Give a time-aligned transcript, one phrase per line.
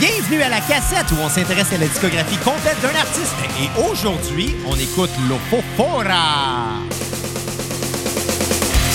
[0.00, 3.36] Bienvenue à la cassette où on s'intéresse à la discographie complète d'un artiste.
[3.60, 6.80] Et aujourd'hui, on écoute Lopofora.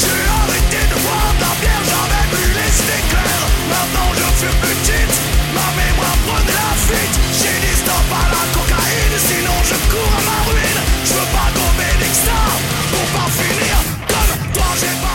[0.02, 5.14] J'ai arrêté de boire de la bière, j'avais plus les éclairs Maintenant je plus petite,
[5.54, 10.22] ma mémoire prenait la fuite J'ai dit stop à la cocaïne, sinon je cours à
[10.26, 12.42] ma ruine Je veux pas gommer d'extra,
[12.90, 13.78] pour pas finir
[14.10, 15.15] comme toi J'ai pas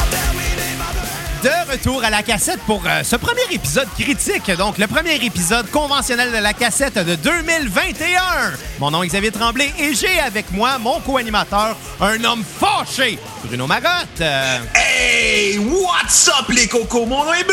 [1.70, 4.50] retour à la cassette pour euh, ce premier épisode critique.
[4.56, 8.20] Donc, le premier épisode conventionnel de la cassette de 2021.
[8.80, 13.66] Mon nom est Xavier Tremblay et j'ai avec moi mon co-animateur, un homme fâché, Bruno
[13.66, 14.20] Marotte.
[14.20, 17.06] Euh, Hey, what's up les cocos?
[17.06, 17.44] Mon nom est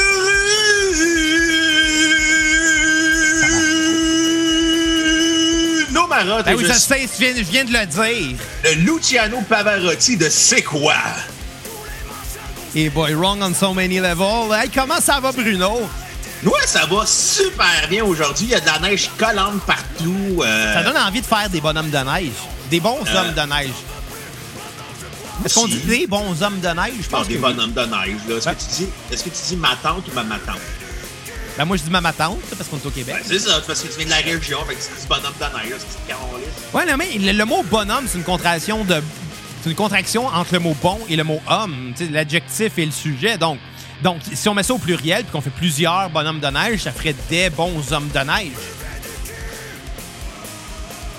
[5.88, 8.37] Bruno Marotte ben oui, je sais, je viens, je viens de le dire.
[8.63, 10.93] le Luciano Pavarotti de C'est quoi?
[12.76, 14.51] Et boy, wrong on so many levels.
[14.54, 15.82] Hey, comment ça va, Bruno?
[16.43, 18.46] Ouais, ça va super bien aujourd'hui.
[18.46, 20.41] Il y a de la neige collante partout.
[20.43, 22.32] euh, Ça donne envie de faire des bonhommes de neige.
[22.70, 23.71] Des bons Euh, hommes de neige.
[25.46, 26.93] Est-ce qu'on dit des bons hommes de neige?
[27.01, 28.18] Je non, pense des que bonhommes de neige.
[28.27, 28.35] là.
[28.37, 28.55] Est-ce Ouais.
[28.55, 30.59] que, tu dis, est-ce que tu dis ma tante ou ma ma tante?
[31.57, 33.15] Ben, moi, je dis ma ma tante, parce qu'on est au Québec.
[33.18, 35.34] Ben, c'est ça, parce que tu viens de la région, fait que tu dis bonhomme
[35.40, 36.13] de neige, c'est.
[36.77, 39.02] Ouais, non, mais le, le mot bonhomme, c'est une contraction de.
[39.68, 41.93] C'est une contraction entre le mot bon et le mot homme.
[42.10, 43.37] L'adjectif et le sujet.
[43.37, 43.60] Donc,
[44.01, 46.93] donc, si on met ça au pluriel puis qu'on fait plusieurs bonhommes de neige, ça
[46.93, 48.54] ferait des bons hommes de neige.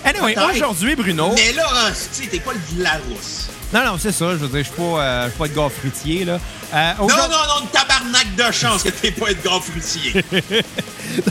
[0.02, 1.32] Anyway, aujourd'hui, Bruno.
[1.34, 3.50] Mais là, tu sais, t'es pas le Villarousse.
[3.74, 4.30] Non, non, c'est ça.
[4.30, 6.40] Je veux dire, je suis pas, euh, je suis pas de gars fruitier, là.
[6.74, 10.22] Euh, Non, non, non, tabarnak de chance que t'es pas être gars fruitier.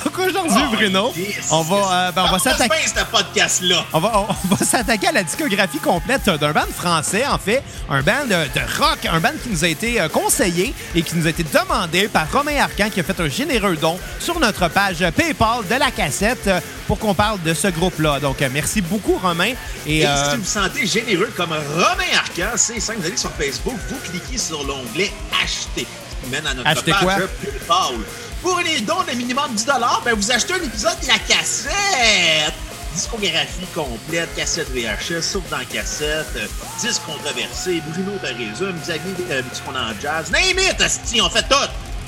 [0.03, 3.01] Donc aujourd'hui, Oh, Bruno, yes, on va, euh, ben, on va Parle-moi s'attaquer.
[3.11, 3.85] podcast-là.
[3.93, 7.61] On va, on va s'attaquer à la discographie complète d'un band français, en fait.
[7.89, 11.15] Un band de, de rock, un band qui nous a été euh, conseillé et qui
[11.15, 14.67] nous a été demandé par Romain Arcan, qui a fait un généreux don sur notre
[14.69, 18.19] page PayPal de la cassette euh, pour qu'on parle de ce groupe-là.
[18.19, 19.53] Donc, merci beaucoup, Romain.
[19.85, 23.17] Et, Et euh, si vous vous sentez généreux comme Romain Arcan, c'est simple, vous allez
[23.17, 25.11] sur Facebook, vous cliquez sur l'onglet
[25.43, 27.15] Acheter, ce qui mène à notre Acheter page quoi?
[27.15, 27.95] PayPal.
[28.41, 29.65] Pour les dons de minimum 10
[30.05, 32.53] ben vous achetez un épisode de la cassette.
[32.93, 36.47] Discographie complète, cassette VHS, sauf dans cassette, euh,
[36.79, 40.31] disque controversé, Bruno te résume, Xavier euh, dit qu'on en jazz.
[40.31, 41.55] Name it, asti, on fait tout!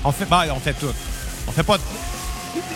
[0.04, 0.92] on fait, ben, on fait tout.
[1.48, 1.78] On fait pas.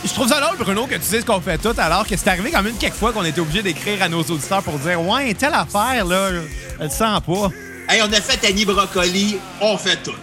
[0.03, 2.51] Je trouve ça drôle, Bruno, que tu dises qu'on fait tout, alors que c'est arrivé
[2.51, 5.53] quand même quelques fois qu'on était obligé d'écrire à nos auditeurs pour dire Ouais, telle
[5.53, 6.29] affaire, là,
[6.79, 7.49] elle sent pas.
[7.89, 10.13] Hey, on a fait Annie Brocoli, on fait tout.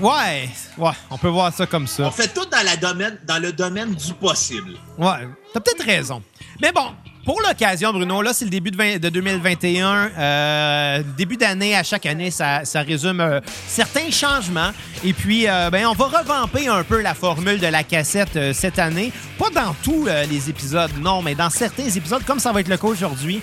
[0.00, 2.04] Ouais, ouais, on peut voir ça comme ça.
[2.04, 4.72] On fait tout dans, la domaine, dans le domaine du possible.
[4.96, 6.22] Ouais, t'as peut-être raison.
[6.60, 6.92] Mais bon,
[7.30, 10.10] pour l'occasion, Bruno, là, c'est le début de, 20 de 2021.
[10.18, 14.72] Euh, début d'année, à chaque année, ça, résume euh, certains changements.
[15.04, 18.80] Et puis, euh, ben, on va revamper un peu la formule de la cassette cette
[18.80, 19.12] année.
[19.38, 22.76] Pas dans tous les épisodes, non, mais dans certains épisodes, comme ça va être le
[22.76, 23.40] cas aujourd'hui.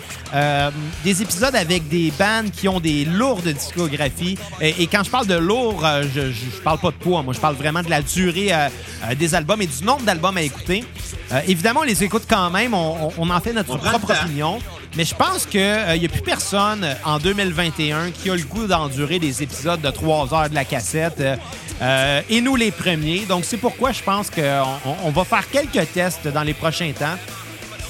[1.04, 4.38] Des épisodes avec des bands qui ont des lourdes discographies.
[4.62, 5.84] Et, quand je parle de lourd,
[6.14, 7.24] je, je, parle pas de poids.
[7.24, 8.52] Moi, je parle vraiment de la durée
[9.16, 10.84] des albums et du nombre d'albums à écouter.
[11.48, 12.76] Évidemment, on les écoute quand même.
[12.76, 14.60] On en fait notre Propre opinion.
[14.96, 18.68] Mais je pense qu'il n'y a plus personne euh, en 2021 qui a le goût
[18.68, 21.20] d'endurer des épisodes de 3 heures de la cassette.
[21.20, 21.36] euh,
[21.82, 23.26] euh, et nous, les premiers.
[23.28, 24.42] Donc, c'est pourquoi je pense qu'on
[24.86, 27.16] on- on va faire quelques tests dans les prochains temps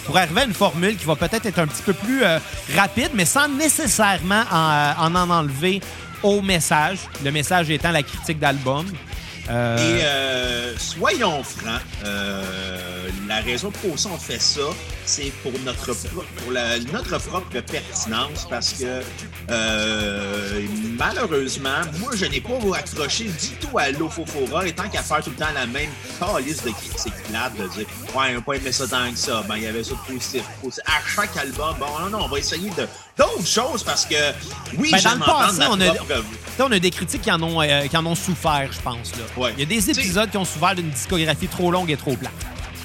[0.05, 2.39] pour arriver à une formule qui va peut-être être un petit peu plus euh,
[2.75, 5.81] rapide, mais sans nécessairement en, en en enlever
[6.23, 6.97] au message.
[7.23, 8.85] Le message étant la critique d'album.
[9.49, 14.59] Euh, Et euh, soyons francs, euh, la raison pour laquelle on fait ça,
[15.05, 19.01] c'est pour notre pour la- notre propre pertinence, parce que
[19.49, 20.61] euh,
[20.99, 25.29] malheureusement, moi je n'ai pas accroché du tout à l'Ofofora, et tant qu'à faire tout
[25.29, 25.89] le temps la même
[26.45, 29.43] liste de critiques plates, de dire ouais, on n'a pas aimé ça tant que ça,
[29.47, 30.83] ben il y avait ça de positif, positif.
[30.87, 32.85] À chaque album, bon non, non, on va essayer de
[33.17, 34.15] d'autres choses parce que
[34.77, 36.13] oui, Ben, dans j'aime le entendre passé, ma on a- propre
[36.59, 39.11] on a des critiques qui en ont, euh, qui en ont souffert, je pense.
[39.11, 39.23] Là.
[39.37, 39.53] Ouais.
[39.57, 42.15] Il y a des T'sais- épisodes qui ont souffert d'une discographie trop longue et trop
[42.15, 42.31] plate.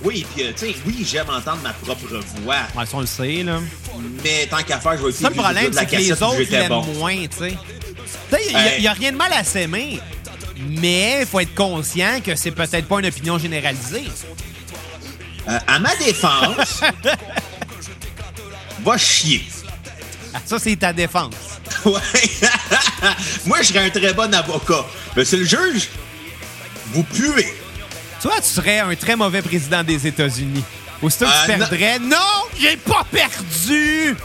[0.04, 2.06] Oui, puis euh, tu sais, oui, j'aime entendre ma propre
[2.42, 2.56] voix.
[2.76, 3.60] Ouais, ça, on le sait, là.
[4.24, 6.50] Mais tant qu'à faire, je vais Ça, le problème, de la c'est que les autres
[6.50, 6.82] l'aiment bon.
[6.98, 7.56] moins, tu sais.
[8.76, 10.00] Il n'y a, rien de mal à s'aimer,
[10.68, 14.04] mais il faut être conscient que c'est peut-être pas une opinion généralisée.
[15.48, 16.80] Euh, à ma défense,
[18.84, 19.44] va chier.
[20.46, 21.34] Ça, c'est ta défense.
[21.84, 22.00] Ouais.
[23.46, 24.84] Moi, je serais un très bon avocat.
[25.16, 25.88] Monsieur le juge,
[26.92, 27.52] vous puez.
[28.20, 30.62] Toi, tu serais un très mauvais président des États-Unis.
[31.02, 31.58] Aussitôt que tu Euh, non.
[31.66, 34.16] perdrais, non, j'ai pas perdu!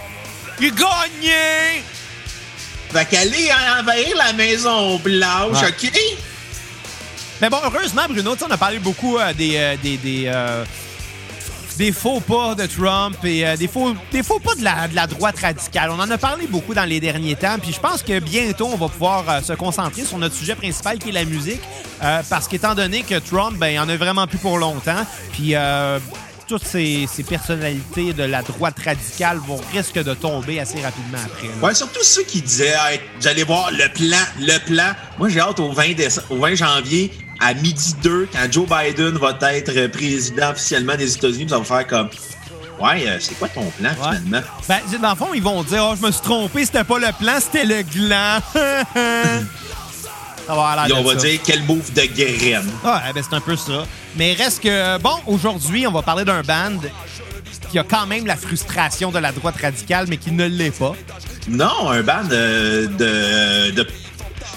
[0.62, 1.82] J'ai gagné!
[2.94, 3.50] Fait qu'aller
[3.80, 5.70] envahir la Maison Blanche, Ouais.
[5.70, 5.92] OK?
[7.42, 10.24] Mais bon, heureusement, Bruno, tu sais, on a parlé beaucoup euh, des, euh, des, des,
[10.28, 10.64] euh,
[11.78, 15.40] des faux pas de Trump et euh, des, faux, des faux pas de la, droite
[15.40, 15.92] radicale.
[15.92, 18.78] On en a parlé beaucoup dans les derniers temps, puis je pense que bientôt, on
[18.78, 21.62] va pouvoir euh, se concentrer sur notre sujet principal qui est la musique,
[22.04, 25.54] euh, parce qu'étant donné que Trump, ben, il en a vraiment plus pour longtemps, puis
[26.48, 31.50] toutes ces, personnalités de la droite radicale vont risquent de tomber assez rapidement après.
[31.62, 32.74] Ouais, surtout ceux qui disaient
[33.26, 34.94] allez voir le plan, le plan.
[35.20, 39.18] Moi, j'ai hâte au 20, déce- au 20 janvier à midi 2, quand Joe Biden
[39.18, 42.10] va être président officiellement des États-Unis, vous allez faire comme
[42.80, 44.18] Ouais, euh, c'est quoi ton plan Ouais.
[44.24, 44.42] finalement?
[44.70, 47.08] Ben, dans le fond, ils vont dire, oh, je me suis trompé, c'était pas le
[47.18, 48.40] plan, c'était le gland.
[50.48, 51.28] Ça va Et on va ça.
[51.28, 52.70] dire quel move de graine.
[52.84, 53.84] Ouais, ben c'est un peu ça.
[54.16, 56.78] Mais reste que, bon, aujourd'hui, on va parler d'un band
[57.70, 60.94] qui a quand même la frustration de la droite radicale, mais qui ne l'est pas.
[61.50, 63.88] Non, un band de, de, de-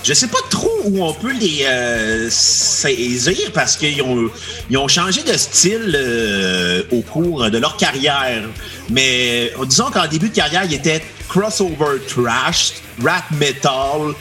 [0.03, 4.31] Je sais pas trop où on peut les euh, saisir parce qu'ils ont,
[4.71, 8.43] ils ont changé de style euh, au cours de leur carrière.
[8.89, 12.73] Mais disons qu'en début de carrière, ils étaient crossover trash,
[13.05, 14.15] rap metal.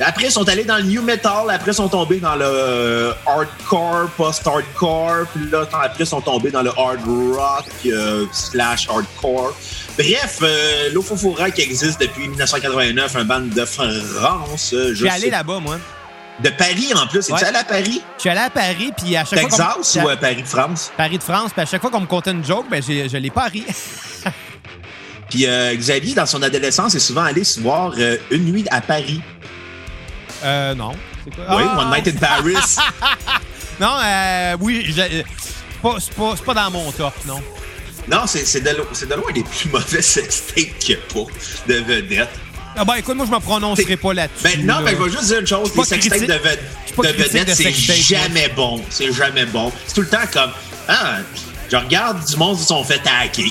[0.00, 1.50] Après, ils sont allés dans le new metal.
[1.50, 5.26] Après, ils sont tombés dans le euh, hardcore, post-hardcore.
[5.34, 9.54] Puis là, après, ils sont tombés dans le hard rock euh, slash hardcore.
[9.98, 14.72] Bref, euh, l'Ofofora qui existe depuis 1989, un band de France.
[14.72, 15.76] euh, Je suis allé là-bas, moi.
[16.42, 17.20] De Paris en plus.
[17.20, 17.44] Es-tu Ouais.
[17.44, 18.02] allé à Paris?
[18.16, 19.48] Je suis allé à Paris, puis à chaque fois.
[19.50, 20.90] Texas ou à Paris, France?
[20.96, 23.30] Paris de France, puis à chaque fois qu'on me contait une joke, ben, je l'ai
[23.30, 23.64] pas ri.
[25.30, 28.82] Puis euh, Xavier, dans son adolescence, est souvent allé se voir euh, une nuit à
[28.82, 29.22] Paris.
[30.44, 30.92] Euh, non.
[31.24, 31.56] C'est quoi?
[31.56, 31.78] Oui, Ah!
[31.80, 32.56] One Night in Paris.
[33.80, 35.22] Non, euh, oui, euh,
[35.98, 37.40] c'est pas, pas, dans mon top, non.
[38.06, 41.24] non, c'est de, lo- de loin les plus mauvais sextapes qu'il a pas
[41.66, 42.28] de vedettes.
[42.76, 44.44] Ah ben écoute, moi je me prononcerai pas là-dessus.
[44.44, 44.80] Ben, non, là.
[44.84, 45.74] mais je vais juste dire une chose.
[45.74, 48.80] Les sextapes de, de vedettes, de c'est jamais bon.
[48.90, 49.72] C'est jamais bon.
[49.86, 50.50] C'est tout le temps comme,
[50.86, 51.16] ah,
[51.70, 53.46] je regarde du monde qui sont fait hacker.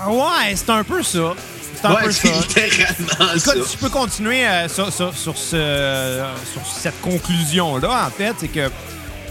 [0.00, 1.34] Ah Ouais, c'est un peu ça.
[1.80, 3.38] C'est un peu ça.
[3.38, 3.52] ça.
[3.70, 8.34] Tu peux continuer euh, sur, sur- sur ce, euh, sur cette conclusion-là, en fait.
[8.38, 8.68] C'est que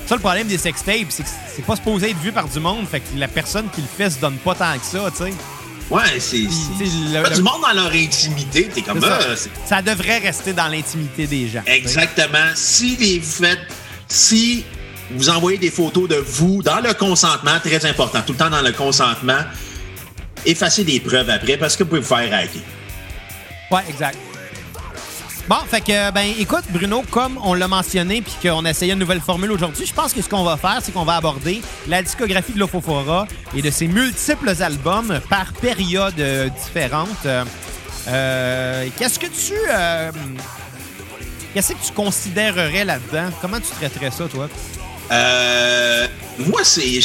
[0.08, 2.88] ça, le problème des sextapes, c'est que c'est pas supposé être vu par du monde.
[2.90, 5.34] Fait que la personne qui le fait se donne pas tant que ça, tu sais.
[5.92, 6.38] Ouais, c'est.
[6.38, 8.70] Le- du monde dans leur intimité.
[8.74, 9.50] T'es comme, C'est ah, ça.
[9.66, 11.62] Ça devrait rester dans l'intimité des gens.
[11.66, 12.50] Exactement.
[12.56, 13.60] Si les faites,
[14.08, 14.64] si
[15.12, 18.62] vous envoyez des photos de vous dans le consentement, très important, tout le temps dans
[18.62, 19.40] le consentement,
[20.46, 22.62] effacez des preuves après parce que vous pouvez vous faire hacker.
[23.72, 24.18] Ouais, exact.
[25.48, 29.00] Bon, fait que, ben, écoute, Bruno, comme on l'a mentionné puis qu'on a essayé une
[29.00, 32.04] nouvelle formule aujourd'hui, je pense que ce qu'on va faire, c'est qu'on va aborder la
[32.04, 37.08] discographie de l'Ofofora et de ses multiples albums par période euh, différente.
[37.26, 37.44] Euh,
[38.10, 39.54] euh, Qu'est-ce que tu.
[39.72, 40.12] euh,
[41.56, 43.32] Qu'est-ce que tu considérerais là-dedans?
[43.42, 44.48] Comment tu traiterais ça, toi?
[45.12, 46.08] Euh,
[46.40, 47.02] moi, c'est,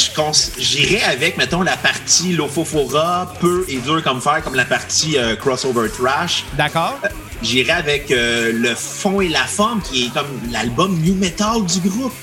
[0.57, 5.35] j'irais avec, mettons, la partie Lofofora, peu et dur comme fer, comme la partie euh,
[5.35, 6.45] crossover trash.
[6.57, 6.99] D'accord?
[7.41, 11.87] J'irais avec euh, le fond et la forme, qui est comme l'album new metal du
[11.89, 12.13] groupe.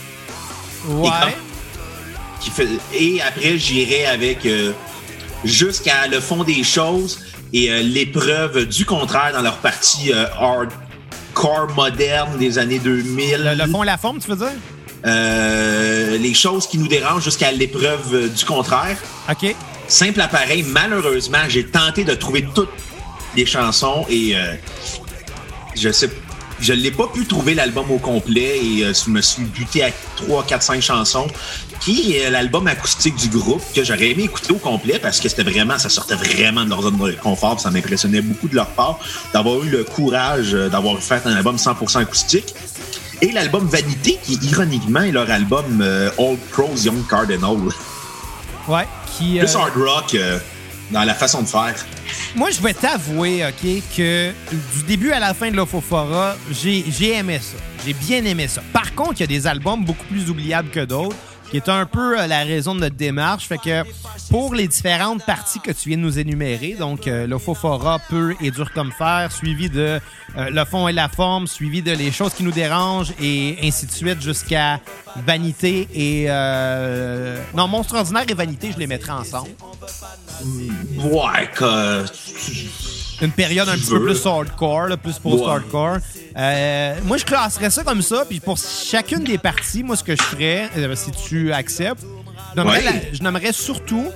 [0.88, 1.10] Ouais.
[2.40, 4.72] qui fait et après j'irai avec euh,
[5.44, 7.20] jusqu'à le fond des choses
[7.52, 13.64] et euh, l'épreuve du contraire dans leur partie euh, hardcore moderne des années 2000 Le,
[13.64, 14.50] le fond et la forme, tu veux dire?
[15.04, 18.96] Euh, les choses qui nous dérangent jusqu'à l'épreuve euh, du contraire.
[19.28, 19.54] OK.
[19.88, 20.62] simple appareil.
[20.62, 22.70] Malheureusement j'ai tenté de trouver toutes
[23.36, 24.54] les chansons et euh,
[25.74, 26.10] je sais
[26.60, 29.90] je l'ai pas pu trouver l'album au complet et euh, je me suis buté à
[30.16, 31.26] 3, 4, 5 chansons
[31.80, 35.42] qui est l'album acoustique du groupe que j'aurais aimé écouter au complet parce que c'était
[35.42, 39.00] vraiment ça sortait vraiment de leur zone de confort ça m'impressionnait beaucoup de leur part
[39.34, 42.54] d'avoir eu le courage d'avoir fait un album 100% acoustique
[43.22, 47.56] et l'album Vanité qui ironiquement est leur album euh, Old Pros Young Cardinal
[48.68, 48.86] Ouais.
[49.06, 50.38] Qui, plus euh, hard rock euh,
[50.90, 51.74] dans la façon de faire
[52.34, 54.32] Moi, je vais t'avouer, OK, que
[54.76, 57.56] du début à la fin de l'Ofofora, j'ai j'ai aimé ça.
[57.84, 58.62] J'ai bien aimé ça.
[58.72, 61.16] Par contre, il y a des albums beaucoup plus oubliables que d'autres,
[61.52, 63.46] qui est un peu euh, la raison de notre démarche.
[63.46, 63.84] Fait que
[64.30, 68.50] pour les différentes parties que tu viens de nous énumérer, donc euh, l'Ofofora, peu et
[68.50, 70.00] dur comme fer, suivi de
[70.38, 73.84] euh, le fond et la forme, suivi de les choses qui nous dérangent et ainsi
[73.84, 74.80] de suite jusqu'à
[75.26, 76.26] Vanité et...
[77.54, 79.50] Non, Monstre ordinaire et Vanité, je les mettrai ensemble.
[80.96, 82.06] Ouais, que...
[83.20, 85.98] une période un petit peu plus hardcore, là, plus post-hardcore.
[86.36, 90.16] Euh, moi, je classerais ça comme ça, puis pour chacune des parties, moi, ce que
[90.16, 92.02] je ferais, euh, si tu acceptes,
[92.52, 92.84] je nommerais, Ouais.
[92.84, 94.06] la- je nommerais surtout,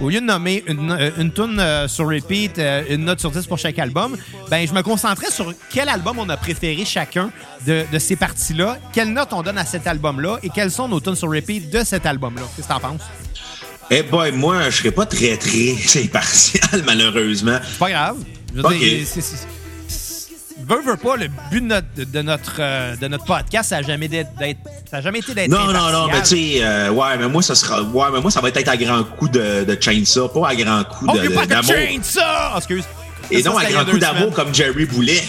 [0.00, 3.30] au lieu de nommer une, euh, une tune euh, sur repeat, euh, une note sur
[3.30, 4.16] 10 pour chaque album,
[4.50, 7.30] ben je me concentrais sur quel album on a préféré chacun
[7.66, 11.00] de, de ces parties-là, quelle note on donne à cet album-là et quelles sont nos
[11.00, 12.42] tunes sur repeat de cet album-là.
[12.56, 13.02] Qu'est-ce que t'en penses?
[13.90, 17.58] Eh boy, moi, je serais pas très, très impartial, malheureusement.
[17.78, 18.16] Pas grave.
[18.54, 19.46] Je veux dire, c'est- c'est- c'est-
[20.66, 23.82] Veux, veux pas, le but de notre, de notre, euh, de notre podcast, ça n'a
[23.86, 26.90] jamais, d'être- d'être- ça a jamais été d'être Non, non, non, mais tu sais, euh,
[26.90, 29.64] ouais, mais moi, ça sera, ouais, mais moi, ça va être à grand coup de,
[29.64, 31.72] de chainsaw, pas à grand coup Oh, de- de- pas d'amour.
[31.72, 32.52] de change ça!
[32.54, 32.84] Oh, excuse.
[33.30, 35.22] Et Ça, non à grand coup d'amour comme Jerry Boulet.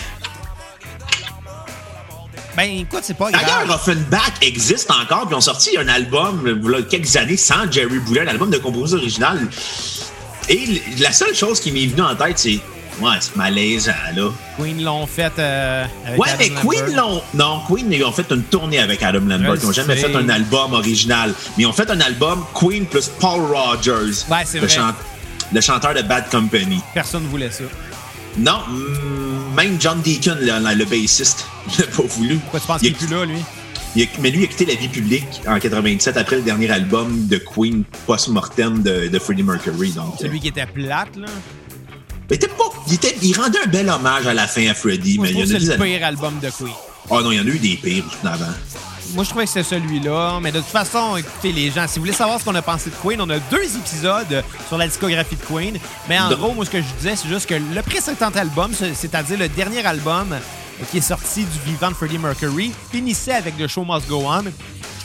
[2.56, 3.72] Ben, écoute, c'est pas D'ailleurs, grave.
[3.72, 8.22] Offenbach existe encore, puis ils ont sorti un album, euh, quelques années, sans Jerry Boulet,
[8.22, 9.48] un album de composition originale.
[10.48, 12.60] Et la seule chose qui m'est venue en tête, c'est,
[13.02, 14.30] ouais, c'est malaisant, là.
[14.58, 17.22] Queen l'ont fait euh, avec Ouais, Adam mais Queen l'ont.
[17.34, 19.56] Non, Queen, ils ont fait une tournée avec Adam Lambert.
[19.56, 21.34] Ils n'ont jamais fait un album original.
[21.58, 24.26] Mais ils ont fait un album Queen plus Paul Rogers.
[24.30, 24.94] Ouais, c'est le, vrai.
[25.54, 26.82] le chanteur de Bad Company.
[26.94, 27.64] Personne ne voulait ça.
[28.38, 31.46] Non, mm, même John Deacon, le, le bassiste,
[31.78, 32.36] il n'a pas voulu.
[32.38, 33.40] Pourquoi tu penses Il qu'il est plus là, lui?
[34.20, 37.38] mais lui, il a quitté la vie publique en 97 après le dernier album de
[37.38, 39.92] Queen post-mortem de, de Freddie Mercury.
[39.92, 41.28] Donc, Celui qui était plate, là.
[42.30, 45.18] Il, était pas, il, était- il rendait un bel hommage à la fin à Freddie.
[45.18, 46.74] Moi, mais il y en a c'est le pire album de Queen.
[47.10, 48.46] Oh non, il y en a eu des pires avant.
[49.14, 50.40] Moi, je trouvais que c'était celui-là.
[50.42, 52.90] Mais de toute façon, écoutez, les gens, si vous voulez savoir ce qu'on a pensé
[52.90, 55.78] de Queen, on a deux épisodes sur la discographie de Queen.
[56.10, 58.94] Mais en gros, moi, ce que je disais, c'est juste que le précédent album, c'est-
[58.96, 60.36] c'est-à-dire le dernier album
[60.92, 64.44] qui est sorti du vivant de Freddie Mercury, finissait avec The Show Must Go On.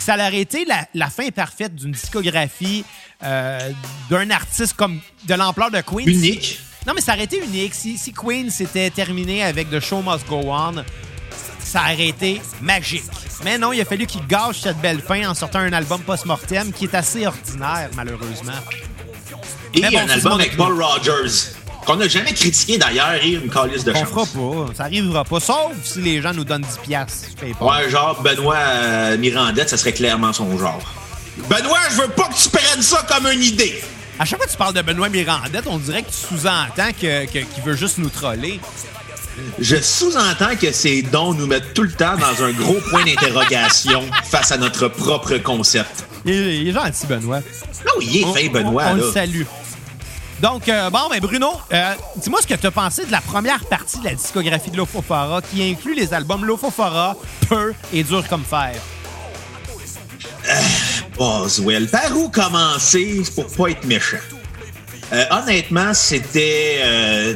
[0.00, 2.84] Ça aurait été la, la fin parfaite d'une discographie
[3.22, 3.70] euh,
[4.08, 4.98] d'un artiste comme
[5.28, 6.08] de l'ampleur de Queen.
[6.08, 6.58] Unique.
[6.86, 7.74] Non, mais ça aurait été unique.
[7.74, 10.84] Si, si Queen s'était terminé avec The Show Must Go On,
[11.62, 13.04] ça aurait été magique.
[13.44, 16.72] Mais non, il a fallu qu'il gâche cette belle fin en sortant un album post-mortem
[16.72, 18.52] qui est assez ordinaire, malheureusement.
[19.74, 20.56] Et bon, un album avec.
[20.56, 21.52] Paul Rogers.
[21.86, 24.08] Qu'on n'a jamais critiqué d'ailleurs, et une calice de On chance.
[24.10, 24.74] fera pas.
[24.74, 25.40] Ça arrivera pas.
[25.40, 27.28] Sauf si les gens nous donnent 10 piastres.
[27.60, 30.78] Ouais, genre Benoît euh, Mirandette, ça serait clairement son genre.
[31.48, 33.82] Benoît, je veux pas que tu prennes ça comme une idée.
[34.20, 37.24] À chaque fois que tu parles de Benoît Mirandette, on dirait que tu sous-entends que-
[37.24, 38.60] que- qu'il veut juste nous troller.
[39.58, 44.04] Je sous-entends que ces dons nous mettent tout le temps dans un gros point d'interrogation
[44.30, 46.04] face à notre propre concept.
[46.26, 47.40] Il est, il est gentil, Benoît.
[47.86, 49.02] Non, il est On- fin, Benoît, on, on là.
[49.06, 49.42] le salue.
[50.40, 53.64] Donc, euh, bon, ben Bruno, euh, dis-moi ce que tu as pensé de la première
[53.66, 57.16] partie de la discographie de Lofofora qui inclut les albums Lofofora,
[57.48, 58.74] Peu et Dur comme fer.
[61.20, 61.86] Boswell.
[61.86, 64.16] Par où commencer pour pas être méchant?
[65.12, 67.34] Euh, honnêtement, c'était euh,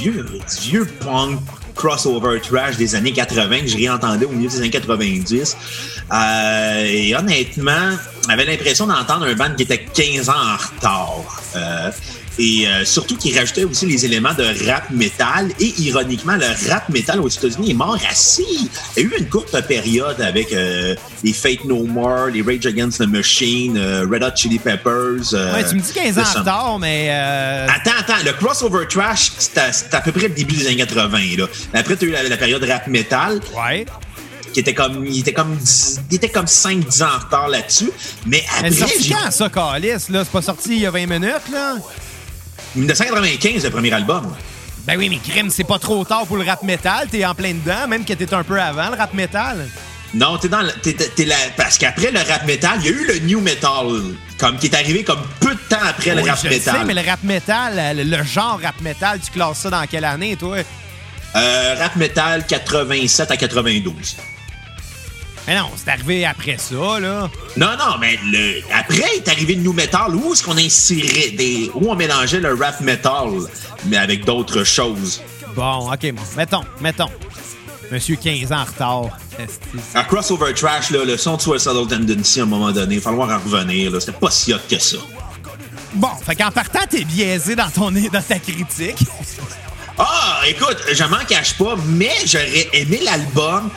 [0.00, 0.24] du,
[0.62, 1.38] vieux punk
[1.76, 5.56] crossover trash des années 80 que je réentendais au milieu des années 90.
[6.12, 7.90] Euh, et honnêtement,
[8.28, 11.42] j'avais l'impression d'entendre un band qui était 15 ans en retard.
[12.38, 15.50] Et euh, surtout qu'il rajoutait aussi les éléments de rap metal.
[15.60, 18.44] Et ironiquement, le rap metal aux États-Unis est mort assez.
[18.96, 22.66] Il y a eu une courte période avec euh, les Fate No More, les Rage
[22.66, 25.32] Against the Machine, euh, Red Hot Chili Peppers.
[25.32, 27.06] euh, Ouais, tu me dis 15 ans en retard, mais.
[27.10, 29.60] euh, Attends, attends, le crossover trash, c'était
[29.92, 31.18] à, peu près le début des années 80.
[31.38, 31.46] Là.
[31.72, 33.86] Après, tu as eu la, la période rap metal, ouais.
[34.52, 35.06] qui était comme.
[35.06, 37.90] Il était comme, 10 il était comme 5-10 ans en retard là-dessus.
[38.26, 39.88] Mais Mais après, c'est sorti quand, ça, Calis?
[40.10, 41.76] Là, c'est pas sorti il y a 20 minutes, là?
[42.76, 44.34] 1995, le premier album.
[44.86, 47.08] Ben oui, mais crime, c'est pas trop tard pour le rap metal.
[47.10, 49.66] T'es en plein dedans, même que t'es un peu avant le rap metal.
[50.12, 52.88] Non, t'es dans le- t'es- t'es- t'es la- parce qu'après le rap metal, il y
[52.88, 53.86] a eu le new metal,
[54.38, 56.76] comme qui est arrivé comme peu de temps après le rap je metal.
[56.80, 60.04] sais, mais le rap metal, le, le genre rap metal, tu classes ça dans quelle
[60.04, 60.58] année, toi?
[61.34, 64.16] Euh, rap metal 87 à 92.
[65.46, 67.30] Mais non, c'est arrivé après ça, là.
[67.56, 68.62] Non, non, mais le...
[68.72, 71.70] après est arrivé le new metal où est-ce qu'on insérait des.
[71.74, 73.28] où on mélangeait le rap metal,
[73.86, 75.22] mais avec d'autres choses?
[75.54, 76.22] Bon, OK, bon.
[76.36, 77.10] Mettons, mettons.
[77.92, 79.18] Monsieur 15 ans en retard.
[79.94, 83.10] À crossover trash, là, le son de Suicidal Tendency, à un moment donné, il va
[83.10, 83.90] falloir en revenir.
[83.90, 84.00] là.
[84.00, 84.96] C'était pas si hot que ça.
[85.92, 88.98] Bon, fait qu'en partant, t'es biaisé dans, ton, dans ta critique.
[89.98, 93.70] Ah, écoute, je m'en cache pas, mais j'aurais aimé l'album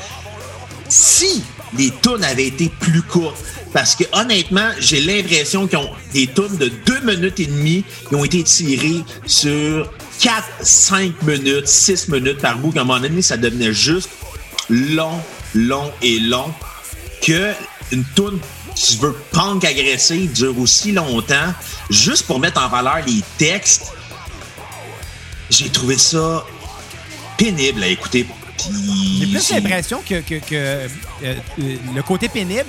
[0.90, 1.44] si
[1.78, 3.44] les tunes avaient été plus courtes.
[3.74, 8.16] Parce que honnêtement, j'ai l'impression qu'ils ont des tunes de 2 minutes et demie qui
[8.16, 12.72] ont été tirées sur 4, 5 minutes, 6 minutes par bout.
[12.72, 14.10] qu'à un moment donné, ça devenait juste
[14.70, 15.20] long,
[15.54, 16.54] long et long.
[17.22, 17.54] Que
[17.92, 18.40] une tune
[18.76, 21.54] qui veut punk agressé dure aussi longtemps,
[21.90, 23.92] juste pour mettre en valeur les textes
[25.50, 26.46] j'ai trouvé ça
[27.38, 28.28] pénible à écouter.
[28.58, 30.88] Puis J'ai plus l'impression que, que, que, euh,
[31.24, 31.36] euh,
[31.96, 32.66] le côté pénible,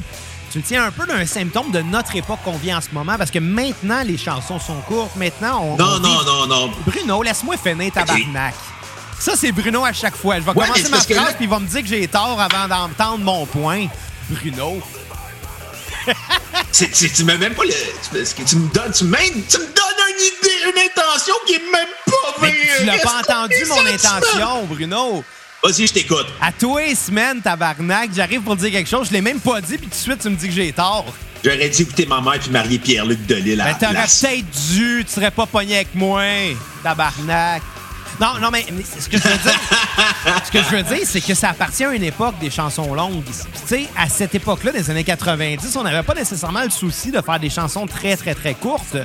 [0.51, 3.17] tu le tiens un peu d'un symptôme de notre époque qu'on vit en ce moment,
[3.19, 5.17] parce que maintenant, les chansons sont courtes.
[5.17, 5.77] Maintenant, on.
[5.77, 6.73] Non, on non, non, non.
[6.87, 8.55] Bruno, laisse-moi finir tabarnak.
[9.21, 10.37] Ça, c'est Bruno à chaque fois.
[10.37, 12.69] Je vais Ouais, commencer ma phrase, puis il va me dire que j'ai tort avant
[12.69, 13.87] d'entendre mon point.
[14.31, 14.81] Bruno.
[16.73, 17.71] C'est- c'est- tu mets même pas le.
[18.45, 21.89] Tu me donnes, tu, même, tu me donnes une idée, une intention qui est même
[22.07, 22.55] pas vraie.
[22.79, 25.25] tu l'as pas entendu, mon intention, Bruno.
[25.69, 26.25] Vas-y, je t'écoute.
[26.41, 29.87] À toi, semaine, tabarnak, j'arrive pour dire quelque chose, je l'ai même pas dit, puis
[29.87, 31.05] tout de suite, tu me dis que j'ai tort.
[31.45, 35.13] J'aurais dû écouter ma mère puis marier Pierre-Luc Delisle à la t'aurais peut-être dû, tu
[35.13, 36.23] serais pas pogné avec moi,
[36.83, 37.61] tabarnak.
[38.19, 39.61] Non, non, mais, mais ce que je veux dire,
[40.47, 43.23] ce que je veux dire, c'est que ça appartient à une époque des chansons longues.
[43.27, 43.35] Tu
[43.67, 47.39] sais, à cette époque-là, des années 90, on n'avait pas nécessairement le souci de faire
[47.39, 48.97] des chansons très, très, très courtes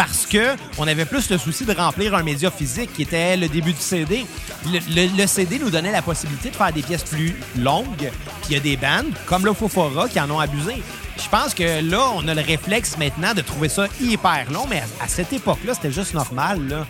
[0.00, 3.48] parce que on avait plus le souci de remplir un média physique qui était le
[3.48, 4.24] début du CD.
[4.64, 8.10] Le, CD nous donnait la possibilité de faire des pièces plus longues.
[8.40, 10.82] Puis il y a des bandes, comme le Fofora, qui en ont abusé.
[11.22, 14.82] Je pense que là, on a le réflexe maintenant de trouver ça hyper long, mais
[15.00, 16.86] à, à cette époque-là, c'était juste normal.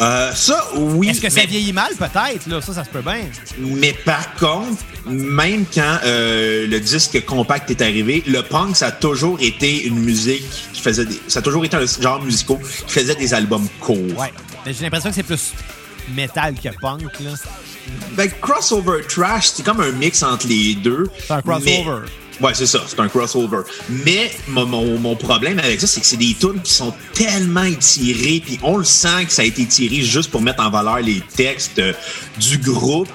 [0.00, 1.10] Euh, ça, oui.
[1.10, 1.92] Est-ce que ça vieillit mal?
[1.94, 2.46] Peut-être.
[2.46, 2.60] Là?
[2.62, 3.22] Ça, ça se peut bien.
[3.58, 8.92] Mais par contre, même quand euh, le disque compact est arrivé, le punk, ça a
[8.92, 11.20] toujours été une musique qui faisait des.
[11.28, 13.96] Ça a toujours été un genre musical qui faisait des albums courts.
[14.16, 14.32] Ouais.
[14.64, 15.52] Mais j'ai l'impression que c'est plus
[16.14, 17.02] métal que punk.
[17.20, 17.30] Là.
[18.12, 21.04] Ben, crossover trash, c'est comme un mix entre les deux.
[21.26, 21.84] C'est un crossover.
[22.04, 23.62] Mais- Ouais, c'est ça, c'est un crossover.
[23.88, 28.42] Mais mon, mon- problème avec ça, c'est que c'est des tunes qui sont tellement étirées,
[28.44, 31.22] puis on le sent que ça a été tiré juste pour mettre en valeur les
[31.36, 31.92] textes euh,
[32.38, 33.08] du groupe.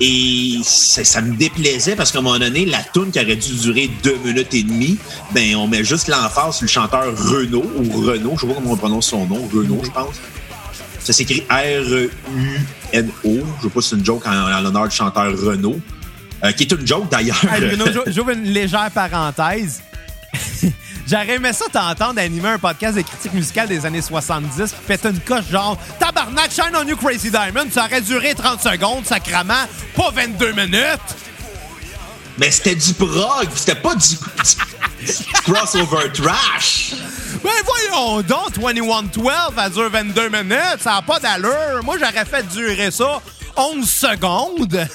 [0.00, 3.88] Et ça, me déplaisait parce qu'à un moment donné, la tune qui aurait dû durer
[4.02, 4.98] deux minutes et demie,
[5.32, 8.72] ben on met juste l'emphase sur le chanteur Renault ou Renault, je sais pas comment
[8.72, 10.16] on prononce son nom, Renault, je pense.
[10.98, 13.30] Ça s'écrit R-E-U-N-O.
[13.58, 15.78] Je sais pas si c'est une joke en, en l'honneur du chanteur Renault.
[16.44, 17.44] Euh, qui est une joke d'ailleurs.
[17.44, 19.80] Hey, j'ouvre une légère parenthèse.
[21.08, 25.08] J'aurais aimé ça t'entendre animer un podcast de critique musicale des années 70 puis péter
[25.08, 29.66] une coche genre Tabarnak, Shine on You Crazy Diamond, ça aurait duré 30 secondes, sacrament,
[29.94, 31.16] pas 22 minutes.
[32.38, 34.16] Mais c'était du prog, c'était pas du
[35.44, 36.94] crossover trash.
[37.44, 41.82] Ben voyons donc, 2112, ça dure 22 minutes, ça n'a pas d'allure.
[41.84, 43.20] Moi, j'aurais fait durer ça
[43.56, 44.88] 11 secondes.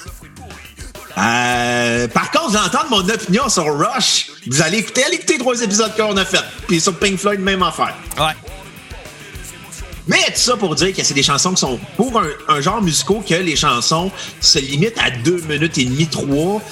[1.18, 4.28] Euh, par contre, vous allez entendre mon opinion sur Rush.
[4.46, 6.44] Vous allez écouter, allez écouter les trois épisodes qu'on a fait.
[6.68, 7.94] Puis sur Pink Floyd, même affaire.
[8.18, 8.34] Ouais.
[10.06, 12.80] Mais tout ça pour dire que c'est des chansons qui sont pour un, un genre
[12.80, 16.62] musical que les chansons se limitent à deux minutes et demie, trois.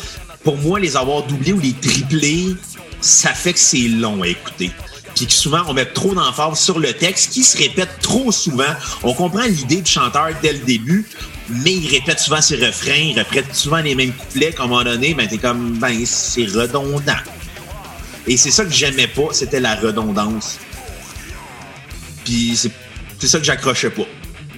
[0.45, 2.55] Pour moi, les avoir doublées ou les triplées,
[3.01, 4.71] ça fait que c'est long à écouter.
[5.17, 8.65] Puis que souvent, on met trop d'emphase sur le texte qui se répète trop souvent.
[9.03, 11.07] On comprend l'idée du chanteur dès le début,
[11.49, 14.53] mais il répète souvent ses refrains, il répète souvent les mêmes couplets.
[14.53, 17.15] qu'à un moment donné, ben, t'es comme, ben, c'est redondant.
[18.27, 20.59] Et c'est ça que j'aimais pas, c'était la redondance.
[22.25, 22.59] Puis
[23.19, 24.03] c'est ça que j'accrochais pas.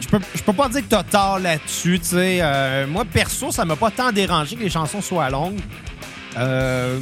[0.01, 2.39] Je peux, peux pas dire que t'as tort là-dessus, tu sais.
[2.41, 5.61] Euh, moi, perso, ça m'a pas tant dérangé que les chansons soient longues.
[6.39, 6.99] Euh,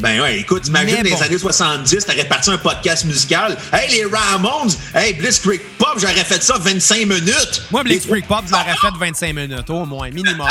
[0.00, 1.20] Ben ouais, écoute, imagine Mais les bon.
[1.22, 3.54] années 70, t'aurais parti un podcast musical.
[3.70, 4.70] Hey, les Ramones!
[4.94, 7.62] Hey, Blitzkrieg Pop, j'aurais fait ça 25 minutes!
[7.70, 10.48] moi, Blitzkrieg Pop, je l'aurais fait 25 minutes, au moins, minimum.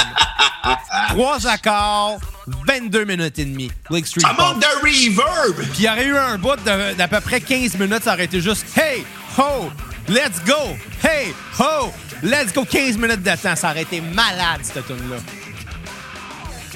[1.10, 2.20] Trois accords,
[2.68, 3.72] 22 minutes et demie.
[3.90, 4.38] Blitzkrieg Ça Pop.
[4.38, 5.56] manque de reverb!
[5.58, 8.42] Puis il y aurait eu un bout d'à peu près 15 minutes, ça aurait été
[8.42, 9.04] juste Hey,
[9.36, 9.72] ho,
[10.08, 10.78] let's go!
[11.04, 12.66] Hey, ho, let's go!
[12.70, 15.18] 15 minutes de temps, ça aurait été malade, cette tune là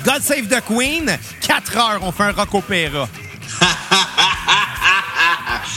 [0.04, 3.08] God Save the Queen, 4 heures, on fait un rock opéra.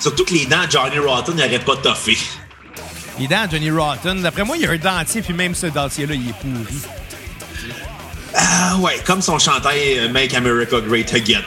[0.00, 2.16] Surtout que les dents de Johnny Rotten n'auraient pas toffé.
[3.18, 6.14] Les dents, Johnny Rotten, d'après moi, il y a un dentier, puis même ce dentier-là,
[6.14, 6.78] il est pourri.
[8.34, 11.42] Ah ouais, comme son chantait euh, Make America Great Again.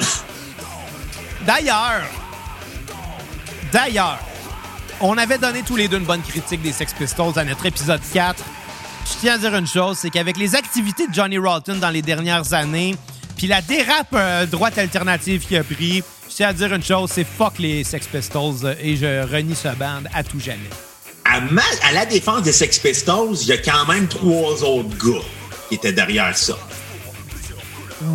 [1.45, 2.03] D'ailleurs,
[3.71, 4.19] d'ailleurs,
[5.01, 8.01] on avait donné tous les deux une bonne critique des Sex Pistols à notre épisode
[8.13, 8.43] 4.
[9.13, 12.01] Je tiens à dire une chose, c'est qu'avec les activités de Johnny Rotten dans les
[12.01, 12.95] dernières années,
[13.37, 17.09] puis la dérape euh, droite alternative qu'il a pris, je tiens à dire une chose,
[17.13, 20.69] c'est fuck les Sex Pistols euh, et je renie ce band à tout jamais.
[21.25, 24.89] À, ma- à la défense des Sex Pistols, il y a quand même trois autres
[24.97, 25.21] gars
[25.69, 26.57] qui étaient derrière ça.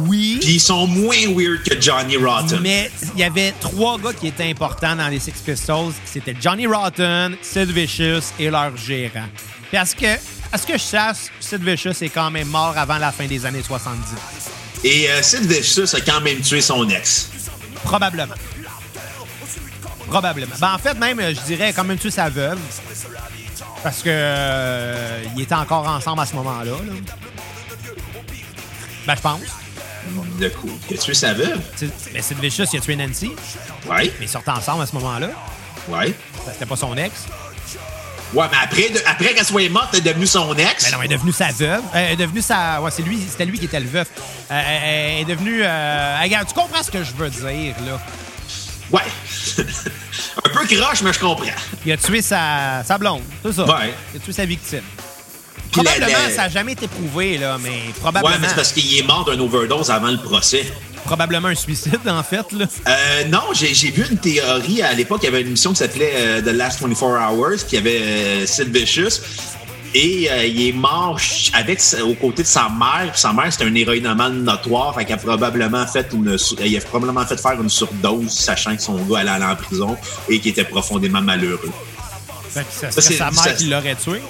[0.06, 0.38] Oui.
[0.40, 2.60] Puis ils sont moins weird que Johnny Rotten.
[2.62, 5.92] Mais il y avait trois gars qui étaient importants dans les Six Pistols.
[6.04, 9.26] C'était Johnny Rotten, Sid Vicious et leur gérant.
[9.72, 10.06] Parce que,
[10.52, 13.44] à ce que je sache, Sid Vicious est quand même mort avant la fin des
[13.46, 14.00] années 70.
[14.84, 17.30] Et euh, Sid Vicious a quand même tué son ex.
[17.84, 18.34] Probablement.
[20.08, 20.54] Probablement.
[20.60, 22.58] Ben, en fait, même, je dirais quand même tué sa veuve.
[23.82, 26.70] Parce que euh, il était encore ensemble à ce moment-là.
[26.72, 26.92] là.
[29.06, 29.40] Ben, je pense.
[30.38, 31.60] De coup, il a tué sa veuve?
[31.76, 33.32] Sid- Ben, Sid Vicious, il a tué Nancy.
[33.88, 35.28] Ouais, Mais ils sortaient ensemble à ce moment-là.
[35.88, 36.14] ouais.
[36.52, 37.12] C'était pas son ex.
[38.32, 40.84] Ouais, mais après, de- après qu'elle soit morte, elle est devenue son ex.
[40.84, 41.80] Ben non, elle est devenue sa veuve.
[41.80, 42.80] Euh, elle est devenue sa.
[42.80, 44.08] Ouais, c'est lui, c'était lui qui était le veuf.
[44.50, 44.82] Euh, elle-
[45.16, 45.60] elle est devenue.
[45.62, 48.00] euh, Regarde, tu comprends ce que je veux dire, là?
[48.90, 49.02] Ouais.
[50.76, 51.44] croche, mais je comprends.
[51.84, 53.64] Il a tué sa, sa blonde, c'est ça.
[53.64, 53.92] Ouais.
[54.14, 54.82] Il a tué sa victime.
[55.76, 58.72] La- Probablement, la- ça n'a jamais été prouvé, là, mais Ouais, probablement, mais c'est parce
[58.72, 60.70] qu'il est mort d'un overdose avant le procès.
[61.04, 62.50] Probablement un suicide, en fait.
[62.52, 62.66] Là.
[62.88, 64.82] Euh, non, j'ai vu une théorie.
[64.82, 67.76] À l'époque, il y avait une émission qui s'appelait euh, The Last 24 Hours, y
[67.76, 69.20] avait euh, Sid Vicious.
[69.94, 71.18] Et euh, il est mort
[71.52, 73.10] avec aux côtés de sa mère.
[73.12, 74.94] Puis sa mère, c'était un héroïnomane notoire.
[74.94, 78.80] Fait qu'il a probablement fait une il a probablement fait faire une surdose, sachant que
[78.82, 79.94] son gars allait aller en prison
[80.30, 81.70] et qu'il était profondément malheureux.
[82.48, 84.22] Fait que ça Ça, serait c'est- sa mère ça- qui l'aurait tué?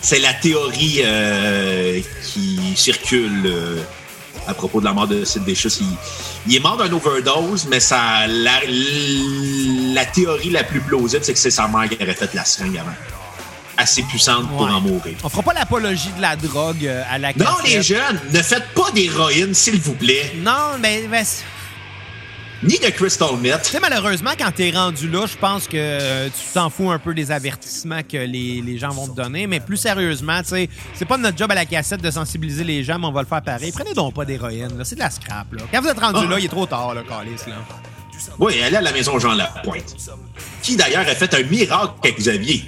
[0.00, 3.82] C'est la théorie euh, qui circule euh,
[4.46, 5.70] à propos de la mort de Sid Vicious.
[5.80, 5.86] Il,
[6.46, 8.60] il est mort d'un overdose, mais ça, la,
[9.94, 12.78] la théorie la plus plausible, c'est que c'est sa mère qui aurait fait la seringue
[12.78, 12.92] avant.
[13.76, 15.16] Assez puissante pour en mourir.
[15.24, 17.72] On fera pas l'apologie de la drogue euh, à la Non, cassette.
[17.72, 20.34] les jeunes, ne faites pas d'héroïne, s'il vous plaît.
[20.36, 21.22] Non, mais, mais
[22.62, 23.64] Ni de crystal tu meth.
[23.64, 27.12] sais, malheureusement, quand t'es rendu là, je pense que euh, tu t'en fous un peu
[27.12, 29.48] des avertissements que les, les gens vont te donner.
[29.48, 32.84] Mais plus sérieusement, tu sais, c'est pas notre job à la cassette de sensibiliser les
[32.84, 33.72] gens, mais on va le faire pareil.
[33.72, 34.84] Prenez donc pas d'héroïne, là.
[34.84, 35.62] C'est de la scrap, là.
[35.72, 36.30] Quand vous êtes rendu Ah.
[36.30, 37.54] là, il est trop tard, là, Calice, là.
[38.38, 39.96] Oui, elle est à la maison Jean Lapointe.
[40.62, 42.62] Qui d'ailleurs a fait un miracle avec Xavier.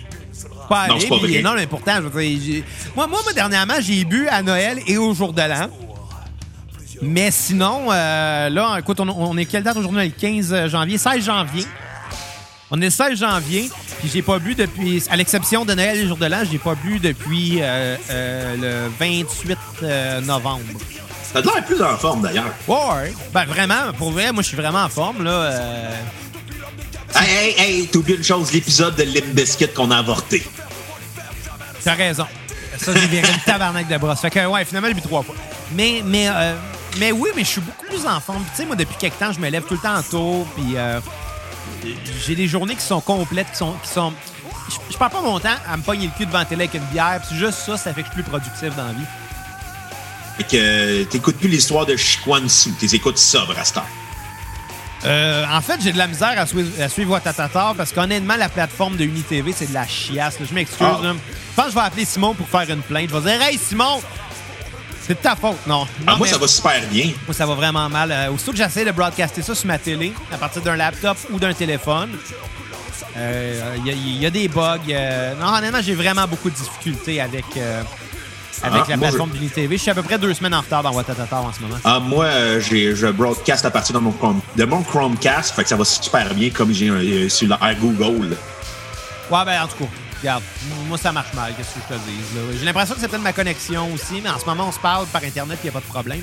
[0.68, 1.42] Pas Non, aller, c'est pas vrai.
[1.42, 2.64] non, mais pourtant, je veux dire, j'ai-
[2.96, 5.68] moi, moi, moi, dernièrement, j'ai bu à Noël et au jour de l'an.
[7.04, 10.04] Mais sinon, euh, là, écoute, on, on est quelle date aujourd'hui?
[10.06, 11.66] Le 15 janvier, 16 janvier.
[12.70, 16.08] On est le 16 janvier, puis j'ai pas bu depuis, à l'exception de Noël et
[16.08, 20.62] jour de l'an, j'ai pas bu depuis euh, euh, le 28 euh, novembre.
[21.22, 22.52] Ça a l'air plus en forme d'ailleurs.
[22.66, 23.14] Ouais, ouais.
[23.32, 25.30] Ben vraiment, pour vrai, moi je suis vraiment en forme, là.
[25.30, 25.90] euh,
[27.16, 30.42] Hey, hey, hey, t'oublies une chose, l'épisode de Limp Bizkit qu'on a avorté.
[31.84, 32.26] T'as raison.
[32.76, 34.20] Ça, j'ai viré le tabarnak de brosse.
[34.20, 35.36] Fait que, ouais, finalement, j'ai bu trois fois.
[35.76, 36.56] Mais, mais, euh,
[36.98, 38.42] mais oui, mais je suis beaucoup plus en forme.
[38.42, 40.46] Puis, Tu sais, moi, depuis quelque temps, je me lève tout le temps tôt.
[40.56, 41.00] Puis, euh,
[42.26, 43.72] j'ai des journées qui sont complètes, qui sont.
[43.82, 44.12] Qui sont
[44.70, 46.74] je, je perds pas mon temps à me pogner le cul devant la télé avec
[46.74, 47.20] une bière.
[47.26, 49.04] Puis, juste ça, ça fait que je suis plus productif dans la vie.
[50.38, 53.86] Fait que euh, t'écoutes plus l'histoire de Chikwansu, t'écoutes ça, Brastar.
[55.04, 57.20] Euh, en fait, j'ai de la misère à suivre, à suivre
[57.76, 60.40] parce qu'honnêtement, la plateforme de UniTV, c'est de la chiasse.
[60.40, 60.46] là.
[60.48, 60.80] Je m'excuse.
[60.80, 61.00] Ah.
[61.02, 63.10] Je pense que je vais appeler Simon pour faire une plainte.
[63.10, 64.00] Je vais dire Hey Simon,
[65.06, 65.56] c'est de ta faute.
[65.66, 65.86] Non.
[66.06, 67.10] Ah, Non, moi, mais- ça va super bien.
[67.26, 68.10] Moi, ça va vraiment mal.
[68.12, 71.38] Euh, aussitôt que j'essaie de broadcaster ça sur ma télé, à partir d'un laptop ou
[71.38, 72.10] d'un téléphone,
[73.16, 74.78] euh, il y, a- il y a des bugs.
[74.90, 77.82] euh, non, honnêtement, j'ai vraiment beaucoup de difficultés avec, euh,
[78.62, 79.76] avec Ah, la plateforme d'UniTV.
[79.76, 81.76] Je suis à peu près deux semaines en retard dans Watatata en ce moment.
[81.84, 85.62] Ah, moi, euh, j'ai, je broadcast à partir de mon, Chrome- de mon Chromecast, fait
[85.64, 88.36] que ça va super bien comme j'ai un euh, sur l'air Google.
[89.30, 90.42] Ouais, ben en tout cas, regarde,
[90.88, 92.16] moi ça marche mal, qu'est-ce que je te dis.
[92.36, 92.40] là.
[92.58, 95.06] J'ai l'impression que c'est peut-être ma connexion aussi, mais en ce moment on se parle
[95.06, 96.22] par Internet il n'y a pas de problème.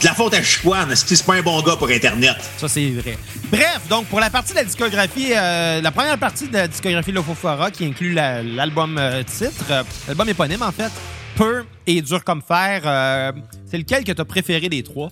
[0.00, 2.36] De la faute à Chikwan, c'est c'est pas un bon gars pour Internet.
[2.56, 3.16] Ça, c'est vrai.
[3.52, 7.12] Bref, donc pour la partie de la discographie, euh, la première partie de la discographie
[7.12, 10.90] Lofofora qui inclut la- l'album euh, titre, euh, l'album éponyme en fait,
[11.36, 13.30] Peu et Dur comme fer, euh,
[13.70, 15.10] c'est lequel que tu as préféré des trois?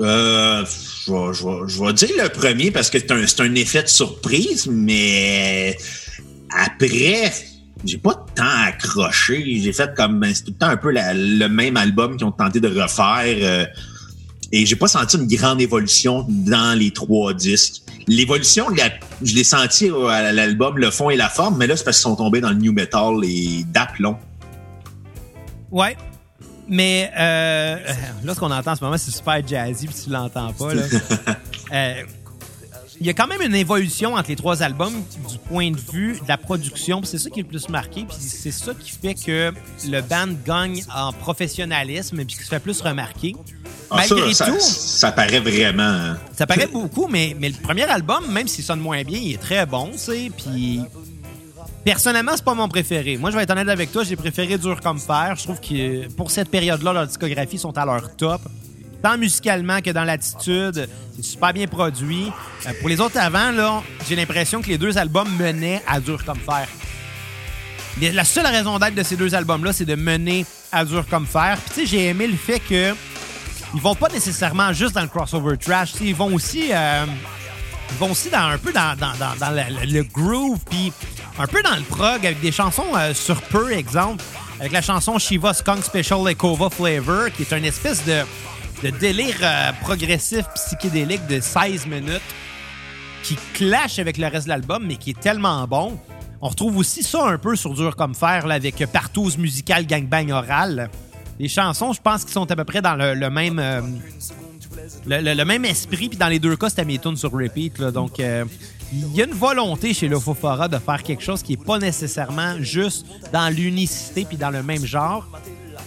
[0.00, 0.64] Euh,
[1.06, 5.76] je vais- dire le premier parce que c'est un, effet de surprise, mais
[6.50, 7.32] après,
[7.84, 9.60] j'ai pas tant accroché.
[9.60, 12.32] J'ai fait comme ben, c'est tout le temps un peu le même album qu'ils ont
[12.32, 13.24] tenté de refaire.
[13.24, 13.66] euh,
[14.52, 17.82] et j'ai pas senti une grande évolution dans les trois disques.
[18.06, 18.66] L'évolution,
[19.22, 22.04] je l'ai senti à l'album Le fond et la forme, mais là, c'est parce qu'ils
[22.04, 24.16] sont tombés dans le new metal et d'aplomb.
[25.72, 25.96] Ouais.
[26.68, 27.76] Mais euh,
[28.24, 30.74] là, ce qu'on entend en ce moment, c'est super jazzy, puis tu l'entends pas.
[30.74, 30.82] là.
[31.72, 31.94] Euh,
[33.00, 34.94] Il y a quand même une évolution entre les trois albums
[35.28, 38.04] du point de vue de la production, puis c'est ça qui est le plus marqué,
[38.04, 39.52] puis c'est ça qui fait que
[39.88, 43.34] le band gagne en professionnalisme, puis qui se fait plus remarquer.
[43.90, 45.82] Ah, Malgré ça, ça- tout, ça paraît vraiment.
[45.82, 46.18] hein.
[46.36, 49.42] ça paraît beaucoup, mais, mais le premier album, même s'il sonne moins bien, il est
[49.42, 50.30] très bon, tu sais.
[50.36, 50.80] Puis
[51.86, 53.16] personnellement, c'est pas mon préféré.
[53.16, 55.34] Moi, je vais être honnête avec toi, j'ai préféré Dur comme fer.
[55.38, 58.40] Je trouve que pour cette période-là, leur discographie sont à leur top.
[59.00, 62.32] Tant musicalement que dans l'attitude, c'est super bien produit.
[62.66, 66.24] Euh, pour les autres avant, là, j'ai l'impression que les deux albums menaient à Dur
[66.24, 66.66] comme fer.
[68.00, 71.56] La seule raison d'être de ces deux albums-là, c'est de mener à Dur comme fer.
[71.66, 72.94] Puis tu sais, j'ai aimé le fait que
[73.74, 75.92] ils vont pas nécessairement juste dans le crossover trash.
[76.00, 77.06] Ils vont aussi, euh,
[77.90, 80.92] ils vont aussi dans un peu dans le, le groove, puis
[81.38, 84.24] un peu dans le prog avec des chansons euh, sur peu, exemple,
[84.58, 88.24] avec la chanson Shiva Skunk Special Ekova Flavor, qui est une espèce de,
[88.90, 92.22] délire euh, progressif psychédélique de 16 minutes
[93.22, 95.98] qui clash avec le reste de l'album, mais qui est tellement bon.
[96.40, 100.90] On retrouve aussi ça un peu sur Dur comme fer, avec Partouze musical Gangbang Oral.
[101.38, 103.82] Les chansons, je pense qu'ils sont à peu près dans le, même, euh,
[105.06, 107.82] le, même esprit, puis dans les deux cas, c'était mes tunes sur repeat.
[107.82, 108.20] donc,
[108.92, 111.78] il y a une volonté chez le Fofora de faire quelque chose qui est pas
[111.78, 115.26] nécessairement juste dans l'unicité puis dans le même genre.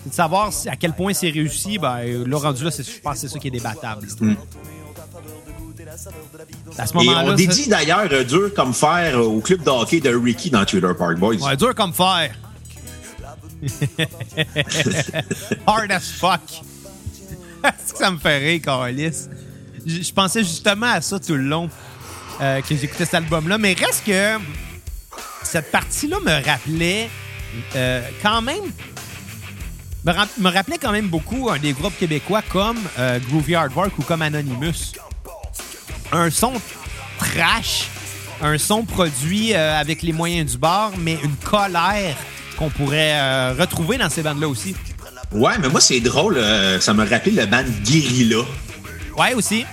[0.03, 1.77] C'est de savoir à quel point c'est réussi.
[1.77, 4.05] Ben, le rendu là, je pense que c'est ça qui est débattable.
[4.21, 4.33] là.
[6.77, 9.69] À ce Et moment-là, on dédie d'ailleurs euh, dur comme fer euh, au club de
[9.69, 11.35] hockey de Ricky dans Twitter Park Boys.
[11.37, 12.31] Ouais, dur comme fer.
[15.67, 16.41] Hard as fuck.
[17.63, 19.27] Est-ce que ça me fait rire, Carlis?
[19.85, 21.69] Je pensais justement à ça tout le long
[22.41, 24.37] euh, que j'écoutais cet album-là, mais reste que
[25.43, 27.09] cette partie-là me rappelait
[27.75, 28.63] euh, quand même.
[30.05, 33.97] Me, ra- me rappelait quand même beaucoup un des groupes québécois comme euh, Groovy Hardwork
[33.97, 34.93] ou comme Anonymous.
[36.11, 36.53] Un son
[37.17, 37.87] trash,
[38.41, 42.15] un son produit euh, avec les moyens du bord, mais une colère
[42.57, 44.75] qu'on pourrait retrouver dans ces bandes-là aussi.
[45.31, 46.37] Ouais, mais moi, c'est drôle.
[46.37, 48.37] euh, ça me rappelle le band Guerrilla.
[49.17, 49.65] Ouais, aussi.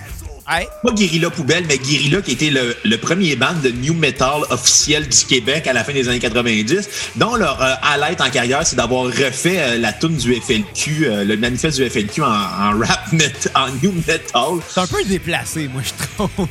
[0.83, 5.09] Pas Guerrilla Poubelle, mais Guerrilla qui était le, le premier band de new metal officiel
[5.09, 8.77] du Québec à la fin des années 90, dont leur euh, highlight en carrière, c'est
[8.77, 13.13] d'avoir refait euh, la tune du FLQ, euh, le manifeste du FLQ en, en rap,
[13.13, 14.61] met- en new metal.
[14.69, 15.93] C'est un peu déplacé, moi, je
[16.25, 16.47] trouve.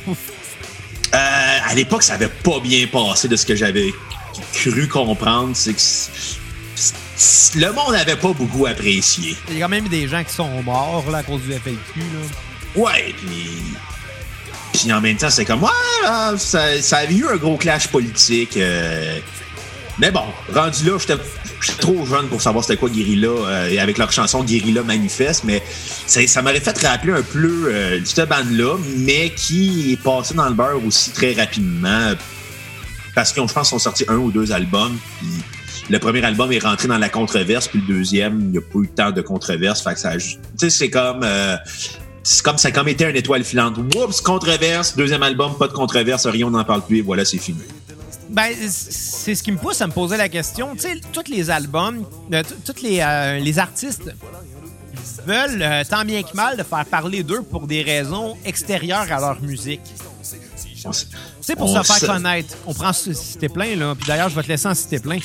[1.14, 3.92] Euh, à l'époque, ça avait pas bien passé de ce que j'avais
[4.52, 5.52] cru comprendre.
[5.54, 9.34] C'est que le monde n'avait pas beaucoup apprécié.
[9.48, 11.76] Il y a quand même des gens qui sont morts là, à cause du FLQ.
[11.96, 12.26] Là.
[12.76, 13.62] Ouais, puis.
[14.72, 18.58] Puis en même temps, c'est comme, ouais, ça, ça avait eu un gros clash politique.
[18.58, 19.18] euh,
[19.98, 21.16] Mais bon, rendu là, j'étais
[21.78, 25.62] trop jeune pour savoir c'était quoi Guerrilla, euh, et avec leur chanson Guerrilla Manifeste, mais
[26.06, 30.54] ça, m'aurait fait rappeler un peu euh, cette bande-là, mais qui est passé dans le
[30.54, 32.12] beurre aussi très rapidement,
[33.14, 35.28] parce qu'ils ont, je pense, sont sortis un ou deux albums, puis
[35.88, 38.78] le premier album est rentré dans la controverse, puis le deuxième, il n'y a pas
[38.78, 41.22] eu tant de controverse, fait que ça Tu sais, c'est comme...
[41.22, 41.56] euh,
[42.26, 43.78] c'est comme ça a comme été une étoile filante.
[43.78, 47.38] Oups, controverse, deuxième album, pas de controverse, rien, on n'en parle plus, et voilà, c'est
[47.38, 47.60] fini.
[48.28, 50.74] Ben, c'est ce qui me pousse à me poser la question.
[50.74, 54.12] Tu sais, tous les albums, euh, tous les, euh, les artistes
[55.24, 59.20] veulent, euh, tant bien que mal, de faire parler d'eux pour des raisons extérieures à
[59.20, 59.80] leur musique.
[61.40, 62.56] C'est pour on se faire connaître.
[62.66, 63.94] On prend citer plein, là.
[63.94, 65.18] Puis d'ailleurs, je vais te laisser en citer plein.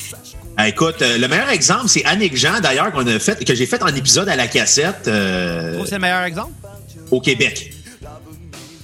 [0.58, 3.66] Ah, écoute, euh, le meilleur exemple, c'est Annick Jean, d'ailleurs, qu'on a fait, que j'ai
[3.66, 6.52] fait en épisode à la cassette euh, c'est le meilleur exemple?
[7.12, 7.74] Au Québec.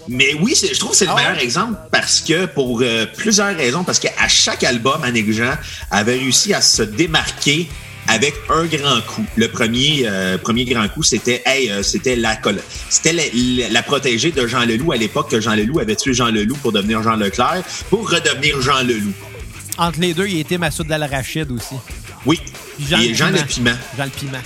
[0.09, 3.53] Mais oui, je trouve que c'est le Ah meilleur exemple parce que pour euh, plusieurs
[3.55, 5.55] raisons, parce qu'à chaque album, Annick Jean
[5.91, 7.67] avait réussi à se démarquer
[8.07, 9.25] avec un grand coup.
[9.35, 12.39] Le premier, euh, premier grand coup, c'était hey, euh, c'était la
[12.89, 16.13] c'était la, la- la protégée de Jean Leloup à l'époque que Jean Leloup avait tué
[16.13, 19.11] Jean Leloup pour devenir Jean Leclerc, pour redevenir Jean Leloup.
[19.77, 21.75] Entre les deux, il était Massoud Al-Rachid aussi.
[22.25, 22.39] Oui.
[22.79, 23.41] Jean et le Jean Piment.
[23.41, 23.77] le Piment.
[23.97, 24.41] Jean le Piment.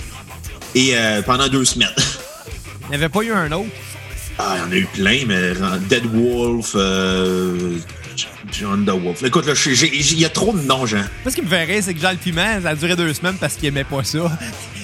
[0.74, 1.88] Et pendant deux semaines.
[2.92, 3.70] Il n'y avait pas eu un autre.
[4.38, 5.52] Ah, il y en a eu plein, mais
[5.88, 7.78] Dead Wolf, euh,
[8.52, 9.22] John the Wolf.
[9.22, 10.98] Écoute, là, il y a trop de noms, Jean.
[10.98, 13.12] Moi, ce qui me fait rire, c'est que Jean le Piment, ça a duré deux
[13.14, 14.30] semaines parce qu'il aimait pas ça.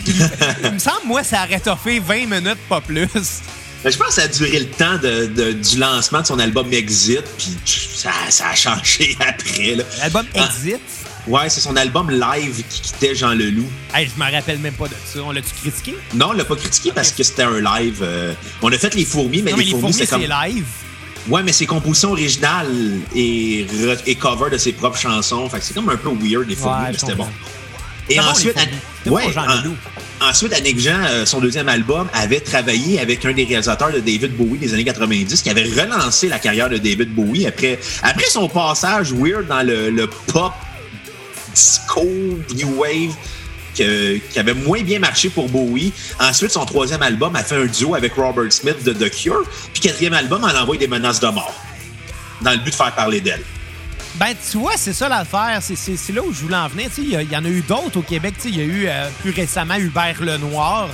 [0.06, 3.08] il me semble, moi, ça aurait toffé 20 minutes, pas plus.
[3.84, 6.72] Je pense que ça a duré le temps de, de- du lancement de son album
[6.72, 9.76] Exit, puis ça, ça a changé après.
[10.00, 10.80] L'album Ah, Exit?
[11.28, 13.66] Ouais, c'est son album live qui quittait Jean Leloup.
[13.94, 15.20] Hey, je me rappelle même pas de ça.
[15.22, 15.94] On l'a-tu critiqué?
[16.14, 17.98] Non, on l'a pas critiqué parce que c'était un live.
[18.02, 20.22] euh, on a fait les fourmis, mais non, les, mais les fourmis, c'est comme.
[20.22, 20.64] live.
[21.28, 22.68] Ouais, mais ses compositions originales
[23.14, 25.48] et, re- et cover de ses propres chansons.
[25.50, 27.28] Fait que c'est comme un peu weird, les fourmis, Ouais, mais c'était bon.
[28.10, 28.56] Et ensuite,
[29.04, 33.44] ouais, Jean en- ensuite, Annick Jean, euh, son deuxième album, avait travaillé avec un des
[33.44, 37.46] réalisateurs de David Bowie des années 90, qui avait relancé la carrière de David Bowie
[37.46, 40.52] après, après son passage weird dans le, le pop,
[41.62, 42.04] disco,
[42.54, 43.14] new wave,
[43.74, 45.92] qui avait moins bien marché pour Bowie.
[46.20, 49.42] Ensuite, son troisième album a fait un duo avec Robert Smith de The Cure.
[49.72, 51.54] Puis quatrième album, elle envoie des menaces de mort
[52.40, 53.42] dans le but de faire parler d'elle.
[54.14, 55.60] Ben, tu vois, c'est ça l'affaire.
[55.62, 56.88] C'est- là où je voulais en venir.
[56.98, 58.34] Il y, y en a eu d'autres au Québec.
[58.44, 60.88] Il y a eu euh, plus récemment Hubert Lenoir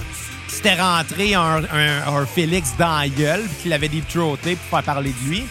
[0.48, 4.83] qui s'était rentré un, un- Félix dans la gueule puis qu'il avait trottés pour faire
[4.94, 5.44] parler de lui.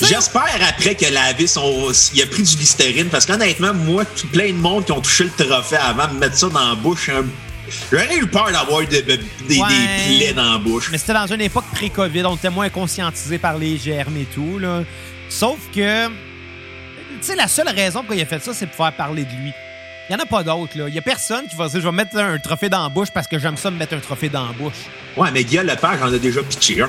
[0.00, 1.90] J'espère après que lavé son.
[2.14, 5.24] Il a pris du Listerine parce qu'honnêtement, moi, tout plein de monde qui ont touché
[5.24, 7.10] le trophée avant de mettre ça dans la bouche,
[7.90, 9.60] j'aurais eu peur d'avoir de- de- des,
[10.18, 10.88] plaies dans la bouche.
[10.90, 12.24] Mais c'était dans une époque pré-COVID.
[12.26, 14.58] On était moins conscientisé par les germes et tout.
[14.58, 14.82] Là.
[15.28, 16.12] Sauf que, tu
[17.20, 19.52] sais, la seule raison pour il a fait ça, c'est pour faire parler de lui.
[20.08, 20.78] Il n'y en a pas d'autres.
[20.78, 20.84] là.
[20.88, 23.08] Il n'y a personne qui va dire je vais mettre un trophée dans la bouche
[23.12, 24.72] parce que j'aime ça me mettre un trophée dans la bouche.
[25.16, 26.88] Ouais, mais Guillaume Lepage en a déjà pitché un.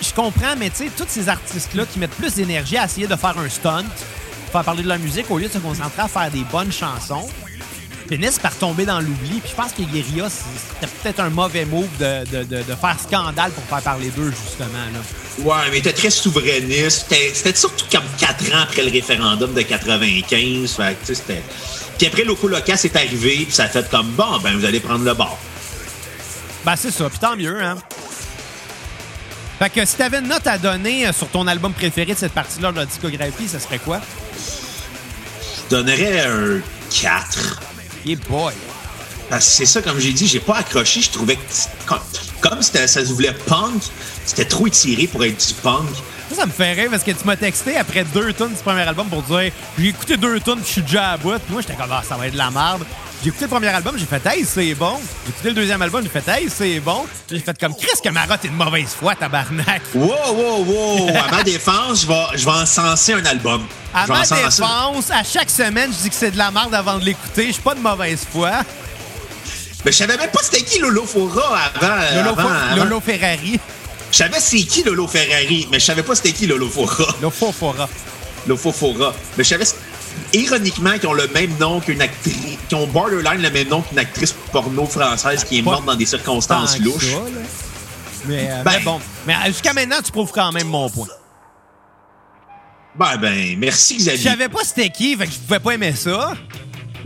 [0.00, 3.16] Je comprends, mais tu sais, tous ces artistes-là qui mettent plus d'énergie à essayer de
[3.16, 3.84] faire un stunt,
[4.52, 7.28] faire parler de leur musique au lieu de se concentrer à faire des bonnes chansons,
[8.08, 9.40] finissent par tomber dans l'oubli.
[9.40, 12.96] Puis je pense que Guerilla, c'était peut-être un mauvais move de, de, de, de faire
[13.00, 14.66] scandale pour faire parler d'eux, justement.
[14.94, 15.44] Là.
[15.44, 17.06] Ouais, mais était très souverainiste.
[17.10, 20.72] C'était- surtout comme quatre ans après le référendum de 95.
[20.72, 21.42] Fait que, tu sais, c'était...
[21.98, 24.80] Puis après, Loco Locas est arrivé, puis ça a fait comme bon, ben vous allez
[24.80, 25.36] prendre le bord.
[26.64, 27.08] Ben, c'est ça.
[27.10, 27.76] Puis tant mieux, hein.
[29.58, 32.32] Fait que si t'avais une note à donner euh, sur ton album préféré de cette
[32.32, 34.00] partie-là de la discographie, ça serait quoi?
[34.36, 37.60] Je donnerais un 4.
[38.04, 38.54] Yeah boy.
[39.28, 41.00] Parce que c'est ça, comme j'ai dit, j'ai pas accroché.
[41.00, 41.40] Je trouvais que
[42.40, 43.82] comme, ça se voulait punk,
[44.24, 45.88] c'était trop étiré pour être du punk.
[46.30, 48.82] Ça, ça me fait rire parce que tu m'as texté après deux tonnes du premier
[48.82, 51.38] album pour dire j'ai écouté deux tonnes, je suis déjà à bout.
[51.38, 52.84] Puis Moi, j'étais comme ah, ça va être de la merde.
[53.22, 54.96] J'ai écouté le premier album, j'ai fait hey, c'est bon.
[55.24, 57.04] J'ai écouté le deuxième album, j'ai fait hey, c'est bon.
[57.30, 59.82] J'ai fait comme Chris que Marotte est de mauvaise foi, tabarnak.
[59.92, 61.08] Wow, wow, wow!
[61.16, 63.66] À ma défense, je vais, je vais encenser un album.
[63.92, 67.04] À ma défense, à chaque semaine, je dis que c'est de la merde avant de
[67.04, 67.48] l'écouter.
[67.48, 68.50] Je suis pas de mauvaise foi.
[69.84, 71.94] Mais je savais même pas c'était qui Lolo Fora avant.
[72.16, 72.84] Lolo, avant- Fo- avant.
[72.84, 73.58] Lolo Ferrari.
[74.12, 77.04] Je savais c'est qui Lolo Ferrari, mais je savais pas c'était qui Lolo Fora.
[77.20, 77.88] Lolo Fofora.
[78.46, 79.14] Lolo Fora.
[79.36, 79.64] Mais je savais,
[80.32, 82.34] ironiquement, qu'ils ont le même nom qu'une actrice,
[82.68, 86.06] qui ont borderline le même nom qu'une actrice porno française qui est morte dans des
[86.06, 87.12] circonstances louches.
[87.12, 87.20] ça.
[88.26, 89.00] Mais, euh, Ben- mais bon.
[89.26, 91.06] Mais euh, jusqu'à maintenant, tu prouves quand même mon point.
[92.98, 94.30] Ben, ben, merci Je Xavier.
[94.30, 96.32] savais pas c'était qui, fait que je pouvais pas aimer ça.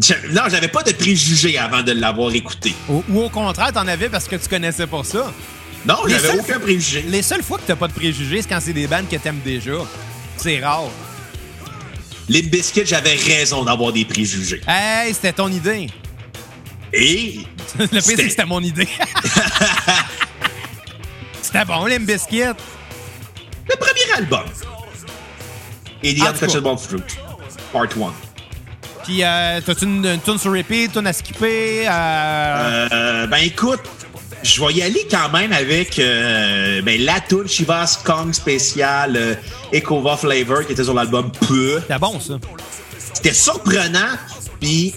[0.01, 2.75] Je- Non, j'avais pas de préjugés avant de l'avoir écouté.
[2.89, 5.31] Ou, ou au contraire, t'en avais parce que tu connaissais pas ça.
[5.85, 7.03] Non, j'avais aucun préjugé.
[7.09, 9.41] Les seules fois que t'as pas de préjugés, c'est quand c'est des bandes que t'aimes
[9.45, 9.73] déjà.
[10.39, 10.85] C'est rare.
[12.33, 14.63] Les biscuits, j'avais raison d'avoir des préjugés.
[14.67, 15.91] Hey, c'était ton idée.
[16.91, 17.41] Et
[17.79, 18.89] Le pire, c'est C'était- que c'était mon idée.
[21.43, 22.39] c'était bon, les biscuits.
[22.41, 24.45] le premier album.
[26.03, 26.23] Et The.
[26.23, 27.03] Untouchable Fruit,
[27.71, 27.89] Part 1.
[29.05, 31.87] Puis, euh, t'as-tu une, une tune sur repeat, tune à skipper?
[31.87, 32.89] Euh...
[32.93, 33.81] Euh, ben écoute,
[34.43, 39.35] je vais y aller quand même avec euh, ben, la tune Chivas Kong spécial euh,
[39.73, 41.81] Ecova Flavor qui était sur l'album Peu.
[41.81, 42.35] C'était bon, ça.
[43.15, 44.17] C'était surprenant,
[44.61, 44.95] puis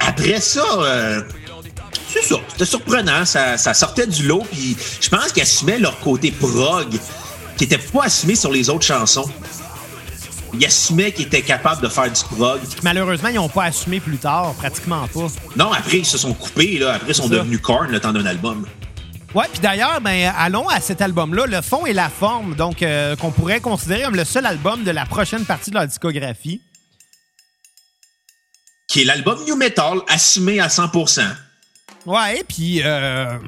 [0.00, 1.22] après ça, euh,
[2.12, 5.98] c'est ça, c'était surprenant, ça, ça sortait du lot, puis je pense qu'ils assumaient leur
[6.00, 6.88] côté prog
[7.56, 9.30] qui était pas assumé sur les autres chansons.
[10.58, 12.60] Ils assumaient qu'ils étaient capables de faire du prog.
[12.82, 15.26] Malheureusement, ils n'ont pas assumé plus tard, pratiquement pas.
[15.56, 16.94] Non, après, ils se sont coupés, là.
[16.94, 17.36] Après, ils sont ça.
[17.36, 18.66] devenus Korn le temps d'un album.
[19.34, 23.16] Ouais, puis d'ailleurs, ben, allons à cet album-là, le fond et la forme, donc euh,
[23.16, 26.62] qu'on pourrait considérer comme le seul album de la prochaine partie de leur discographie.
[28.88, 31.22] Qui est l'album New Metal assumé à 100%.
[32.06, 33.38] Ouais, puis euh,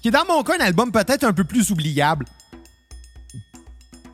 [0.00, 2.24] qui est dans mon cas un album peut-être un peu plus oubliable.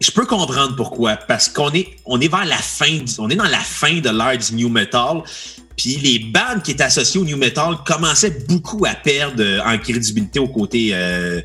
[0.01, 1.17] Je peux comprendre pourquoi.
[1.17, 4.39] Parce qu'on est, on est vers la fin, on est dans la fin de l'ère
[4.39, 5.23] du New Metal.
[5.77, 9.79] Puis les bandes qui étaient associées au New Metal commençaient beaucoup à perdre euh, en
[9.79, 11.41] crédibilité au côté euh,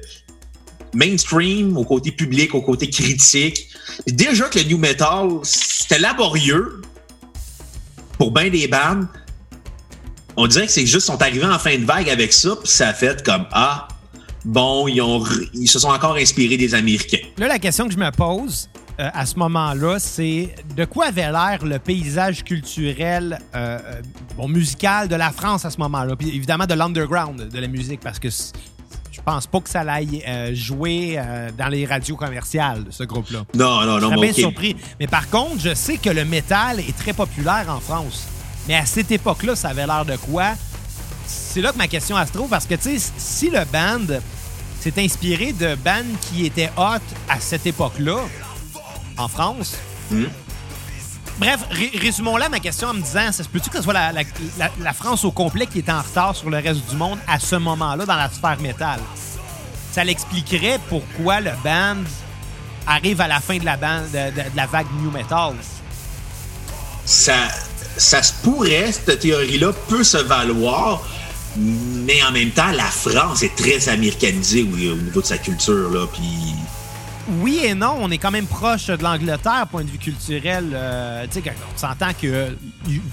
[0.93, 3.69] mainstream, au côté public, au côté critique.
[4.05, 6.81] Puis déjà que le New Metal, c'était laborieux
[8.17, 9.07] pour bien des bandes.
[10.35, 12.89] On dirait que c'est juste sont arrivés en fin de vague avec ça, puis ça
[12.89, 13.87] a fait comme Ah,
[14.45, 15.23] bon, ils, ont,
[15.53, 17.25] ils se sont encore inspirés des Américains.
[17.37, 21.31] Là, la question que je me pose euh, à ce moment-là, c'est de quoi avait
[21.31, 24.01] l'air le paysage culturel, euh, euh,
[24.35, 26.15] bon, musical de la France à ce moment-là?
[26.15, 30.23] Puis évidemment de l'underground de la musique, parce que je pense pas que ça aille
[30.27, 33.45] euh, jouer euh, dans les radios commerciales ce groupe-là.
[33.53, 34.75] Non, non, Je non, serais mais bien surpris.
[34.99, 38.27] Mais par contre, je sais que le métal est très populaire en France.
[38.67, 40.53] Mais à cette époque-là, ça avait l'air de quoi?
[41.31, 44.19] C'est là que ma question se trouve, parce que, tu sais, si le band
[44.81, 48.17] s'est inspiré de bands qui étaient hot à cette époque-là,
[49.17, 49.75] en France,
[50.11, 50.25] Hmm.
[51.37, 54.11] Bref, ré- résumons-là ma question en me disant, ça se peut-tu que ce soit la,
[54.11, 54.23] la-
[54.57, 57.39] la- la France au complet qui est en retard sur le reste du monde à
[57.39, 58.99] ce moment-là dans la sphère métal?
[59.91, 61.97] Ça l'expliquerait pourquoi le band
[62.87, 65.53] arrive à la fin de la, band, de, de- de la vague new metal.
[67.05, 67.37] ça,
[67.99, 71.01] ça se pourrait, cette théorie-là peut se valoir,
[71.57, 75.89] mais en même temps, la France est très américanisée au, au niveau de sa culture.
[75.91, 76.55] Là, puis
[77.41, 80.71] Oui et non, on est quand même proche de l'Angleterre, point de vue culturel.
[80.73, 82.49] Euh, tu sais, quand on s'entend que euh,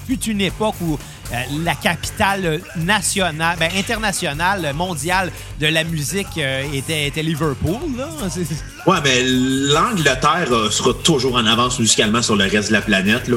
[0.07, 0.99] fut une époque où
[1.33, 7.97] euh, la capitale nationale, ben, internationale, mondiale de la musique euh, était, était Liverpool.
[7.97, 8.09] Là.
[8.87, 13.27] Ouais, mais l'Angleterre euh, sera toujours en avance musicalement sur le reste de la planète.
[13.27, 13.37] Là.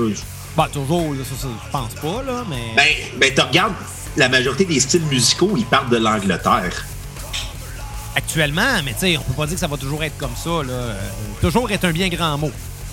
[0.60, 2.74] Bah, toujours, là, ça, ça, je pense pas, là, mais.
[2.76, 3.76] Ben, ben tu regardes,
[4.18, 6.86] la majorité des styles musicaux, ils partent de l'Angleterre.
[8.14, 10.50] Actuellement, mais tu sais, on peut pas dire que ça va toujours être comme ça,
[10.50, 10.74] là.
[10.74, 11.02] Euh,
[11.40, 12.52] toujours est un bien grand mot.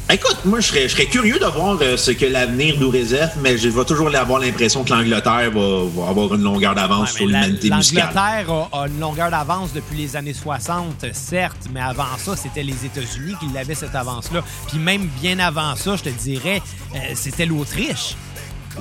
[0.09, 3.33] Écoute, moi, je serais, je serais curieux de voir euh, ce que l'avenir nous réserve,
[3.41, 7.17] mais je vais toujours avoir l'impression que l'Angleterre va, va avoir une longueur d'avance Ouais,
[7.19, 8.11] sur l'humanité musicale.
[8.15, 12.63] L'Angleterre a, a une longueur d'avance depuis les années 60, certes, mais avant ça, c'était
[12.63, 14.45] les États-Unis qui avaient cette avance-là.
[14.69, 16.63] Puis même bien avant ça, je te dirais,
[16.95, 18.15] euh, c'était l'Autriche.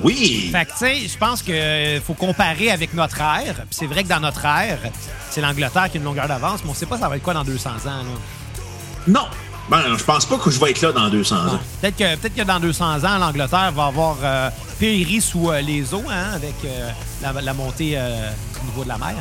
[0.04, 0.50] Oui!
[0.52, 3.54] Fait que, tu sais, je pense qu'il faut comparer avec notre ère.
[3.54, 4.78] Puis c'est vrai que dans notre ère,
[5.30, 7.34] c'est l'Angleterre qui a une longueur d'avance, mais on sait pas ça va être quoi
[7.34, 7.74] dans 200 ans.
[7.84, 8.04] Là.
[9.08, 9.26] Non!
[9.68, 11.58] Ben, je pense pas que je vais être là dans 200 ans.
[11.80, 14.48] Peut-être que, peut que dans 200 ans, l'Angleterre va avoir euh,
[14.78, 16.90] péri sous euh, les eaux hein, avec euh,
[17.20, 18.30] la, la montée euh,
[18.62, 19.16] au niveau de la mer.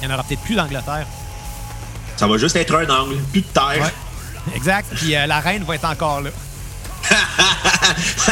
[0.00, 1.06] Il n'y en aura peut-être plus d'Angleterre.
[2.16, 3.90] Ça va juste être un angle, plus de terre.
[4.54, 4.86] Exact.
[4.94, 6.30] Puis euh, la reine va être encore là.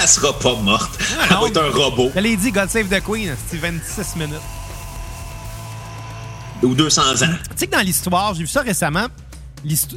[0.01, 0.99] Elle sera pas morte.
[1.19, 1.41] Ah, Elle non.
[1.43, 2.13] va être un robot.
[2.15, 4.39] Je l'ai dit, God Save the Queen, c'est 26 minutes.
[6.63, 7.27] Ou 200 ans.
[7.51, 9.07] Tu sais que dans l'histoire, j'ai vu ça récemment,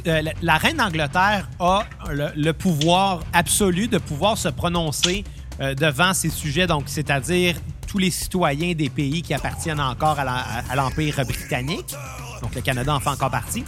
[0.06, 5.24] euh, la, reine d'Angleterre a le, pouvoir absolu de pouvoir se prononcer
[5.60, 7.56] euh, devant ces sujets, donc c'est-à-dire
[7.86, 11.94] tous les citoyens des pays qui appartiennent encore à l'Empire britannique.
[12.40, 13.64] Donc le Canada en fait encore partie.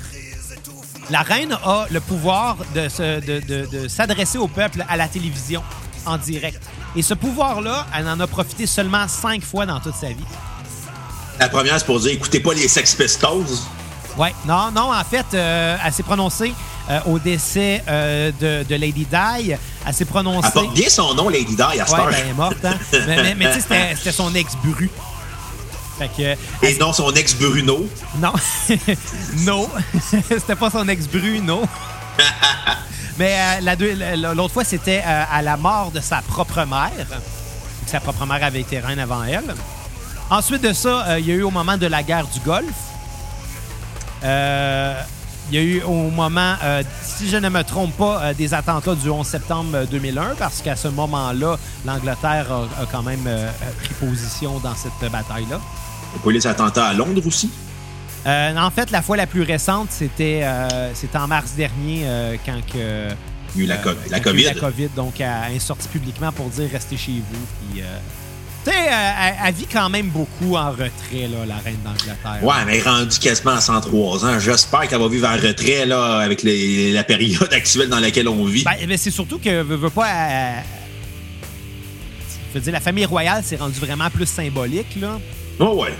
[1.11, 2.89] La reine a le pouvoir de
[3.89, 5.63] s'adresser au peuple à la télévision
[6.07, 6.61] en direct.
[6.97, 10.25] Et ce pouvoir-là, elle en a profité seulement cinq fois dans toute sa vie.
[11.39, 13.45] La première, c'est pour dire écoutez pas les Sex Pistols.
[14.17, 16.53] Ouais, non, non, en fait, euh, elle s'est prononcée
[16.89, 19.53] euh, au décès euh, de, de Lady Di.
[19.87, 20.47] Elle s'est prononcée.
[20.47, 22.75] Elle porte bien son nom, Lady Di, à Ouais, ben, elle est morte, hein.
[22.93, 24.89] mais mais, mais tu sais, c'était- son ex-bru.
[25.99, 26.67] Fait que.
[26.67, 27.89] Et non son ex Bruno.
[28.19, 28.33] Non.
[29.39, 29.69] non.
[30.29, 31.63] c'était pas son ex-bru, non.
[33.19, 37.07] Mais euh, l'autre fois, c'était euh, à la mort de sa propre mère.
[37.87, 39.55] Sa propre mère avait été reine avant elle.
[40.31, 42.67] Ensuite de ça, euh, il y a eu au moment de la guerre du Golfe.
[44.25, 44.95] Euh,
[45.51, 48.55] il y a eu au moment, euh, si je ne me trompe pas, euh, des
[48.55, 53.25] attentats du 11 septembre euh, 2001, parce qu'à ce moment-là, l'Angleterre a, a quand même
[53.27, 53.51] euh,
[53.83, 55.61] pris position dans cette bataille-là.
[56.15, 57.51] Il y a eu les attentats à Londres aussi?
[58.27, 62.61] Euh, en fait, la fois la plus récente, c'était euh, en mars dernier, euh, quand
[62.73, 63.09] que,
[63.55, 64.45] Il y a eu la, euh, co- la a COVID.
[64.45, 67.71] la COVID, donc est sortie publiquement pour dire restez chez vous.
[67.73, 67.99] Puis, euh,
[68.65, 72.39] tu sais, euh, elle, elle vit quand même beaucoup en retrait, là, la reine d'Angleterre.
[72.43, 74.39] Ouais, mais elle est rendue quasiment à 103 ans.
[74.41, 78.45] J'espère qu'elle va vivre en retrait là, avec les- la période actuelle dans laquelle on
[78.47, 78.65] vit.
[78.65, 80.07] Ben, ben, c'est surtout que veut, veut pas.
[80.09, 80.61] euh,
[82.53, 85.19] je veux dire, la famille royale, c'est rendu vraiment plus symbolique, là.
[85.59, 85.93] Oh ouais.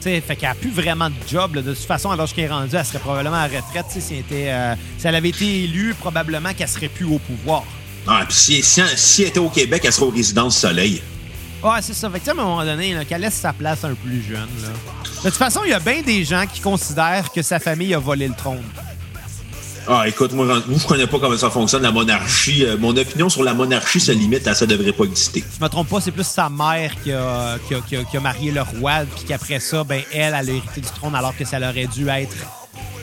[0.00, 1.56] Tu sais, fait qu'elle n'a plus vraiment de job.
[1.56, 1.62] là.
[1.62, 3.86] De toute façon, alors qu'elle est rendue, elle serait probablement à la retraite.
[3.92, 7.04] tu sais, Si elle, était, euh, si elle avait été élue, probablement qu'elle serait plus
[7.04, 7.64] au pouvoir.
[8.06, 11.02] Ah, puis si, si, si elle était au Québec, elle serait aux résidences Soleil.
[11.62, 12.08] Ouais, c'est ça.
[12.08, 14.22] Fait que, tu sais, à un moment donné, qu'elle laisse sa place à un plus
[14.22, 14.48] jeune.
[14.62, 14.68] Là.
[15.24, 17.98] De toute façon, il y a bien des gens qui considèrent que sa famille a
[17.98, 18.62] volé le trône.
[19.90, 22.62] Ah, écoute, moi, moi, je connais pas comment ça fonctionne, la monarchie.
[22.64, 25.42] Euh, mon opinion sur la monarchie se limite à ça devrait pas exister.
[25.58, 28.16] Je me trompe pas, c'est plus sa mère qui a, qui a- qui a- qui
[28.18, 31.34] a marié le roi, puis qu'après ça, ben, elle, elle a hérité du trône alors
[31.34, 32.36] que ça aurait dû être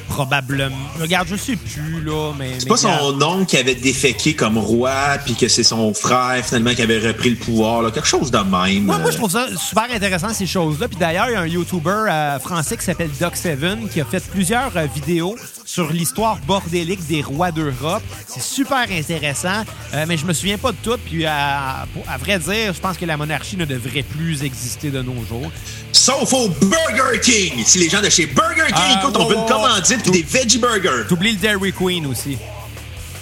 [0.08, 0.76] probablement.
[1.00, 2.52] Regarde, je sais plus, là, mais.
[2.60, 6.74] C'est pas son oncle qui avait déféqué comme roi, puis que c'est son frère, finalement,
[6.74, 7.92] qui avait repris le pouvoir, là.
[7.92, 8.84] Quelque chose de même.
[8.84, 10.88] Moi, moi, Euh, je trouve ça super intéressant, ces choses-là.
[10.88, 14.24] Puis d'ailleurs, il y a un YouTuber euh, français qui s'appelle Doc7 qui a fait
[14.32, 15.36] plusieurs euh, vidéos
[15.76, 18.02] sur l'histoire bordélique des rois d'Europe.
[18.28, 20.98] C'est super intéressant, euh, mais je me souviens pas de tout.
[21.06, 24.90] Puis, à, pour- à vrai dire, je pense que la monarchie ne devrait plus exister
[24.90, 25.52] de nos jours.
[25.92, 27.62] Sauf au Burger King!
[27.66, 30.24] Si les gens de chez Burger King, Ah, écoute, on veut une commandite puis des
[30.24, 31.08] veggie burgers.
[31.10, 32.38] T'oublies le Dairy Queen aussi.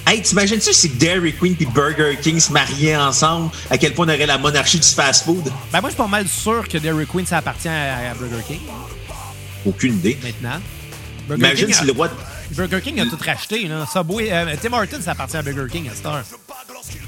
[0.05, 4.09] Hey, t'imagines-tu si Dairy Queen puis Burger King se mariaient ensemble, à quel point on
[4.13, 5.45] aurait la monarchie du fast-food?
[5.71, 8.43] Ben, moi, je suis pas mal sûr que Dairy Queen, ça appartient à, à Burger
[8.47, 8.59] King
[9.65, 10.19] Aucune idée.
[10.21, 10.59] maintenant.
[11.27, 12.09] Burger Imagine King, si a, le roi...
[12.53, 13.67] Burger King a tout racheté.
[13.67, 13.85] Là.
[13.91, 16.23] Subway, euh, Tim Hortons, ça appartient à Burger King à cette heure.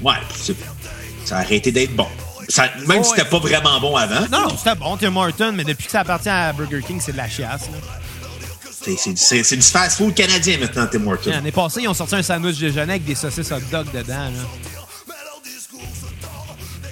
[0.02, 0.56] Ouais, c'est-
[1.24, 2.06] ça a arrêté d'être bon.
[2.48, 4.20] Ça- même si c'était pas vraiment bon avant.
[4.30, 7.12] Non, non, c'était bon, Tim Hortons, mais depuis que ça appartient à Burger King, c'est
[7.12, 7.68] de la chiasse.
[9.16, 11.30] C'est- du fast-food canadien maintenant, Tim Hortons.
[11.30, 14.30] L'année passée, ils ont sorti un sandwich déjeuner avec des saucisses hot dog dedans.
[14.30, 14.30] Là.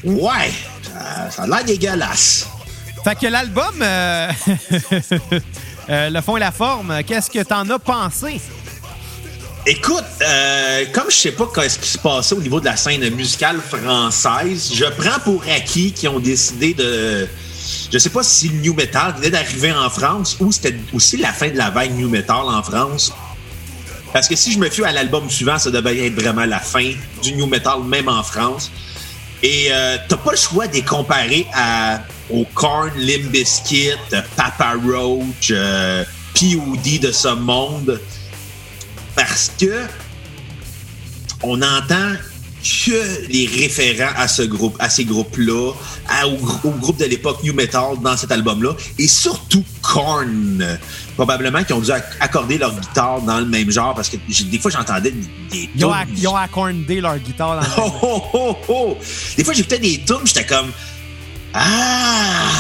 [0.05, 0.51] Ouais,
[0.83, 2.47] ça, ça a l'air dégueulasse.
[3.05, 4.31] Fait que l'album, euh,
[5.89, 8.41] euh, Le fond et la forme, qu'est-ce que t'en as pensé?
[9.66, 13.09] Écoute, euh, comme je sais pas ce qui se passait au niveau de la scène
[13.14, 17.26] musicale française, je prends pour acquis qu'ils ont décidé de.
[17.91, 21.32] Je sais pas si le new metal venait d'arriver en France ou c'était aussi la
[21.32, 23.11] fin de la vague new metal en France.
[24.12, 26.93] Parce que si je me fie à l'album suivant, ça devait être vraiment la fin
[27.22, 28.70] du new metal, même en France.
[29.43, 32.01] Et euh, t'as pas le choix de les comparer à,
[32.31, 33.91] au Korn, Limp Bizkit,
[34.37, 36.05] Papa Roach, euh,
[36.35, 38.01] POD de ce monde.
[39.14, 39.83] Parce que
[41.43, 42.12] on entend
[42.62, 45.72] que les référents à ce groupe, à ces groupes-là,
[46.25, 50.79] au, grou- au groupe de l'époque New Metal dans cet album-là, et surtout Korn,
[51.14, 54.59] probablement qui ont dû ac- accorder leur guitare dans le même genre parce que des
[54.59, 55.11] fois j'entendais
[55.51, 55.85] des, Ils
[56.27, 58.99] ont, accordé leur guitare dans le Oh, oh, oh, oh.
[59.37, 60.72] Des fois, j'écoutais des tunes, j'étais comme
[61.55, 62.51] Ah!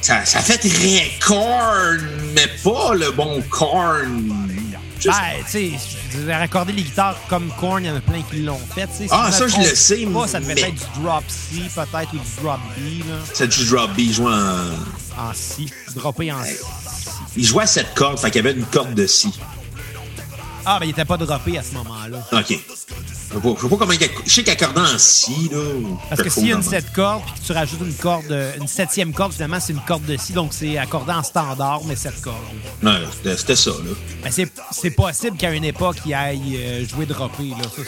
[0.00, 1.98] Ça, ça fait très corn,
[2.34, 4.48] mais pas le bon corn.
[5.00, 5.70] Juste- Ben, tu sais,
[6.12, 8.60] je veux dire, accorder les guitares comme Korn, il y en a plein qui l'ont
[8.74, 8.88] fait.
[8.92, 12.12] Si Ah, ça, je le sais, Pas, ça devait mais- être du drop C, peut-être,
[12.14, 15.20] ou du drop B, là, C'est du drop B, il jouait en.
[15.28, 15.66] en C.
[15.96, 16.58] Droppé en C.
[17.36, 19.32] Il jouait à cette corde, fait qu'il y avait une corde de si.
[20.66, 22.18] Ah, ben, il était pas droppé à ce moment-là.
[22.32, 22.44] OK.
[22.48, 23.92] Je sais pas, comment.
[24.24, 25.58] Je sais qu'accordant en si, là.
[26.08, 27.94] Parce que s'il y a une chose dans- sept cordes, puis que tu rajoutes une
[27.94, 31.22] corde, euh, une septième corde, finalement, c'est une corde de si, donc c'est accordé en
[31.22, 32.36] standard, mais sept cordes.
[32.82, 32.92] Ouais,
[33.36, 33.90] c'était- ça, là.
[34.22, 34.30] Ben,
[34.70, 37.50] c'est, possible qu'à une époque, il aille euh, jouer droppé.
[37.50, 37.64] Là.
[37.76, 37.82] Ça.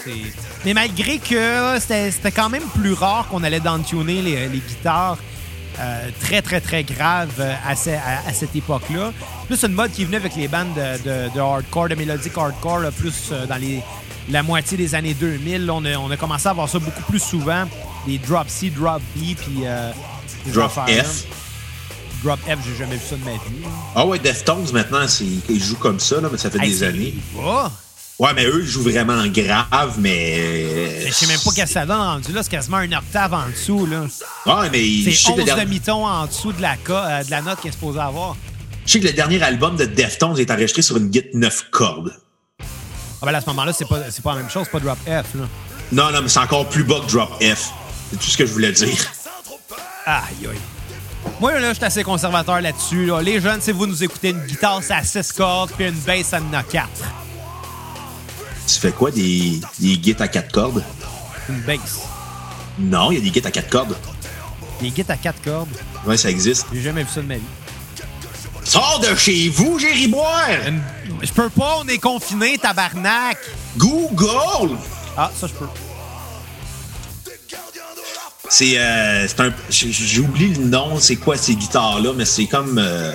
[0.65, 5.17] Mais malgré que c'était, c'était quand même plus rare qu'on allait downtuner les, les guitares
[5.81, 9.13] euh, très, très, très graves euh, à, ce- à- à cette époque-là.
[9.47, 12.79] Plus une mode qui venue avec les bandes de, de- de hardcore, de mélodique hardcore,
[12.81, 13.83] là, plus euh, dans les,
[14.31, 15.67] la moitié des années 2000.
[15.67, 17.65] là, on, a, on a commencé à voir ça beaucoup plus souvent.
[18.07, 19.63] Des drop C, drop B, puis...
[19.65, 19.91] euh,
[20.45, 20.71] des Drop.
[21.05, 21.25] F.
[22.25, 23.39] Drop F, j'ai jamais vu ça de ma vie.
[23.95, 25.05] Ah ouais, Deftones, maintenant,
[25.49, 27.15] ils jouent comme ça, là, mais ça fait Hey, des années.
[28.19, 30.65] Ouais, mais eux, ils jouent vraiment grave, mais.
[31.05, 32.43] Mais je sais même pas qu'est-ce que ça donne rendu là.
[32.43, 33.85] C'est quasiment un octave en dessous.
[33.87, 34.01] là.
[34.47, 37.31] Ouais, mais C'est sais, que 11 le dernier- demi-tons en dessous de la, euh, de
[37.31, 38.35] la note qu'il est supposé avoir.
[38.87, 42.13] je sais que le dernier album de Deftones est enregistré sur une guitare 9 cordes.
[42.61, 44.99] Ah ben là, à ce moment-là, c'est pas, pas la même chose, c'est pas drop
[45.05, 45.35] F.
[45.35, 45.49] Là.
[45.93, 47.71] Non, non, mais c'est encore plus bas que Drop F.
[48.11, 48.89] C'est tout ce que je voulais dire.
[50.07, 50.59] Aïe, aïe.
[51.41, 53.07] Moi, là, je suis assez conservateur là-dessus.
[53.07, 53.21] là.
[53.21, 56.27] Les jeunes, si vous nous écoutez, une guitare, c'est à 6 cordes, puis une bass,
[56.29, 56.89] ça en a 4.
[58.67, 60.83] Tu fais quoi, des, des guides à 4 cordes?
[61.49, 62.01] Une bass.
[62.79, 63.97] Non, il y a des guides à 4 cordes.
[64.83, 65.69] Les guides à 4 cordes,
[66.05, 66.67] Ouais, ça existe.
[66.73, 67.41] j'ai jamais vu ça de ma vie.
[68.65, 70.49] Sors de chez vous, Jerry Boire!
[70.67, 70.83] Une-
[71.23, 73.39] Je peux pas, on est confiné, tabarnak!
[73.77, 74.77] Google!
[75.17, 75.67] Ah, ça, je peux.
[78.49, 79.53] C'est euh, c'est un.
[79.71, 82.79] j'ai- J'oublie le nom, c'est quoi ces guitares-là, mais c'est comme.
[82.79, 83.13] euh,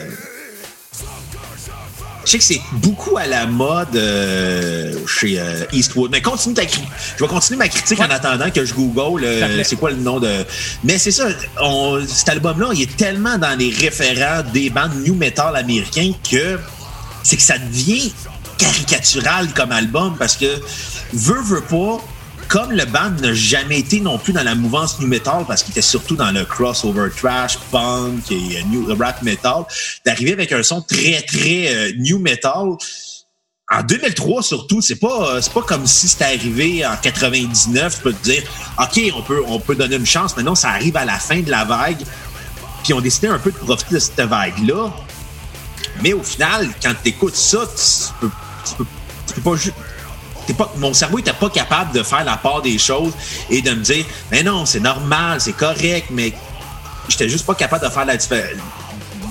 [2.32, 6.12] sais que c'est beaucoup à la mode euh, chez euh, Eastwood.
[6.12, 6.88] Mais continue ta critique.
[7.18, 10.20] Je vais continuer ma critique en attendant que je google euh, c'est quoi le nom
[10.20, 10.46] de.
[10.84, 11.28] Mais c'est ça,
[11.62, 16.60] on- cet album-là, il est tellement dans les référents des bandes new metal américains que
[17.24, 18.12] c'est que ça devient
[18.58, 20.46] caricatural comme album parce que
[21.14, 22.00] veut, veut pas,
[22.52, 25.72] comme le band n'a jamais été non plus dans la mouvance new metal parce qu'il
[25.72, 29.64] était surtout dans le crossover trash, punk et euh, new rap metal,
[30.06, 32.76] d'arriver avec un son très très euh, new metal.
[33.72, 38.02] En 2003 surtout, c'est pas euh, c'est pas comme si c'était arrivé en 99, tu
[38.02, 38.44] peux te dire
[38.78, 41.40] OK, on peut on peut donner une chance, mais non, ça arrive à la fin
[41.40, 42.04] de la vague.
[42.84, 44.92] Puis on décidé un peu de profiter de cette vague là.
[46.04, 48.32] Mais au final, quand tu écoutes ça, tu peux,
[48.66, 48.86] tu peux,
[49.26, 49.56] tu peux pas
[50.78, 53.14] mon cerveau était pas capable de faire la part des choses
[53.50, 56.34] et de me dire, mais non, c'est normal, c'est correct, mais
[57.10, 58.06] j'étais juste pas capable de faire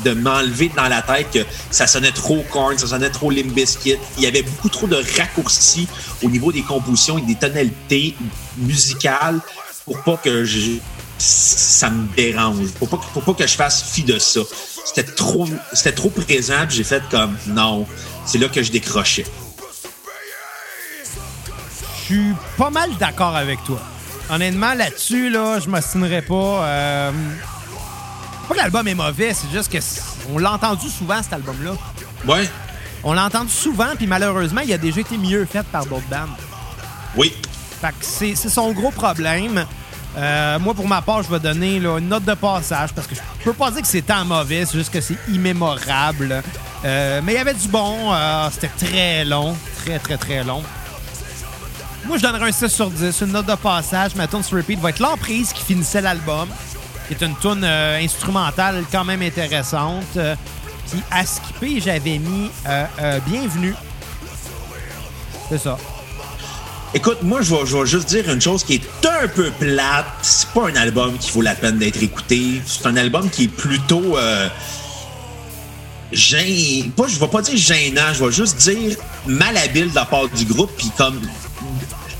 [0.04, 1.40] de m'enlever dans la tête que
[1.70, 3.96] ça sonnait trop corn, ça sonnait trop Limp Bizkit.
[4.16, 5.88] Il y avait beaucoup trop de raccourcis
[6.22, 8.14] au niveau des compositions et des tonalités
[8.56, 9.40] musicales
[9.84, 10.46] pour pas que
[11.18, 14.40] ça me dérange, pour pas, pour pas que je fasse fi de ça.
[14.84, 17.86] C'était trop, c'était trop présent, j'ai fait comme non.
[18.24, 19.26] C'est là que je décrochais.
[22.10, 23.78] Suis pas mal d'accord avec toi.
[24.30, 26.64] Honnêtement, là-dessus, là, je m'ostinerais pas.
[26.64, 27.12] Euh...
[28.48, 29.78] Pas que l'album est mauvais, c'est juste que
[30.34, 31.72] on l'a entendu souvent, cet album-là.
[32.26, 32.48] Ouais,
[33.04, 36.30] On l'a entendu souvent, puis malheureusement, il a déjà été mieux fait par d'autres bandes.
[37.16, 37.32] oui.
[37.80, 39.64] Fait que c'est c'est son gros problème.
[40.18, 43.14] Euh, moi, pour ma part, je vais donner là, une note de passage parce que
[43.14, 46.42] je peux pas dire que c'est tant mauvais, c'est juste que c'est immémorable.
[46.84, 48.12] Euh, mais il y avait du bon.
[48.12, 49.56] euh, C'était très long.
[49.84, 50.62] Très, très, très long.
[52.06, 53.20] Moi, je donnerais un 6 sur 10.
[53.22, 54.14] Une note de passage.
[54.14, 56.48] Ma tune sur repeat va être l'emprise qui finissait l'album.
[57.08, 60.04] qui est une tune euh, instrumentale quand même intéressante.
[60.16, 60.34] Euh,
[60.90, 63.74] Puis à skipper, j'avais mis euh, euh, Bienvenue.
[65.48, 65.76] C'est ça.
[66.94, 70.06] Écoute, moi, je vais, juste dire une chose qui est un peu plate.
[70.22, 72.60] C'est pas un album qui vaut la peine d'être écouté.
[72.66, 74.16] C'est un album qui est plutôt.
[74.18, 74.48] Euh,
[76.12, 78.96] gên- Pas, je vais pas dire gênant, je vais juste dire
[79.26, 80.72] malhabile de la part du groupe.
[80.76, 81.20] Puis comme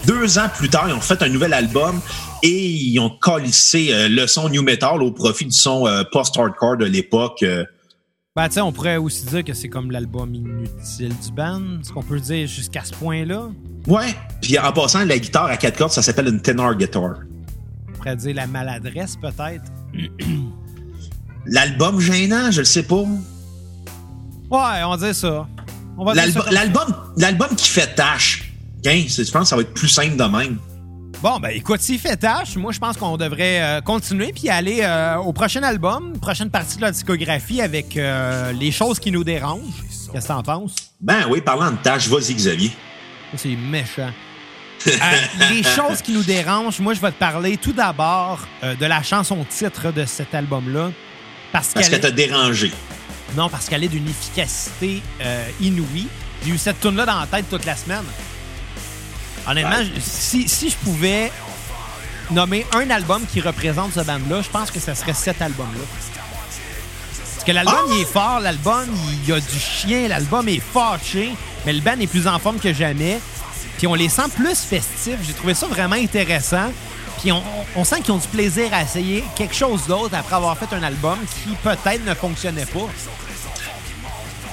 [0.06, 2.00] deux ans plus tard, ils ont fait un nouvel album
[2.42, 6.76] et ils ont calissé euh, le son new metal au profit du son euh, post-hardcore
[6.78, 7.42] de l'époque.
[7.42, 7.64] euh,
[8.34, 11.62] Ben, tu on pourrait aussi dire que c'est comme l'album inutile du band.
[11.82, 13.48] Ce qu'on peut dire jusqu'à ce point-là?
[13.86, 14.14] Ouais.
[14.40, 17.16] Puis en passant, la guitare à quatre cordes, ça s'appelle une tenor guitar.
[17.88, 19.64] On pourrait dire la maladresse, peut-être?
[21.46, 22.96] L'album gênant, je le sais pas.
[22.96, 25.46] Ouais, on va dire ça.
[27.16, 28.49] L'album qui fait tâche.
[28.82, 30.58] C'est- je pense que ça va être plus simple de même.
[31.22, 34.78] Bon, ben écoute, s'il fait tâche, moi je pense qu'on devrait euh, continuer puis aller
[34.82, 39.22] euh, au prochain album, prochaine partie de la discographie avec euh, les choses qui nous
[39.22, 39.60] dérangent.
[40.12, 40.74] Qu'est-ce que t'en penses?
[41.00, 42.70] Ben oui, parlant de tâche, vas-y, Xavier.
[43.36, 44.10] C'est méchant.
[44.86, 44.90] Euh,
[45.50, 49.44] les choses qui nous dérangent, moi je vais te parler tout d'abord de la chanson
[49.48, 50.90] titre de cet album-là.
[51.52, 52.72] Parce, Parce qu'elle t'a dérangé.
[53.36, 55.02] Non, parce qu'elle est d'une efficacité
[55.60, 56.08] inouïe.
[56.46, 58.04] J'ai eu cette tune là dans la tête toute la semaine.
[59.46, 59.90] Honnêtement, Ouais.
[60.00, 61.32] si, si je pouvais
[62.30, 65.80] nommer un album qui représente ce band-là, je pense que ce serait cet album-là.
[67.34, 67.90] Parce que l'album, Ah!
[67.94, 68.86] il est fort, l'album,
[69.24, 71.32] il y a du chien, l'album est fâché,
[71.66, 73.18] mais le band est plus en forme que jamais.
[73.78, 75.18] Puis on les sent plus festifs.
[75.26, 76.70] J'ai trouvé ça vraiment intéressant.
[77.18, 77.42] Puis on-
[77.76, 80.82] on sent qu'ils ont du plaisir à essayer quelque chose d'autre après avoir fait un
[80.82, 82.88] album qui peut-être ne fonctionnait pas.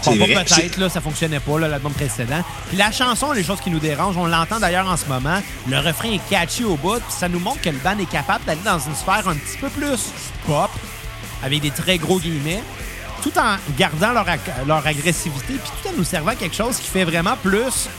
[0.05, 2.43] Bon, peut-être, là, ça fonctionnait pas, l'album précédent.
[2.69, 5.41] Puis la chanson, les choses qui nous dérangent, on l'entend d'ailleurs en ce moment.
[5.67, 8.45] Le refrain est catchy au bout, puis ça nous montre que le band est capable
[8.45, 10.11] d'aller dans une sphère un petit peu plus
[10.45, 10.69] pop,
[11.43, 12.63] avec des très gros guillemets,
[13.21, 14.25] tout en gardant leur,
[14.65, 17.89] leur agressivité, puis tout en nous servant quelque chose qui fait vraiment plus,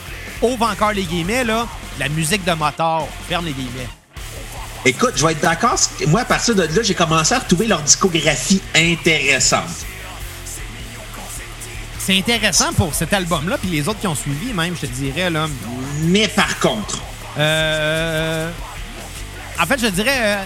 [0.41, 1.67] ouvre encore les guillemets, là,
[1.99, 3.07] la musique de moteur.
[3.27, 3.87] Ferme les guillemets.
[4.85, 5.75] Écoute, je vais être d'accord.
[6.07, 9.85] Moi, à partir de là, j'ai commencé à retrouver leur discographie intéressante.
[12.09, 15.29] C'est intéressant pour cet album-là, puis les autres qui ont suivi, même, je te dirais,
[15.29, 15.45] là.
[16.05, 16.97] Mais par contre,
[17.37, 18.49] Euh,
[19.61, 20.17] en fait, je dirais.
[20.17, 20.43] euh,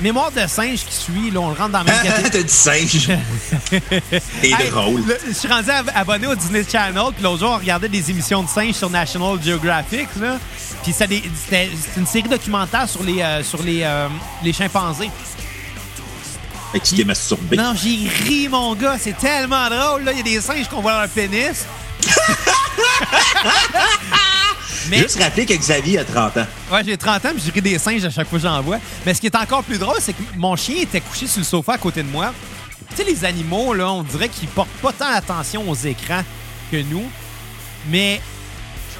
[0.00, 2.30] Mémoire de singe qui suit, là, on le rentre dans la même catégorie.
[2.30, 3.10] t'as dit singe.
[4.42, 5.02] Et Hey, drôle.
[5.28, 8.42] je suis rendu ab- abonné au Disney Channel, puis l'autre jour, on regardait des émissions
[8.42, 10.38] de singes sur National Geographic, là.
[10.82, 11.22] Puis c'était
[11.96, 14.08] une série documentaire sur les, euh, sur les, euh,
[14.42, 15.10] les chimpanzés.
[16.72, 17.56] Que tu t'es masturbé.
[17.56, 20.12] Non, j'ai ri, mon gars, c'est tellement drôle, là.
[20.12, 21.64] Il y a des singes qu'on voit leur pénis.
[24.90, 26.46] Mais- Juste rappeler que Xavier a 30 ans.
[26.72, 28.78] Ouais, j'ai 30 ans, puis j'ai ri des singes à chaque fois que j'en vois.
[29.04, 31.44] Mais ce qui est encore plus drôle, c'est que mon chien était couché sur le
[31.44, 32.32] sofa à côté de moi.
[32.90, 36.22] Tu sais, les animaux, là, on dirait qu'ils portent pas tant attention aux écrans
[36.70, 37.04] que nous.
[37.88, 38.20] Mais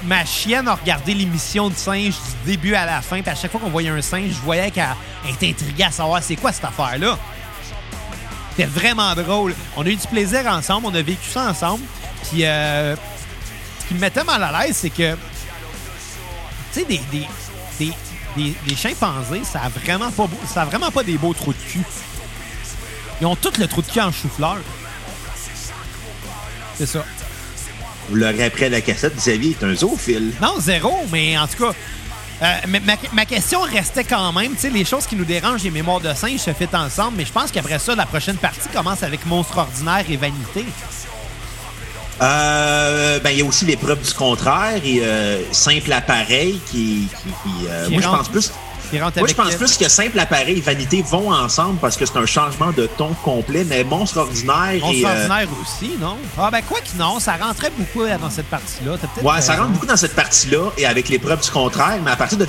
[0.05, 2.15] ma chienne a regardé l'émission de singe
[2.45, 4.71] du début à la fin, puis à chaque fois qu'on voyait un singe, je voyais
[4.71, 4.89] qu'elle
[5.27, 7.19] elle était intriguée à savoir c'est quoi cette affaire-là.
[8.59, 9.55] C'était vraiment drôle.
[9.77, 11.85] On a eu du plaisir ensemble, on a vécu ça ensemble.
[12.29, 17.27] Puis, euh, ce qui me mettait mal à l'aise, c'est que tu sais, des, des,
[17.79, 17.93] des,
[18.37, 21.53] des, des chimpanzés, ça a, vraiment pas beau- ça a vraiment pas des beaux trous
[21.53, 21.85] de cul.
[23.21, 24.57] Ils ont tout le trou de cul en chou-fleur.
[26.77, 27.05] C'est ça.
[28.09, 30.33] Vous l'aurez appris à la cassette, Xavier est un zoophile.
[30.43, 31.73] Non, zéro, mais en tout cas,
[32.43, 35.65] euh, mais ma, ma question restait quand même, tu sais, les choses qui nous dérangent,
[35.65, 38.69] les mémoires de singes se fait ensemble, mais je pense qu'après ça, la prochaine partie
[38.73, 40.65] commence avec Monstre ordinaire et Vanité.
[42.21, 47.09] Euh, ben, il y a aussi l'épreuve du contraire et euh, simple appareil qui.
[47.23, 48.53] qui, qui, euh, Qui moi, je pense plus.
[48.97, 52.17] Rentre Moi, je pense plus que simple appareil et vanité vont ensemble parce que c'est
[52.17, 55.05] un changement de ton complet, mais monstre ordinaire Monstre et.
[55.05, 56.17] euh, ordinaire aussi, non?
[56.39, 58.93] Ah ben quoi que non, ça rentrait beaucoup euh, dans cette partie-là.
[59.23, 59.63] Ouais, ça raison.
[59.65, 62.47] rentre beaucoup dans cette partie-là et avec l'épreuve du contraire, mais à partir de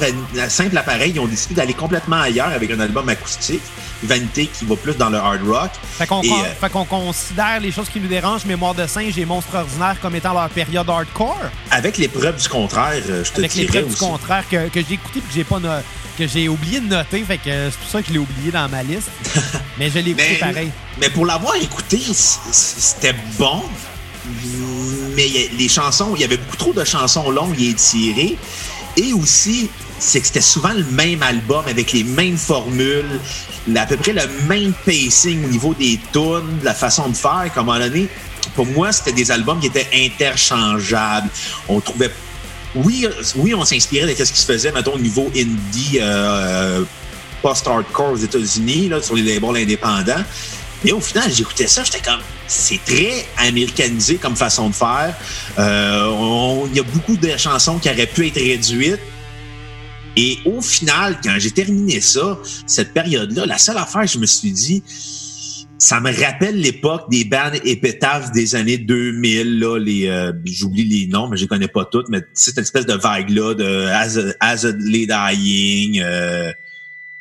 [0.48, 3.62] simple appareil, ils ont décidé d'aller complètement ailleurs avec un album acoustique.
[4.04, 5.72] Vanité qui va plus dans le hard rock.
[5.98, 9.18] Fait qu'on, Et, euh, fait qu'on considère les choses qui nous dérangent, Mémoire de singe
[9.18, 11.38] et Monstre ordinaire, comme étant leur période hardcore.
[11.72, 15.20] avec l'épreuve du contraire, euh, je te Avec preuves du contraire que, que j'ai écouté
[15.20, 15.70] et que j'ai pas no-
[16.18, 17.24] que j'ai oublié de noter.
[17.24, 19.10] Fait que c'est pour ça que je l'ai oublié dans ma liste.
[19.78, 20.72] Mais je l'ai écouté Mais, pareil.
[21.00, 21.98] mais pour l'avoir écouté,
[22.52, 23.64] c'était bon.
[25.16, 25.28] Mais
[25.58, 28.38] les chansons, il y avait beaucoup trop de chansons longues et étirées.
[28.98, 29.70] Et aussi,
[30.00, 33.20] c'est que c'était souvent le même album avec les mêmes formules,
[33.76, 37.52] à peu près le même pacing au niveau des tunes, la façon de faire.
[37.54, 38.08] Comme à un moment donné,
[38.56, 41.30] pour moi, c'était des albums qui étaient interchangeables.
[41.68, 42.12] On trouvait
[42.76, 46.84] oui, oui, on s'inspirait de ce qui se faisait, mettons, au niveau indie, euh,
[47.42, 50.24] post-hardcore aux États-Unis, sur les labels indépendants.
[50.84, 55.14] Mais au final, j'écoutais ça, j'étais comme, c'est très américanisé comme façon de faire.
[55.58, 59.00] Euh, Il y a beaucoup de chansons qui auraient pu être réduites.
[60.16, 62.38] Et au final, quand j'ai terminé ça,
[62.68, 64.84] cette période-là, la seule affaire, je me suis dit,
[65.78, 71.08] ça me rappelle l'époque des bands épitaphes des années 2000, là, les, euh, j'oublie les
[71.08, 74.18] noms, mais je les connais pas toutes, mais c'est une espèce de vague-là de As
[74.18, 76.52] a, As a Dying, euh,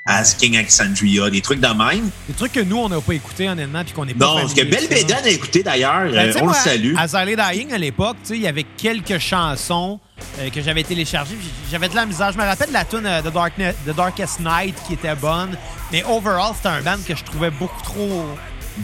[0.06, 2.10] As King Alexandria, des trucs de même.
[2.26, 4.54] Des trucs que nous, on n'a pas écouté, honnêtement, puis qu'on n'est pas Non, ce
[4.56, 4.88] que Belle.
[4.88, 6.94] Bédane a écouté d'ailleurs, Ben, euh, on moi, le salue.
[7.06, 10.00] Ziley Dying, à l'époque, tu sais, il y avait quelques chansons
[10.38, 11.34] euh, que j'avais téléchargées.
[11.36, 12.32] puis J'avais de la misère.
[12.32, 15.56] Je me rappelle de la tune euh, The, Darkest Night qui était bonne.
[15.92, 18.26] Mais overall, c'était un band que je trouvais beaucoup trop.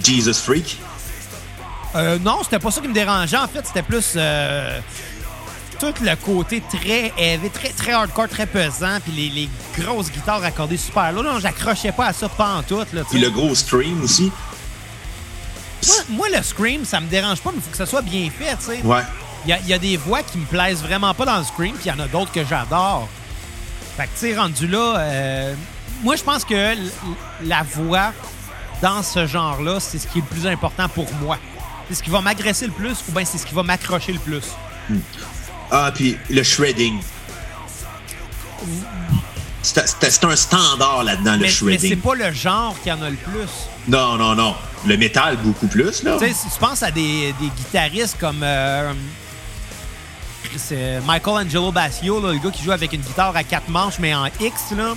[0.03, 0.79] Jesus Freak?
[1.95, 3.37] Euh, non, c'était pas ça qui me dérangeait.
[3.37, 4.15] En fait, c'était plus.
[4.17, 4.81] euh,
[5.79, 10.43] tout le côté très heavy, très, très hardcore, très pesant, puis les, les grosses guitares
[10.45, 11.25] accordées super lourd.
[11.25, 12.93] Non, j'accrochais pas à ça pantoute.
[12.93, 14.31] Là, Puis le gros Scream aussi.
[15.87, 18.31] moi, moi, le scream, ça me dérange pas, mais il faut que ça soit bien
[18.31, 18.57] fait.
[18.57, 18.81] tu sais.
[18.83, 19.03] Ouais.
[19.45, 21.45] Il y a, il y a des voix qui me plaisent vraiment pas dans le
[21.45, 23.09] Scream, puis il y en a d'autres que j'adore.
[23.97, 25.55] Fait que, tu sais, rendu là, euh,
[26.03, 26.75] moi, je pense que
[27.45, 28.13] la voix
[28.83, 31.39] dans ce genre-là, c'est ce qui est le plus important pour moi.
[31.89, 34.19] C'est ce qui va m'agresser le plus ou bien c'est ce qui va m'accrocher le
[34.19, 34.45] plus.
[35.71, 36.99] Ah, puis le shredding.
[39.63, 41.57] C'est un standard là-dedans, le Mais, mais c'est
[41.89, 42.01] shredding.
[42.01, 43.49] pas le genre qui en a le plus.
[43.89, 44.55] Non, non, non.
[44.87, 46.17] Le métal, beaucoup plus, là.
[46.19, 48.93] Tu sais, si tu penses à des, des guitaristes comme euh,
[50.57, 53.99] c'est Michael Angelo Bassio, là, le gars qui joue avec une guitare à quatre manches,
[53.99, 54.95] mais en X, là.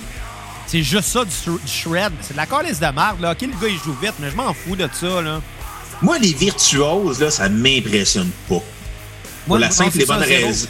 [0.66, 2.12] C'est juste ça du, shred- du shred.
[2.20, 3.32] C'est de la calice de merde, là.
[3.32, 5.40] OK, le gars, il joue vite, mais je m'en fous de ça, là.
[6.02, 8.62] Moi, les virtuoses, là, ça m'impressionne pas.
[9.46, 10.68] Pour la simple et bonne raison.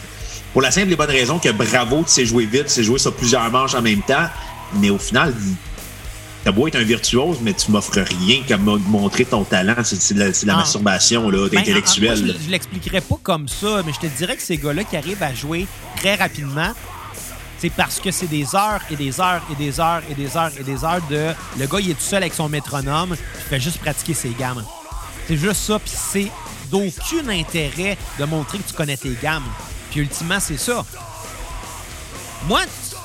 [0.52, 2.98] Pour la simple et bonne raison que bravo, tu sais jouer vite, tu sais jouer
[2.98, 4.28] sur plusieurs manches en même temps,
[4.74, 5.34] mais au final,
[6.44, 9.74] t'as beau être un virtuose, mais tu m'offres rien qu'à me montrer ton talent.
[9.84, 10.56] C'est la, la Ah.
[10.58, 12.18] masturbation là, Ben, intellectuelle.
[12.18, 12.34] en- moi, là.
[12.38, 15.22] je, je l'expliquerais pas comme ça, mais je te dirais que ces gars-là qui arrivent
[15.22, 15.66] à jouer
[15.96, 16.72] très rapidement,
[17.60, 20.52] c'est parce que c'est des heures et des heures et des heures et des heures
[20.58, 21.32] et des heures de.
[21.58, 24.64] Le gars, il est tout seul avec son métronome, il fait juste pratiquer ses gammes.
[25.26, 26.30] C'est juste ça, puis c'est
[26.70, 29.42] d'aucun intérêt de montrer que tu connais tes gammes.
[29.90, 30.84] Puis ultimement, c'est ça.
[32.46, 32.60] Moi,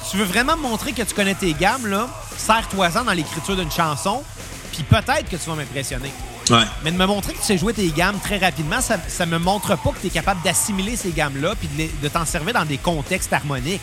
[0.10, 2.08] tu veux vraiment me montrer que tu connais tes gammes, là,
[2.38, 4.24] serre-toi-en dans l'écriture d'une chanson,
[4.72, 6.12] puis peut-être que tu vas m'impressionner.
[6.50, 6.64] Ouais.
[6.84, 9.38] Mais de me montrer que tu sais jouer tes gammes très rapidement, ça, ça me
[9.40, 12.54] montre pas que tu es capable d'assimiler ces gammes-là puis de, les- de t'en servir
[12.54, 13.82] dans des contextes harmoniques.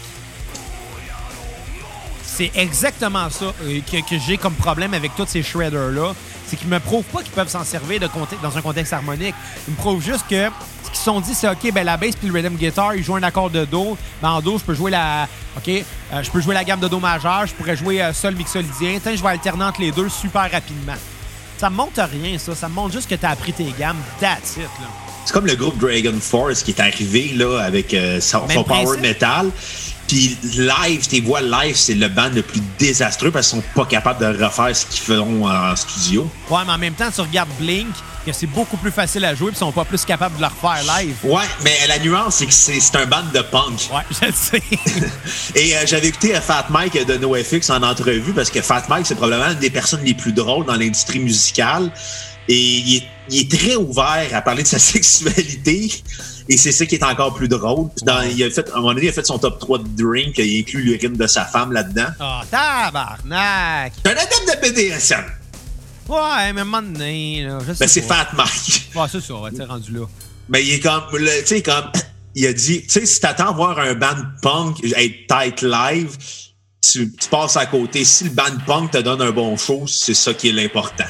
[2.25, 6.15] C'est exactement ça euh, que, que j'ai comme problème avec tous ces shredders-là.
[6.51, 8.09] C'est qu'ils me prouvent pas qu'ils peuvent s'en servir de
[8.43, 9.37] dans un contexte harmonique.
[9.69, 10.47] Ils me prouvent juste que
[10.83, 13.05] ce qu'ils se sont dit, c'est OK, ben la bass puis le rhythm guitar, ils
[13.05, 13.97] jouent un accord de Do.
[14.21, 15.29] Ben en Do, je peux jouer la.
[15.57, 18.35] OK, euh, je peux jouer la gamme de Do majeur, je pourrais jouer euh, sol
[18.35, 18.99] mixolydien.
[19.01, 20.97] Tiens, je vais alterner entre les deux super rapidement.
[21.57, 22.55] Ça me montre rien, ça.
[22.57, 23.99] Ça me montre juste que tu as appris tes gammes.
[24.19, 24.89] That's it, là.
[25.25, 29.51] C'est comme le groupe Dragon Force qui est arrivé là, avec euh, son, power metal.
[30.11, 33.85] Puis live, tes voix live, c'est le band le plus désastreux parce qu'ils sont pas
[33.85, 36.29] capables de refaire ce qu'ils feront en studio.
[36.51, 37.87] Ouais, mais en même temps, tu regardes Blink,
[38.27, 40.49] que c'est beaucoup plus facile à jouer, puis ils sont pas plus capables de le
[40.49, 41.15] refaire live.
[41.23, 43.89] Ouais, mais la nuance, c'est que c'est un band de punk.
[43.95, 44.63] Ouais, je le sais.
[45.55, 49.07] Et euh, j'avais écouté euh, Fat Mike de NoFX en entrevue parce que Fat Mike,
[49.07, 51.89] c'est probablement une des personnes les plus drôles dans l'industrie musicale.
[52.49, 56.03] Et il est, il est très ouvert à parler de sa sexualité.
[56.53, 57.91] Et c'est ça qui est encore plus drôle.
[58.03, 59.85] Dans- il a fait, à un moment donné, il a fait son top 3 de
[59.97, 60.37] drink.
[60.39, 62.09] Il inclut l'urine de sa femme là-dedans.
[62.19, 63.93] Ah, tabarnak!
[64.05, 65.25] C'est un adepte de BDSM.
[66.09, 68.03] Ouais, mais à un moment donné, là, je sais Ben, c'est.
[68.03, 68.91] Fat Mike.
[68.97, 70.07] Ouais, c'est ça, ouais, t'es rendu là.
[70.49, 71.85] Mais il est comme, tu sais, comme,
[72.35, 76.17] il a dit, tu sais, si t'attends voir un band punk être tight live,
[76.83, 78.05] tu, tu passes à côté.
[78.05, 81.05] Si le band punk te donne un bon show, c'est ça qui est l'important.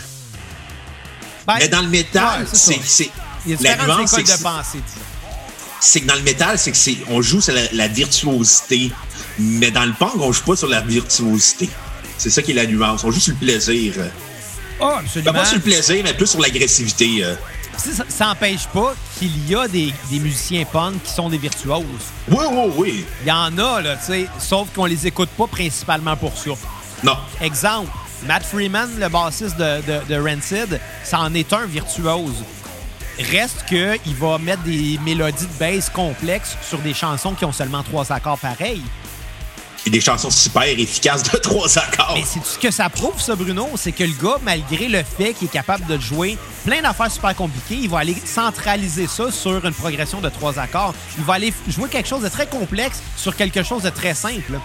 [1.47, 3.11] Ben, Mais dans le métal, ouais, c'est
[3.47, 5.07] Il y a différentes écoles de pensée, disons.
[5.81, 8.91] C'est que dans le métal, c'est que c'est, on joue sur la, la virtuosité.
[9.39, 11.69] Mais dans le punk, on joue pas sur la virtuosité.
[12.19, 13.03] C'est ça qui est la nuance.
[13.05, 13.95] On joue sur le plaisir.
[14.79, 15.33] Oh, Pas, absolument.
[15.33, 17.25] pas sur le plaisir, mais plus sur l'agressivité.
[17.25, 17.35] euh.
[17.79, 21.85] Ça, ça empêche pas qu'il y a des, des musiciens punk qui sont des virtuoses.
[22.29, 23.05] Oui, oui, oui.
[23.23, 26.51] Il y en a, là, tu sais, sauf qu'on les écoute pas principalement pour ça.
[27.03, 27.17] Non.
[27.41, 27.91] Exemple,
[28.27, 32.45] Matt Freeman, le bassiste de, de, de Rancid, c'en est un virtuose.
[33.21, 37.83] Reste qu'il va mettre des mélodies de bass complexes sur des chansons qui ont seulement
[37.83, 38.83] trois accords pareils.
[39.85, 42.15] Et des chansons super efficaces de trois accords.
[42.15, 45.35] Mais c'est ce que ça prouve, ça, Bruno, c'est que le gars, malgré le fait
[45.35, 49.65] qu'il est capable de jouer plein d'affaires super compliquées, il va aller centraliser ça sur
[49.65, 50.95] une progression de trois accords.
[51.19, 54.59] Il va aller jouer quelque chose de très complexe sur quelque chose de très simple.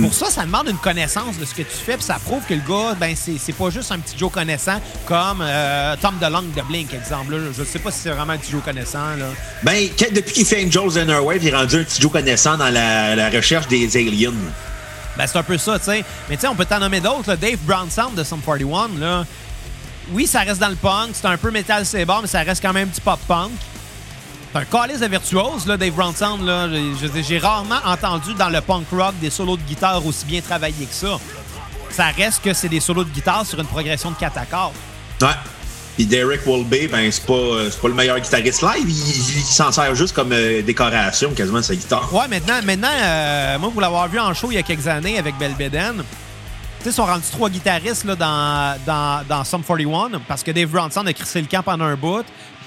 [0.00, 2.54] Pour ça, ça demande une connaissance de ce que tu fais, puis ça prouve que
[2.54, 6.52] le gars, ben, c'est c'est pas juste un petit Joe connaissant comme euh, Tom DeLonge
[6.54, 7.32] de Blink, exemple.
[7.36, 7.38] là.
[7.56, 9.16] Je sais pas si c'est vraiment un petit Joe connaissant.
[9.18, 9.26] Là.
[9.62, 12.68] Ben, depuis qu'il fait Angels and Airwave, il est rendu un petit Joe connaissant dans
[12.70, 14.32] la, la recherche des aliens.
[15.16, 16.04] Ben, c'est un peu ça, tu sais.
[16.28, 17.34] Mais tu sais, on peut t'en nommer d'autres.
[17.34, 19.24] Dave Brown Sound de Sum 41, là.
[20.12, 21.10] Oui, ça reste dans le punk.
[21.12, 23.50] C'est un peu metal saber, mais ça reste quand même du pop-punk.
[24.52, 26.44] C'est un calice de virtuose, là, Dave Brown Sound.
[26.46, 26.68] Là.
[27.22, 30.94] J'ai- rarement entendu dans le punk rock des solos de guitare aussi bien travaillés que
[30.94, 31.18] ça.
[31.90, 34.72] ça reste que c'est des solos de guitare sur une progression de 4 accords.
[35.20, 35.28] Ouais.
[35.96, 38.88] Puis Derek Wolby, ben, c'est pas, euh, pas le meilleur guitariste live.
[38.88, 42.12] Il, il s'en sert juste comme euh, décoration quasiment de sa guitare.
[42.14, 45.18] Ouais, maintenant, maintenant euh, moi, pour l'avoir vu en show il y a quelques années
[45.18, 50.20] avec Belbeden, tu sais, ils sont rendus trois guitaristes là, dans, dans, dans Sum 41
[50.28, 52.24] parce que Dave Bronson a crissé le camp pendant un bout.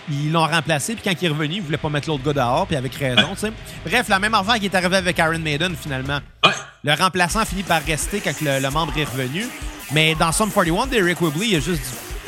[0.10, 2.66] Ils l'ont remplacé, puis quand il est revenu, il voulait pas mettre l'autre gars dehors,
[2.68, 3.52] puis avec raison, tu sais.
[3.86, 6.20] Bref, la même affaire qui est arrivée avec Iron Maiden, finalement.
[6.45, 6.52] Ouais.
[6.84, 9.45] Le remplaçant finit par rester quand le, le membre est revenu.
[9.91, 11.84] Mais dans Sum 41, Derek Whibley, il a juste,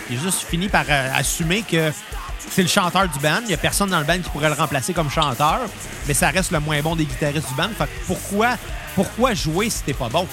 [0.10, 1.92] il a juste fini par euh, assumer que
[2.50, 3.40] c'est le chanteur du band.
[3.42, 5.62] Il n'y a personne dans le band qui pourrait le remplacer comme chanteur.
[6.08, 7.70] Mais ça reste le moins bon des guitaristes du band.
[7.78, 8.58] Fait que pourquoi,
[8.96, 10.28] pourquoi jouer si t'es pas bon?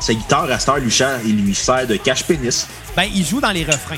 [0.00, 2.66] Sa guitare, à lui, sert- il lui sert de cache-pénis.
[2.96, 3.96] Ben, il joue dans les refrains.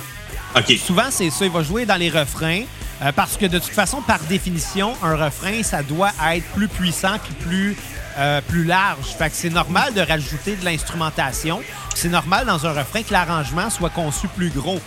[0.79, 1.45] Souvent, c'est ça.
[1.45, 2.63] Il va jouer dans les refrains.
[3.03, 7.19] euh, parce que de toute façon, par définition, un refrain, ça doit être plus puissant
[7.23, 7.77] puis plus,
[8.19, 9.07] euh, plus large.
[9.19, 11.61] Fait que c'est normal de rajouter de l'instrumentation.
[11.95, 14.81] C'est normal dans un refrain que l'arrangement soit conçu plus gros.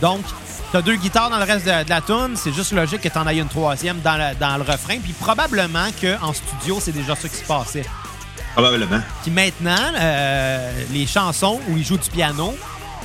[0.00, 0.20] Donc,
[0.72, 3.26] t'as deux guitares dans le reste de, de la tune, c'est juste logique que t'en
[3.26, 4.98] ailles une troisième dans le, dans le refrain.
[4.98, 7.84] Puis probablement qu'en studio, c'est déjà ça qui se passait.
[8.54, 9.00] Probablement.
[9.22, 12.56] Puis maintenant, euh, les chansons où il joue du piano,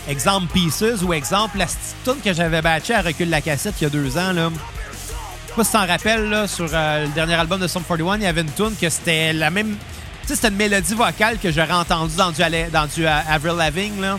[0.08, 3.84] exemple Pieces ou exemple la petite tune que j'avais batchée à Recul la cassette il
[3.84, 4.50] y a deux ans, là.
[4.52, 7.84] Je sais pas si tu t'en rappelles, là, sur euh, le dernier album de Sum
[7.84, 9.76] 41, il y avait une tune que c'était la même.
[10.24, 12.42] Tu sais, c'était une mélodie vocale que j'aurais entendue dans du,
[12.72, 14.18] dans du euh, Avril Lavigne, là.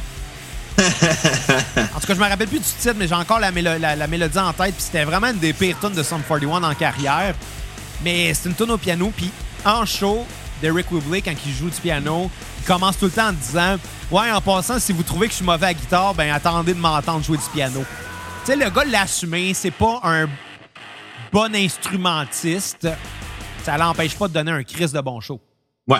[0.78, 3.96] en tout cas, je me rappelle plus du titre, mais j'ai encore la, mélo- la-
[3.96, 4.74] la mélodie en tête.
[4.74, 7.34] Puis c'était vraiment une des pires tunes de Sum 41 en carrière.
[8.02, 9.12] Mais c'est une tune au piano.
[9.16, 9.30] Puis
[9.64, 10.26] en show,
[10.62, 12.30] Derek Whibley, quand il joue du piano,
[12.60, 13.76] il commence tout le temps en disant
[14.10, 16.78] Ouais, en passant, si vous trouvez que je suis mauvais à guitare, ben attendez de
[16.78, 17.84] m'entendre jouer du piano.
[18.44, 19.54] Tu sais, le gars l'a assumé.
[19.54, 20.28] C'est pas un
[21.32, 22.88] bon instrumentiste.
[23.64, 25.40] Ça l'empêche pas de donner un crise de bon show.
[25.88, 25.98] Ouais.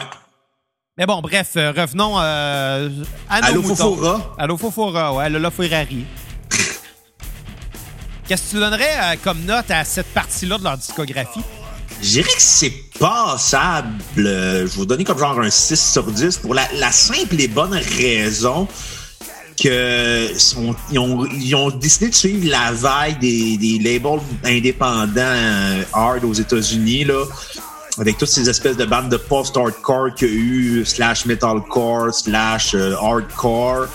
[0.97, 2.89] Mais bon, bref, euh, revenons euh,
[3.29, 3.75] à nos Allô, moutons.
[3.97, 4.35] Fofora?
[4.39, 6.05] Allô Fofora, ouais, Lola Ferrari.
[8.29, 11.43] Qu'est-ce que tu donnerais euh, comme note à cette partie-là de leur discographie?
[12.03, 13.89] Je dirais que c'est passable.
[14.19, 17.49] Euh, Je vais vous donner comme genre un 6 sur 10 pour la, simple et
[17.49, 18.69] bonne raison
[19.63, 26.33] que sont- ils, ont, décidé de suivre la vague des, labels indépendants euh, hard aux
[26.33, 27.25] États-Unis, là,
[27.99, 32.75] avec toutes ces espèces de bandes de post-hardcore qu'il y a eu, slash metalcore, slash
[32.75, 33.87] euh, hardcore.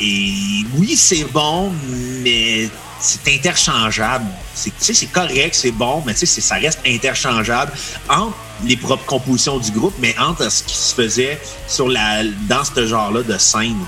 [0.00, 1.70] Et oui, c'est bon,
[2.22, 2.70] mais
[3.00, 4.26] c'est interchangeable.
[4.54, 7.72] C'est, tu sais, c'est correct, c'est bon, mais tu sais, c'est- ça reste interchangeable
[8.08, 8.34] entre
[8.64, 12.86] les propres compositions du groupe, mais entre ce qui se faisait sur la, dans ce
[12.86, 13.78] genre-là de scène.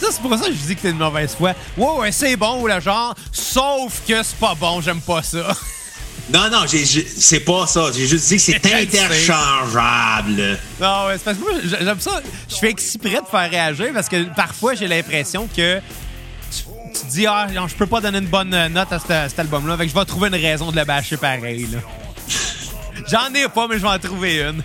[0.00, 1.52] Ça, c'est pour ça que je dis que t'es une mauvaise foi.
[1.76, 5.54] Ouais, ouais, c'est bon, le genre, sauf que c'est pas bon, j'aime pas ça.
[6.30, 7.90] Non, non, c'est pas ça.
[7.94, 10.58] J'ai juste dit que c'est interchangeable.
[10.80, 12.20] non, ouais, c'est parce que moi, j'aime ça.
[12.48, 15.80] Je fais exprès de faire réagir parce que parfois, j'ai l'impression que
[16.88, 19.28] tu, te dis, ah, non, je peux pas donner une bonne note à cet, à
[19.28, 21.78] cet album-là, fait que je vais trouver une raison de le bâcher pareil, là.
[23.10, 24.62] J'en ai pas, mais je vais en trouver une.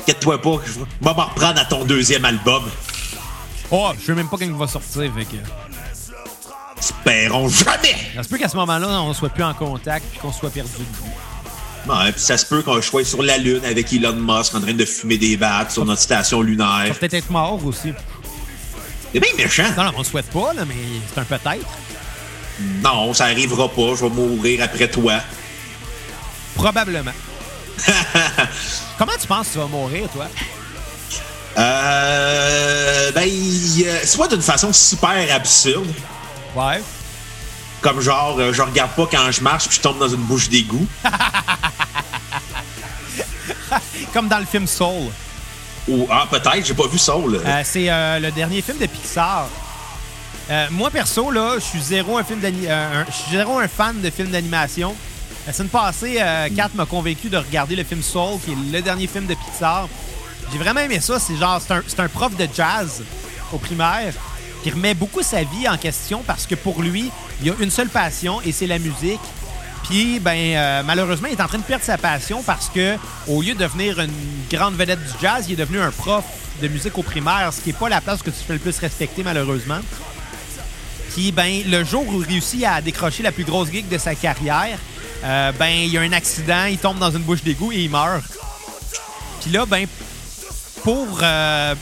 [0.00, 2.64] Inquiète-toi pas, je vais m'en reprendre à ton deuxième album.
[3.70, 5.36] Oh, je sais même pas quand il va sortir, fait que.
[6.78, 7.96] Espérons jamais!
[8.14, 10.70] Ça se peut qu'à ce moment-là, on soit plus en contact puis qu'on soit perdu
[10.72, 11.10] de vue.
[11.88, 14.74] Ouais, puis ça se peut qu'on soit sur la Lune avec Elon Musk en train
[14.74, 16.94] de fumer des battes sur notre station lunaire.
[16.98, 17.92] Peut-être être mort aussi.
[19.16, 19.64] C'est bien méchant.
[19.78, 20.74] Non, non, on le souhaite pas, là, mais
[21.10, 21.66] c'est un peut-être.
[22.82, 23.94] Non, ça arrivera pas.
[23.98, 25.14] Je vais mourir après toi.
[26.54, 27.12] Probablement.
[28.98, 30.26] Comment tu penses que tu vas mourir, toi?
[31.56, 35.90] Euh, ben, euh, soit d'une façon super absurde,
[36.54, 36.82] Ouais.
[37.80, 40.50] comme genre, euh, je regarde pas quand je marche puis je tombe dans une bouche
[40.50, 40.86] d'égout.
[44.12, 45.10] Comme dans le film Soul.
[45.88, 47.38] Ou, ah, peut-être, j'ai pas vu là.
[47.44, 49.48] Euh, c'est euh, le dernier film de Pixar.
[50.50, 52.40] Euh, moi, perso, là, je suis zéro un film
[53.30, 54.94] zéro un fan de films d'animation.
[55.46, 56.20] La semaine passée,
[56.56, 59.88] Kat m'a convaincu de regarder le film Soul, qui est le dernier film de Pixar.
[60.52, 61.20] J'ai vraiment aimé ça.
[61.20, 63.02] C'est genre, c'est un, un prof de jazz
[63.52, 64.12] au primaire
[64.62, 67.70] qui remet beaucoup sa vie en question parce que pour lui, il y a une
[67.70, 69.20] seule passion et c'est la musique.
[69.88, 72.96] Puis, ben, euh, malheureusement, il est en train de perdre sa passion parce que,
[73.28, 74.10] au lieu de devenir une
[74.50, 76.24] grande vedette du jazz, il est devenu un prof
[76.60, 78.76] de musique au primaire, ce qui n'est pas la place que tu fais le plus
[78.78, 79.78] respecter, malheureusement.
[81.12, 84.16] Puis, ben, le jour où il réussit à décrocher la plus grosse gig de sa
[84.16, 84.78] carrière,
[85.24, 87.90] euh, ben, il y a un accident, il tombe dans une bouche d'égout et il
[87.90, 88.24] meurt.
[89.40, 89.86] Puis là, ben,
[90.82, 91.74] pour, euh,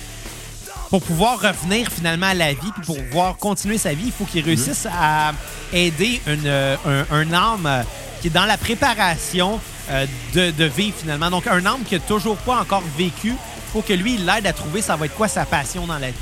[0.95, 4.27] pour pouvoir revenir finalement à la vie, puis pour pouvoir continuer sa vie, il faut
[4.27, 5.33] qu'il réussisse à
[5.73, 6.77] aider une, euh,
[7.11, 7.83] un, un âme euh,
[8.21, 9.59] qui est dans la préparation
[9.91, 11.31] euh, de, de vivre finalement.
[11.33, 13.35] Donc, un âme qui n'a toujours pas encore vécu
[13.73, 16.11] faut que lui, il l'aide à trouver ça va être quoi sa passion dans la
[16.11, 16.15] vie.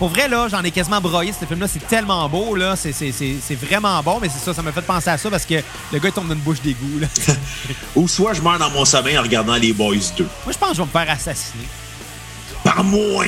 [0.00, 1.32] Pour vrai, là, j'en ai quasiment broyé.
[1.32, 2.74] Ce film-là, c'est tellement beau, là.
[2.74, 5.30] C'est- C'est c'est- c'est vraiment bon, mais c'est ça, ça m'a fait penser à ça
[5.30, 5.54] parce que
[5.92, 7.06] le gars, il tombe dans une bouche d'égout, là.
[7.94, 10.24] Ou soit je meurs dans mon sommeil en regardant les Boys 2.
[10.44, 11.64] Moi, je pense que je vais me faire assassiner.
[12.66, 13.24] Par moi!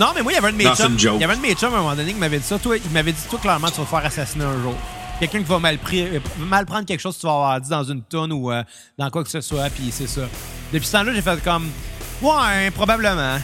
[0.00, 0.96] Non, mais moi, il y avait un de mes Non, chums.
[0.98, 2.58] Il y avait un de mes chums à un moment donné qui m'avait dit ça.
[2.58, 4.74] Toi, il m'avait dit, toi, clairement, tu vas te faire assassiner un jour.
[5.20, 7.84] Quelqu'un qui va mal, euh, mal prendre quelque chose que tu vas avoir dit dans
[7.84, 8.64] une tonne ou euh,
[8.98, 10.22] dans quoi que ce soit, puis c'est ça.
[10.72, 11.68] Depuis ce temps-là, j'ai fait comme,
[12.20, 13.38] ouais, probablement.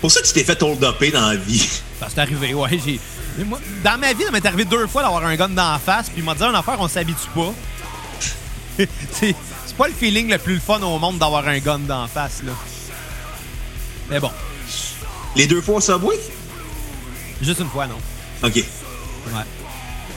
[0.00, 1.68] Pour ça que tu t'es fait hold-upper dans la vie.
[2.00, 2.80] Ça c'est arrivé, ouais.
[2.82, 2.98] J'ai...
[3.36, 5.78] mais moi, dans ma vie, ça m'est arrivé deux fois d'avoir un gun dans la
[5.78, 7.52] face, puis il m'a dit une affaire, on s'habitue pas.
[9.12, 9.34] c'est,
[9.66, 12.42] c'est pas le feeling le plus fun au monde d'avoir un gun dans la face,
[12.42, 12.52] là.
[14.10, 14.30] Mais bon,
[15.36, 16.16] Les deux fois au Subway?
[17.42, 17.96] juste une fois, non.
[18.42, 18.54] OK.
[18.56, 19.42] Ouais.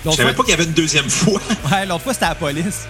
[0.05, 1.41] Je savais pas qu'il y avait une deuxième fois.
[1.71, 2.85] ouais, l'autre fois, c'était à la police.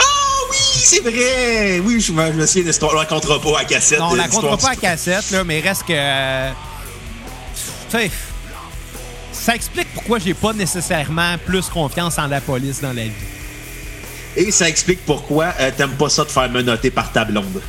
[0.00, 0.02] Ah
[0.50, 1.78] oui, c'est vrai!
[1.84, 2.92] Oui, je me, souviens de l'histoire.
[2.92, 3.98] On la racontera pas à cassette.
[4.00, 5.92] Non, on la l'histoire comptera pas à cassette, là, mais reste que.
[5.94, 6.50] euh,
[7.90, 8.10] Tu sais,
[9.32, 13.10] ça explique pourquoi j'ai pas nécessairement plus confiance en la police dans la vie.
[14.36, 17.60] Et ça explique pourquoi euh, t'aimes pas ça de faire menotter par ta blonde.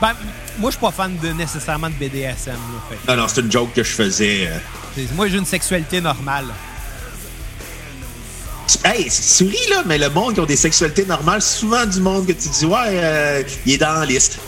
[0.00, 0.12] Ben,
[0.58, 2.52] moi, je suis pas fan de, nécessairement de BDSM.
[2.54, 2.98] Là, fait.
[3.08, 4.48] Non, non, c'est une joke que je faisais.
[4.48, 5.02] euh.
[5.14, 6.46] Moi, j'ai une sexualité normale.
[8.84, 12.26] Hey, souris, là, mais le monde qui ont des sexualités normales, c'est souvent du monde
[12.26, 14.38] que tu dis, ouais, euh, il est dans la liste.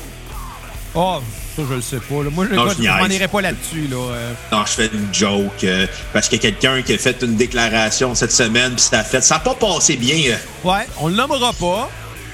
[0.94, 1.20] Oh,
[1.56, 2.22] ça, je le sais pas.
[2.22, 2.30] là.
[2.30, 3.16] Moi, je Non, pas- je je m'en niaise.
[3.16, 3.88] irai pas là-dessus.
[3.90, 3.96] Là.
[3.96, 4.32] euh.
[4.52, 7.36] Non, je fais une joke euh, parce qu'il y a quelqu'un qui a fait une
[7.36, 9.20] déclaration cette semaine, puis ça a fait.
[9.22, 11.88] Ça n'a pas passé bien, euh, Ouais, on le nommera pas,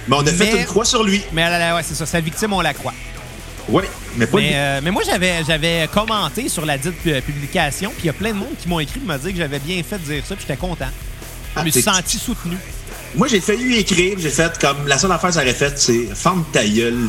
[0.08, 1.22] mais on a fait une croix sur lui.
[1.32, 2.06] mais là, là, ouais, c'est ça.
[2.06, 2.94] Sa victime, on la croit.
[3.68, 3.82] Oui,
[4.16, 8.04] mais pas Mais, euh, mais moi, j'avais, j'avais commenté sur la dite pu- publication, puis
[8.04, 9.82] il y a plein de monde qui m'ont écrit pour me dire que j'avais bien
[9.82, 10.86] fait de dire ça, puis j'étais content.
[11.54, 12.56] Je Ah, me suis senti soutenu.
[13.16, 16.14] Moi, j'ai failli écrire, j'ai fait comme la seule affaire que ça aurait fait, c'est
[16.14, 17.08] ferme ta gueule.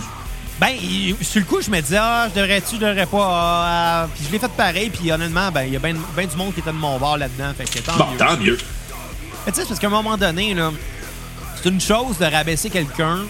[0.59, 0.73] Ben,
[1.21, 3.17] sur le coup, je me disais, ah, je devrais-tu, je devrais pas.
[3.29, 4.09] ah, ah.
[4.15, 6.61] puis je l'ai fait pareil, puis honnêtement, ben, il y a bien du monde qui
[6.61, 8.17] était de mon bord là-dedans, fait que tant Bon, mieux.
[8.17, 8.57] tant mieux.
[9.45, 10.71] Mais tu sais, c'est parce qu'à un moment donné, là,
[11.67, 13.25] c'est une chose de rabaisser quelqu'un,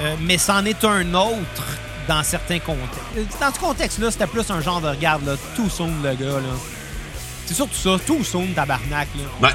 [0.00, 1.64] euh, mais c'en est un autre
[2.08, 3.38] dans certains contextes.
[3.38, 6.54] Dans ce contexte-là, c'était plus un genre de regarde, là, tout sonne le gars, là.
[7.44, 9.08] C'est surtout ça, tout sonne tabarnak,
[9.42, 9.50] là.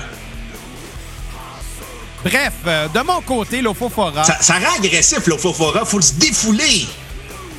[2.23, 5.84] Bref, euh, de mon côté, l'Ofofora, Ça, ça rend agressif, le fofora.
[5.84, 6.88] Faut se défouler.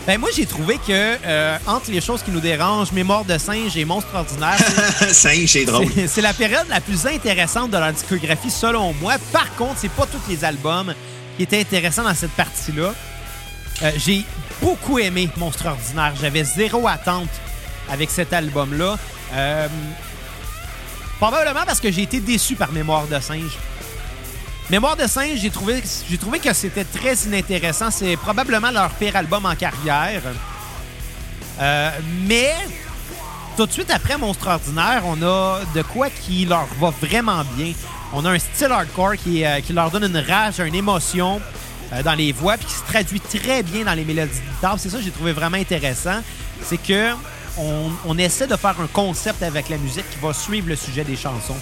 [0.07, 0.83] Ben moi, j'ai trouvé que
[1.25, 4.57] euh, entre les choses qui nous dérangent, Mémoire de singe et Monstre ordinaire,
[5.11, 5.87] Singe, c'est drôle.
[6.07, 9.15] C'est- la période la plus intéressante de leur discographie, selon moi.
[9.33, 10.95] Par contre, c'est pas tous les albums
[11.37, 12.95] qui étaient intéressants dans cette partie-là.
[13.83, 14.23] Euh, J'ai
[14.63, 16.13] beaucoup aimé Monstre Ordinaire.
[16.21, 17.29] J'avais zéro attente
[17.91, 18.97] avec cet album-là.
[19.35, 19.67] Euh,
[21.19, 23.59] probablement parce que j'ai été déçu par Mémoire de singe.
[24.69, 25.81] Mémoire de singe, j'ai trouvé,
[26.41, 27.93] que c'était très inintéressant.
[27.93, 30.23] C'est probablement leur pire album en carrière.
[31.61, 31.91] Euh,
[32.27, 32.53] mais
[33.57, 37.75] tout de suite après Monstre Ordinaire, on a de quoi qui leur va vraiment bien.
[38.12, 41.41] On a un style hardcore qui, euh, leur donne une rage, une émotion
[41.93, 44.81] euh, dans les voix, puis qui se traduit très bien dans les mélodies guitare.
[44.81, 46.23] C'est ça que j'ai trouvé vraiment intéressant.
[46.62, 47.12] C'est que
[47.57, 51.05] on, on essaie de faire un concept avec la musique qui va suivre le sujet
[51.05, 51.57] des chansons.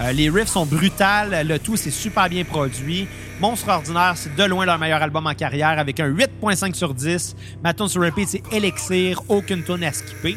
[0.00, 3.08] Euh, les riffs sont brutales, le tout c'est super bien produit.
[3.40, 7.34] Monstre Ordinaire, c'est de loin leur meilleur album en carrière avec un 8.5 sur 10.
[7.64, 10.36] Ma tune sur repeat, c'est Elixir, aucune tune à skipper.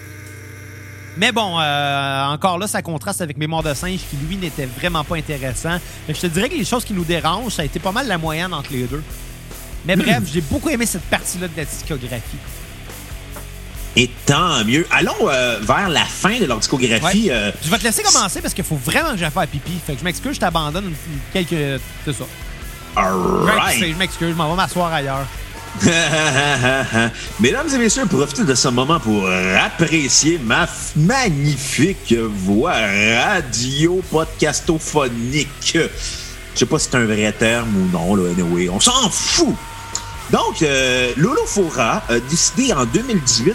[1.17, 5.03] Mais bon, euh, encore là, ça contraste avec Mémoire de singe qui, lui, n'était vraiment
[5.03, 5.77] pas intéressant.
[6.07, 8.07] Mais je te dirais que les choses qui nous dérangent, ça a été pas mal
[8.07, 9.03] la moyenne entre les deux.
[9.85, 12.37] Mais bref, j'ai beaucoup aimé cette partie-là de la discographie.
[13.95, 14.87] Et tant mieux.
[14.91, 17.25] Allons euh, vers la fin de leur discographie.
[17.27, 17.31] Ouais.
[17.31, 19.73] euh, Je vais te laisser commencer parce qu'il faut vraiment que j'aille faire pipi.
[19.85, 20.93] Fait que je m'excuse, je t'abandonne
[21.33, 21.81] quelques...
[22.05, 22.23] C'est ça.
[22.95, 23.79] Right.
[23.79, 25.25] Je m'excuse, je m'en vais m'asseoir ailleurs.
[27.39, 29.25] Mesdames et messieurs, profitez de ce moment pour
[29.63, 30.67] apprécier ma
[30.97, 35.49] magnifique voix radio podcastophonique.
[35.73, 39.55] Je sais pas si c'est un vrai terme ou non, là, anyway, on s'en fout.
[40.31, 43.53] Donc, euh, Lolo Fora a décidé en 2018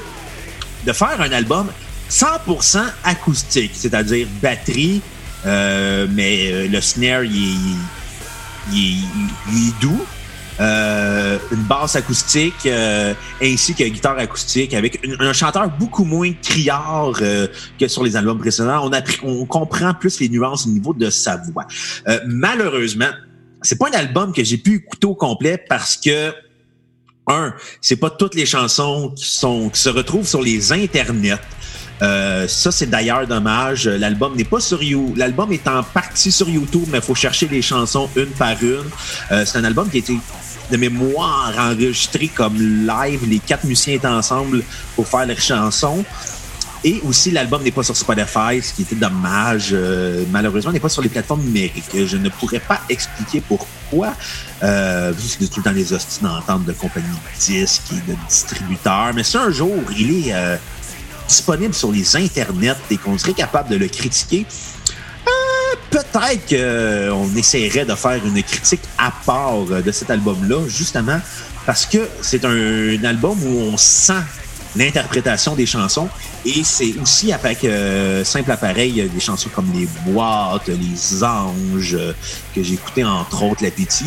[0.87, 1.68] de faire un album
[2.11, 5.03] 100% acoustique, c'est-à-dire batterie,
[5.45, 9.05] euh, mais euh, le snare, il est, il est-
[9.53, 10.05] il est doux.
[10.59, 13.12] Euh, une basse acoustique euh,
[13.43, 17.47] ainsi que guitare acoustique avec un chanteur beaucoup moins criard euh,
[17.78, 18.80] que sur les albums précédents.
[18.87, 21.66] On, appri- on comprend plus les nuances au niveau de sa voix.
[22.09, 23.11] Euh, malheureusement,
[23.61, 26.32] c'est pas un album que j'ai pu écouter au complet parce que
[27.27, 31.39] un, c'est pas toutes les chansons qui sont qui se retrouvent sur les internets.
[32.03, 33.89] Euh, ça, c'est d'ailleurs dommage.
[33.89, 35.14] L'album n'est pas sur You.
[35.16, 38.85] L'album est en partie sur YouTube, mais il faut chercher les chansons une par une.
[39.31, 40.18] Euh, c'est un album qui a été
[40.70, 42.57] de mémoire enregistré comme
[42.87, 43.20] live.
[43.29, 44.62] Les quatre musiciens étaient ensemble
[44.95, 46.05] pour faire leurs chansons.
[46.85, 49.70] Et aussi, l'album n'est pas sur Spotify, ce qui était dommage.
[49.72, 51.85] Euh, malheureusement, n'est pas sur les plateformes numériques.
[51.95, 54.14] Je ne pourrais pas expliquer pourquoi.
[54.62, 59.12] Euh, c'est tout le temps les hosties d'entente de compagnies de disques et de distributeurs.
[59.14, 60.57] Mais si un jour, il est euh,
[61.29, 64.47] disponible sur les internets et qu'on serait capable de le critiquer,
[65.27, 71.20] euh, peut-être qu'on essaierait de faire une critique à part de cet album-là, justement
[71.66, 74.22] parce que c'est un, album où on sent
[74.77, 76.09] l'interprétation des chansons
[76.45, 82.12] et c'est aussi avec euh, simple appareil des chansons comme les boîtes, les anges euh,
[82.55, 84.07] que j'ai écouté entre autres l'appétit.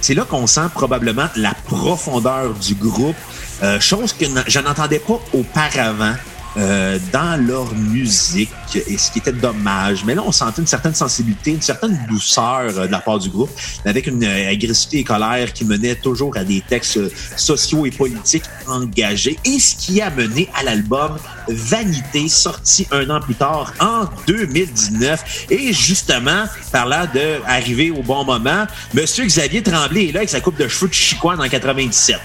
[0.00, 3.16] C'est là qu'on sent probablement la profondeur du groupe,
[3.62, 6.14] euh, chose que je n'entendais pas auparavant.
[6.56, 10.04] Euh, dans leur musique, et ce qui était dommage.
[10.04, 13.28] Mais là, on sentait une certaine sensibilité, une certaine douceur euh, de la part du
[13.28, 13.50] groupe,
[13.84, 17.00] avec une euh, agressivité et colère qui menait toujours à des textes
[17.36, 21.16] sociaux et politiques engagés, et ce qui a mené à l'album
[21.48, 25.46] Vanité, sorti un an plus tard, en 2019.
[25.50, 30.40] Et justement, parlant de arriver au bon moment, Monsieur Xavier Tremblay est là avec sa
[30.40, 32.16] coupe de cheveux de chicoine en 97.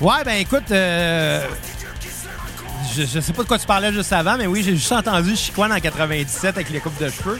[0.00, 1.46] Ouais, ben écoute, euh,
[2.96, 5.36] je, je, sais pas de quoi tu parlais juste avant, mais oui, j'ai juste entendu
[5.36, 7.38] Chicoine en 97 avec les coupes de cheveux.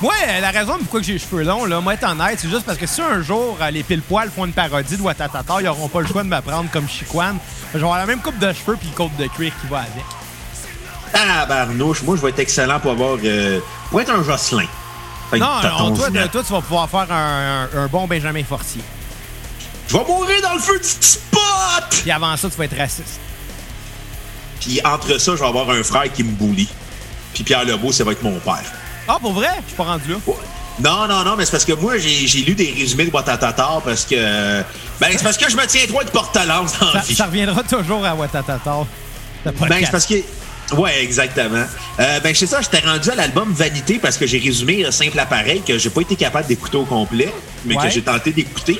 [0.00, 2.78] Moi, la raison pourquoi j'ai les cheveux longs, là, moi, être honnête, c'est juste parce
[2.78, 6.00] que si un jour euh, les pile-poils font une parodie de Watatata, ils n'auront pas
[6.00, 7.38] le choix de m'apprendre comme Chicoine.
[7.72, 9.78] Je vais avoir la même coupe de cheveux puis une coupe de cuir qui va
[9.78, 10.04] avec.
[11.14, 13.18] Ah, barnouche, moi, je vais être excellent pour avoir.
[13.24, 13.58] Euh,
[13.90, 14.68] pour être un Jocelyn.
[15.32, 18.82] non, non toi, toi, tu vas pouvoir faire un, un, bon Benjamin Fortier.
[19.88, 22.02] Je vais mourir dans le feu du spot!
[22.02, 23.18] Puis avant ça, tu vas être raciste.
[24.60, 26.68] Puis entre ça, je vais avoir un frère qui me boulie.
[27.34, 28.64] Puis Pierre Lebeau, ça va être mon père.
[29.06, 29.48] Ah, pour vrai?
[29.62, 30.16] Je suis pas rendu là.
[30.80, 34.04] Non, non, non, mais c'est parce que moi, j'ai lu des résumés de Watatata parce
[34.04, 34.62] que.
[35.00, 38.04] Ben, c'est parce que je me tiens droit de porte-talence dans ça, ça reviendra toujours
[38.04, 38.86] à Watatata.
[39.44, 40.14] Ben, c'est parce que.
[40.76, 41.64] Ouais, exactement.
[41.98, 45.18] Euh, ben, c'est ça, j'étais rendu à l'album Vanité parce que j'ai résumé un simple
[45.18, 47.32] appareil que j'ai pas été capable d'écouter au complet,
[47.64, 48.78] mais que j'ai tenté d'écouter.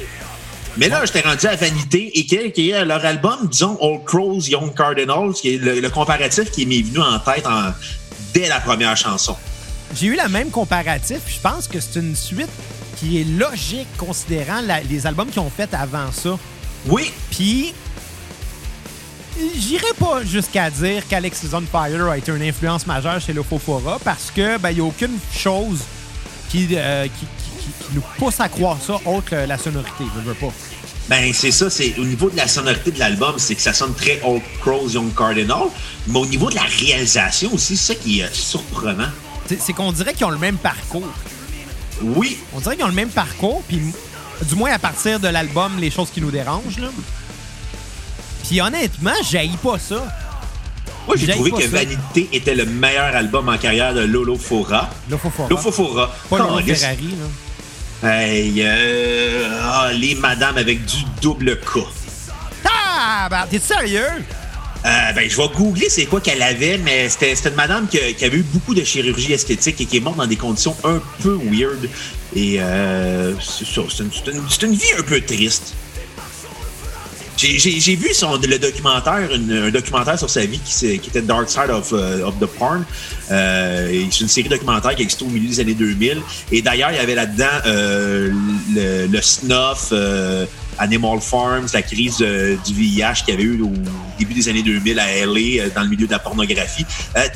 [0.79, 4.73] Mais là, j'étais rendu à Vanité et qui est leur album, disons, Old Crows, Young
[4.75, 7.45] Cardinals, qui est le, comparatif qui m'est venu en tête
[8.33, 9.37] dès la première chanson.
[9.97, 11.21] J'ai eu la même comparatif.
[11.27, 12.51] Je pense que c'est une suite
[12.97, 16.39] qui est logique considérant les albums qu'ils ont fait avant ça.
[16.87, 17.11] Oui.
[17.33, 17.75] Puis,
[19.57, 24.31] j'irai pas jusqu'à dire qu'Alex on Fire a été une influence majeure chez Lofofora parce
[24.31, 25.81] que ben, n'y a aucune chose
[26.51, 27.27] qui, euh, qui,
[27.95, 30.05] nous pousse à croire ça autre que la sonorité.
[30.15, 30.53] Je veux pas.
[31.09, 33.95] Ben, c'est ça, c'est au niveau de la sonorité de l'album, c'est que ça sonne
[33.95, 35.69] très Old Crows, Young Cardinal,
[36.07, 39.09] mais au niveau de la réalisation aussi, c'est ça qui est surprenant.
[39.59, 41.09] C'est qu'on dirait qu'ils ont le même parcours.
[42.03, 42.37] Oui.
[42.55, 43.81] On dirait qu'ils ont le même parcours, puis
[44.43, 46.89] du moins à partir de l'album, les choses qui nous dérangent, là.
[48.47, 50.07] Puis honnêtement, j'haïs pas ça.
[51.07, 54.91] Moi, j'ai trouvé que Vanité était le meilleur album en carrière de Lolo Fora.
[55.09, 55.49] Lolo Fora.
[55.49, 56.15] Lolo Fora.
[56.29, 57.48] Pas Lolo Ferrari, là.
[58.01, 61.81] Hey, euh, ah, les madames avec du double K.
[62.65, 64.07] Ah, ben, t'es sérieux?
[64.87, 68.37] Euh, ben, je vais googler c'est quoi qu'elle avait, mais c'était une madame qui, avait
[68.37, 71.89] eu beaucoup de chirurgie esthétique et qui est morte dans des conditions un peu weird.
[72.37, 73.67] Et euh, c'est
[74.01, 74.11] une,
[74.63, 75.75] une, vie un peu triste.
[77.39, 82.23] J'ai vu le documentaire, un documentaire sur sa vie qui, était Dark Side of, uh,
[82.23, 82.85] of the Porn.
[83.31, 86.21] Euh, c'est une série documentaire qui existait au milieu des années 2000.
[86.51, 88.33] Et d'ailleurs, il y avait là-dedans euh,
[88.75, 90.47] le, snuff, euh,
[90.79, 93.73] Animal Farms, la crise euh, du VIH qu'il y avait eu au
[94.19, 95.33] début des années 2000 à LA,
[95.63, 96.87] euh, dans le milieu de la pornographie.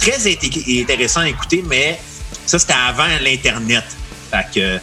[0.01, 0.33] très
[0.81, 2.01] intéressant à écouter, mais
[2.47, 3.85] ça, c'était avant l'Internet.
[4.31, 4.81] Fait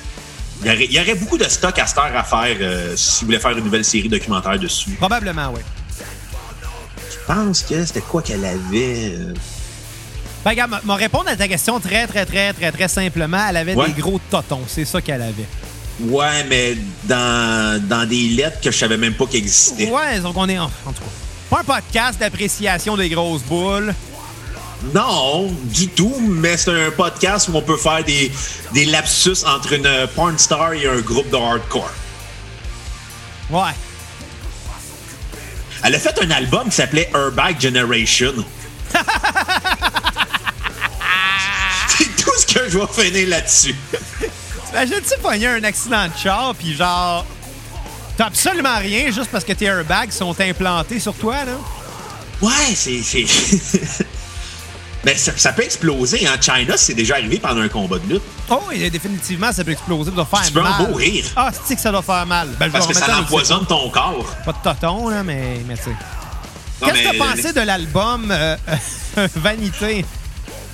[0.64, 3.52] il y, aurait, beaucoup de stock à cette à faire euh, si vous voulez faire
[3.52, 4.92] une nouvelle série documentaire dessus.
[4.92, 5.62] Probablement, oui.
[7.10, 9.14] Je pense que c'était quoi qu'elle avait.
[9.16, 9.34] Euh...
[10.44, 13.46] Ben, regarde, m'a répondre à ta question très, très, très, très, très simplement.
[13.50, 14.64] Elle avait des gros totons.
[14.68, 15.48] C'est ça qu'elle avait.
[16.02, 19.90] Ouais, mais dans, dans des lettres que je savais même pas qu'elles existaient.
[19.90, 21.10] Ouais, donc on est en, en tout cas.
[21.50, 23.94] Pas un podcast d'appréciation des grosses boules.
[24.94, 28.32] Non, du tout, mais c'est un podcast où on peut faire des,
[28.74, 31.92] des lapsus entre une porn star et un groupe de hardcore.
[33.50, 33.72] Ouais.
[35.84, 38.34] Elle a fait un album qui s'appelait Airbag Generation.
[41.88, 43.76] c'est tout ce que je vais finir là-dessus.
[44.72, 47.26] Imagine-tu pogner un accident de char, puis genre,
[48.18, 51.54] t'as absolument rien juste parce que tes airbags sont implantés sur toi, là?
[52.42, 53.02] Ouais, c'est.
[55.04, 56.28] Ben, ça, peut exploser.
[56.28, 56.42] En.
[56.42, 58.24] China, c'est déjà arrivé pendant un combat de lutte.
[58.50, 60.88] Oh, et définitivement, ça peut exploser, ça doit faire Tu peux en mal.
[60.90, 61.26] mourir.
[61.36, 62.50] Ah, c'est que ça doit faire mal?
[62.60, 64.26] Ben, Parce que ça empoisonne ton corps.
[64.46, 65.92] Pas de toton, là, mais, mais tu sais.
[66.82, 68.56] Qu'est-ce que mais t'as pensé de l'album euh,
[69.36, 70.06] Vanité?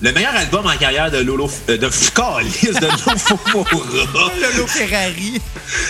[0.06, 1.49] Le meilleur album en carrière de Lolo...
[1.68, 4.32] euh, de Calis, de Lofofora.
[4.40, 5.41] Lolo Ferrari.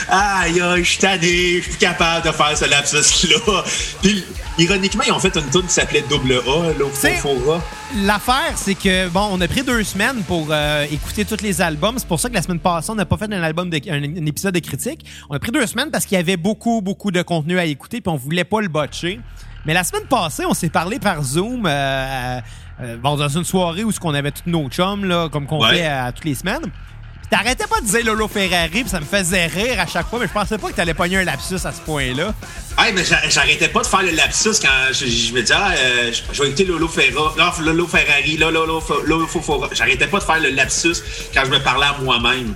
[0.07, 3.63] Aïe, aïe, je suis tanné, je suis plus capable de faire ce lapsus-là.
[4.01, 4.23] Puis,
[4.57, 7.61] ironiquement, ils ont fait une tune qui s'appelait Double A, Lofofora.
[8.05, 11.95] L'affaire, c'est que, bon, on a pris deux semaines pour euh, écouter tous les albums.
[11.99, 14.01] C'est pour ça que la semaine passée, on n'a pas fait un, album de- un,
[14.01, 15.05] un épisode de critique.
[15.29, 17.99] On a pris deux semaines parce qu'il y avait beaucoup, beaucoup de contenu à écouter
[17.99, 19.19] puis on voulait pas le botcher.
[19.65, 22.39] Mais la semaine passée, on s'est parlé par Zoom, euh,
[22.81, 25.61] euh, bon, dans une soirée où ce qu'on avait tous nos chums, là, comme qu'on
[25.61, 25.75] Ouais.
[25.77, 26.61] fait à, toutes les semaines.
[26.61, 30.19] Puis t'arrêtais pas de dire Lolo Ferrari, puis ça me faisait rire à chaque fois,
[30.19, 32.33] mais je pensais pas que t'allais pogner un lapsus à ce point-là.
[32.77, 35.71] Hey, mais j'a- j'arrêtais pas de faire le lapsus quand je, je me disais, ah,
[35.75, 39.69] euh, je, vais écouter Lolo Ferra, non, Lolo Ferrari, là, Lolo, Lolo Fofora.
[39.73, 40.95] J'arrêtais pas de faire le lapsus
[41.33, 42.53] quand je me parlais à moi-même.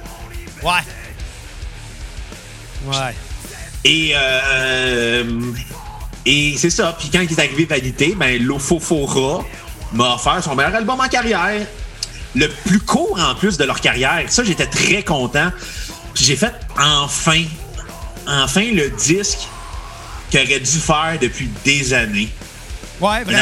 [0.61, 0.71] Ouais.
[2.85, 3.15] Ouais.
[3.85, 5.23] Et, euh,
[6.25, 6.95] et c'est ça.
[6.99, 9.43] Puis quand il est arrivé Validité, ben, Lofofora
[9.93, 11.65] m'a offert son meilleur album en carrière.
[12.35, 14.23] Le plus court en plus de leur carrière.
[14.29, 15.51] Ça, j'étais très content.
[16.13, 17.43] Puis j'ai fait enfin,
[18.27, 19.39] enfin le disque
[20.29, 22.29] qu'il aurait dû faire depuis des années.
[23.01, 23.39] Ouais, Un, vraiment.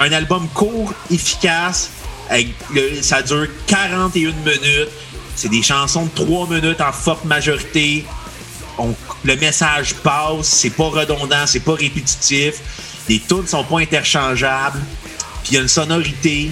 [0.00, 1.90] al- un album court, efficace.
[2.30, 4.88] avec le- ça dure 41 minutes.
[5.36, 8.06] C'est des chansons de 3 minutes en forte majorité.
[8.78, 8.94] On-
[9.24, 12.54] le message passe, c'est pas redondant, c'est pas répétitif.
[13.08, 14.80] Les tunes sont pas interchangeables.
[15.44, 16.50] Puis il y a une sonorité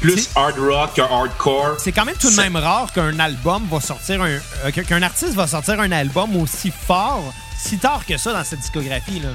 [0.00, 1.76] plus hard rock que hardcore.
[1.78, 4.28] C'est quand même tout de même rare qu'un album va sortir un.
[4.28, 8.60] euh, qu'un artiste va sortir un album aussi fort, si tard que ça dans cette
[8.60, 9.20] discographie.
[9.20, 9.28] Là.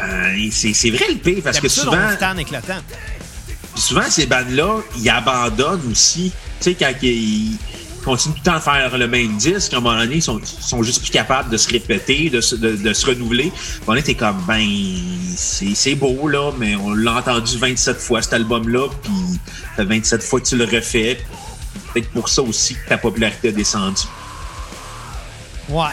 [0.00, 1.98] Euh, c'est vrai le pire parce que souvent.
[1.98, 2.78] on stand éclatant.
[3.74, 6.32] Souvent, ces bandes-là, ils abandonnent aussi.
[6.60, 7.58] Tu sais, quand ils
[8.08, 10.40] continuent tout le temps à faire le même disque, à un moment donné, ils sont,
[10.42, 13.44] sont juste plus capables de se répéter, de se, de, de se renouveler.
[13.44, 14.66] À un moment donné, t'es comme, ben,
[15.36, 19.12] c'est c'est beau, là, mais on l'a entendu 27 fois, cet album-là, puis
[19.44, 21.18] ça fait 27 fois que tu le refais.
[21.92, 24.02] Peut-être pour ça aussi que ta popularité a descendu.
[25.68, 25.84] Ouais.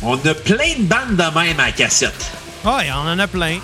[0.00, 2.30] On a plein de bandes de même à la cassette.
[2.64, 3.58] Ouais, on en a plein.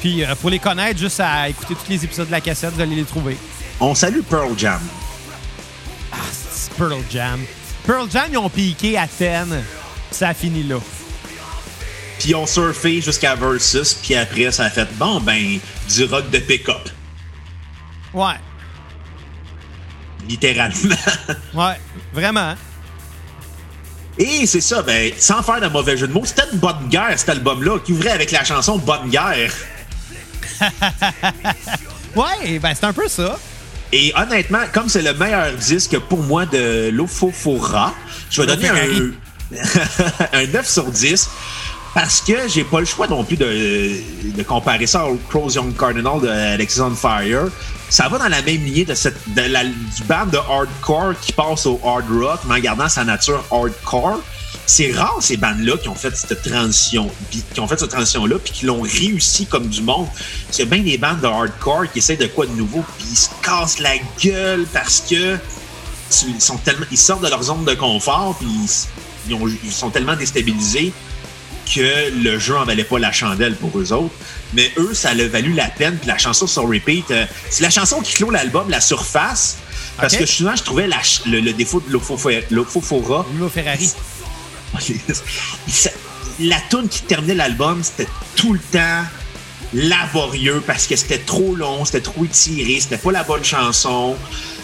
[0.00, 2.80] Puis euh, pour les connaître, juste à écouter tous les épisodes de la cassette, vous
[2.80, 3.36] allez les trouver.
[3.78, 4.80] On salue Pearl Jam.
[6.72, 7.40] Pearl Jam.
[7.86, 9.62] Pearl Jam, ils ont piqué Athènes.
[10.10, 10.76] Ça a fini là.
[12.18, 15.58] Puis ils ont surfé jusqu'à Versus, puis après, ça a fait, bon, ben,
[15.88, 16.88] du rock de pick-up.
[18.14, 18.34] Ouais.
[20.28, 20.94] littéralement.
[21.54, 21.80] Ouais.
[22.12, 22.54] Vraiment.
[24.18, 27.18] Et c'est ça, ben, sans faire de mauvais jeu de mots, c'était une bonne guerre,
[27.18, 29.52] cet album-là, qui ouvrait avec la chanson Bonne guerre.
[32.14, 33.38] Ouais, ben c'est un peu ça.
[33.92, 37.94] Et honnêtement, comme c'est le meilleur disque pour moi de Lofofora,
[38.30, 39.58] je vais donner un,
[40.32, 41.28] un 9 sur 10
[41.94, 43.90] parce que j'ai pas le choix non plus de,
[44.34, 47.48] de comparer ça au Crows Young Cardinal de Alexis on Fire.
[47.90, 51.32] Ça va dans la même lignée de cette, de la, du band de hardcore qui
[51.32, 54.20] passe au hard rock, mais en gardant sa nature hardcore.
[54.64, 57.10] C'est rare ces bandes-là qui ont fait cette transition,
[57.52, 60.06] qui ont fait cette transition-là, puis qui l'ont réussi comme du monde.
[60.50, 63.28] C'est bien des bandes de hardcore qui essaient de quoi de nouveau, puis ils se
[63.42, 65.36] cassent la gueule parce que
[66.28, 69.72] ils sont tellement, ils sortent de leur zone de confort, puis ils, ils ont- ils
[69.72, 70.92] sont tellement déstabilisés
[71.74, 74.14] que le jeu en valait pas la chandelle pour eux autres.
[74.52, 75.96] Mais eux, ça a valu la peine.
[75.96, 79.56] Puis la chanson sur repeat, euh, c'est la chanson qui clôt l'album, La Surface.
[79.96, 81.90] Parce que souvent, je trouvais la le, le défaut de.
[83.38, 83.90] Lolo Ferrari.
[86.40, 89.04] La tune qui terminait l'album, c'était tout le temps
[89.74, 94.16] laborieux parce que c'était trop long, c'était trop étiré, c'était pas la bonne chanson.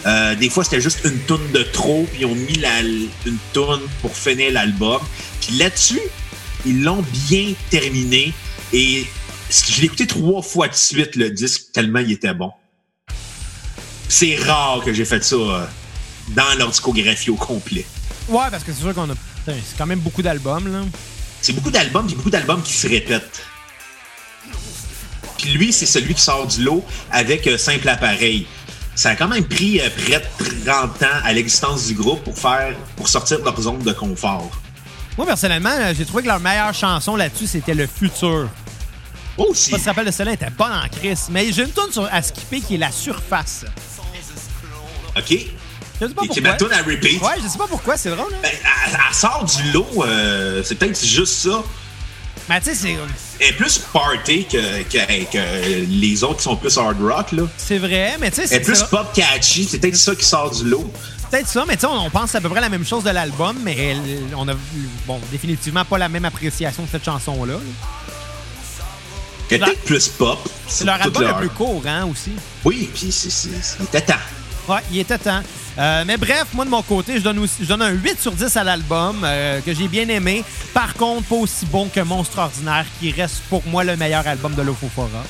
[0.05, 2.59] Euh, des fois, c'était juste une tune de trop, puis ils ont mis
[3.25, 4.99] une tune pour finir l'album.
[5.41, 6.01] Puis là-dessus,
[6.65, 8.33] ils l'ont bien terminé
[8.73, 9.05] et
[9.49, 12.51] je l'ai écouté trois fois de suite, le disque, tellement il était bon.
[14.07, 15.65] C'est rare que j'ai fait ça euh,
[16.29, 17.85] dans leur discographie au complet.
[18.27, 19.13] Ouais, parce que c'est sûr qu'on a.
[19.53, 20.81] C'est quand même beaucoup d'albums, là.
[21.41, 23.41] C'est beaucoup d'albums, puis beaucoup d'albums qui se répètent.
[25.37, 28.45] Puis lui, c'est celui qui sort du lot avec euh, Simple Appareil.
[28.95, 32.37] Ça a quand même pris euh, près de 30 ans à l'existence du groupe pour
[32.37, 34.51] faire pour sortir de leur zone de confort.
[35.17, 38.49] Moi, personnellement, j'ai trouvé que leur meilleure chanson là-dessus, c'était Le Futur.
[39.37, 41.27] Pas si tu te rappelles de celle-là, elle était bonne en crise.
[41.31, 43.65] Mais j'ai une tune sur, à skipper qui est La Surface.
[45.15, 45.45] OK?
[46.01, 46.77] Je sais pas pourquoi.
[46.77, 47.21] à repeat.
[47.21, 48.37] Ouais, je sais pas pourquoi, c'est drôle, hein?
[48.41, 51.61] Ben, elle, elle sort du lot, euh, c'est peut-être juste ça.
[52.47, 52.97] Mais tu sais, c'est-
[53.39, 57.43] Elle est plus party que, que, que les autres qui sont plus hard rock, là.
[57.57, 60.25] c'est vrai, mais tu sais, Elle c'est est plus pop catchy, c'est peut-être ça qui
[60.25, 60.91] sort du lot.
[61.29, 63.55] peut-être ça, mais tu sais, on, pense à peu près la même chose de l'album,
[63.63, 64.53] mais elle- on a,
[65.05, 67.53] bon, définitivement pas la même appréciation de cette chanson-là.
[67.53, 67.59] là.
[69.51, 70.39] Elle est Leur- peut-être plus pop.
[70.67, 72.31] C'est leur album leur- le plus court, hein, aussi.
[72.65, 73.77] Oui, puis c'est- c'est-.
[74.69, 75.41] Ouais, il était temps.
[75.79, 78.31] Euh, mais bref, moi de mon côté, je donne, aussi, je donne un 8 sur
[78.31, 80.43] 10 à l'album euh, que j'ai bien aimé.
[80.75, 84.53] Par contre, pas aussi bon que Monstre Ordinaire, qui reste pour moi le meilleur album
[84.53, 85.23] de Lofofora.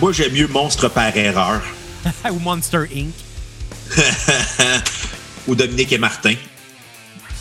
[0.00, 1.62] Moi, j'aime mieux Monstre par erreur
[2.32, 3.14] Ou Monster Inc.
[5.46, 6.34] ou Dominique et Martin.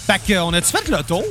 [0.06, 1.26] Fait que, on a-tu fait le tour?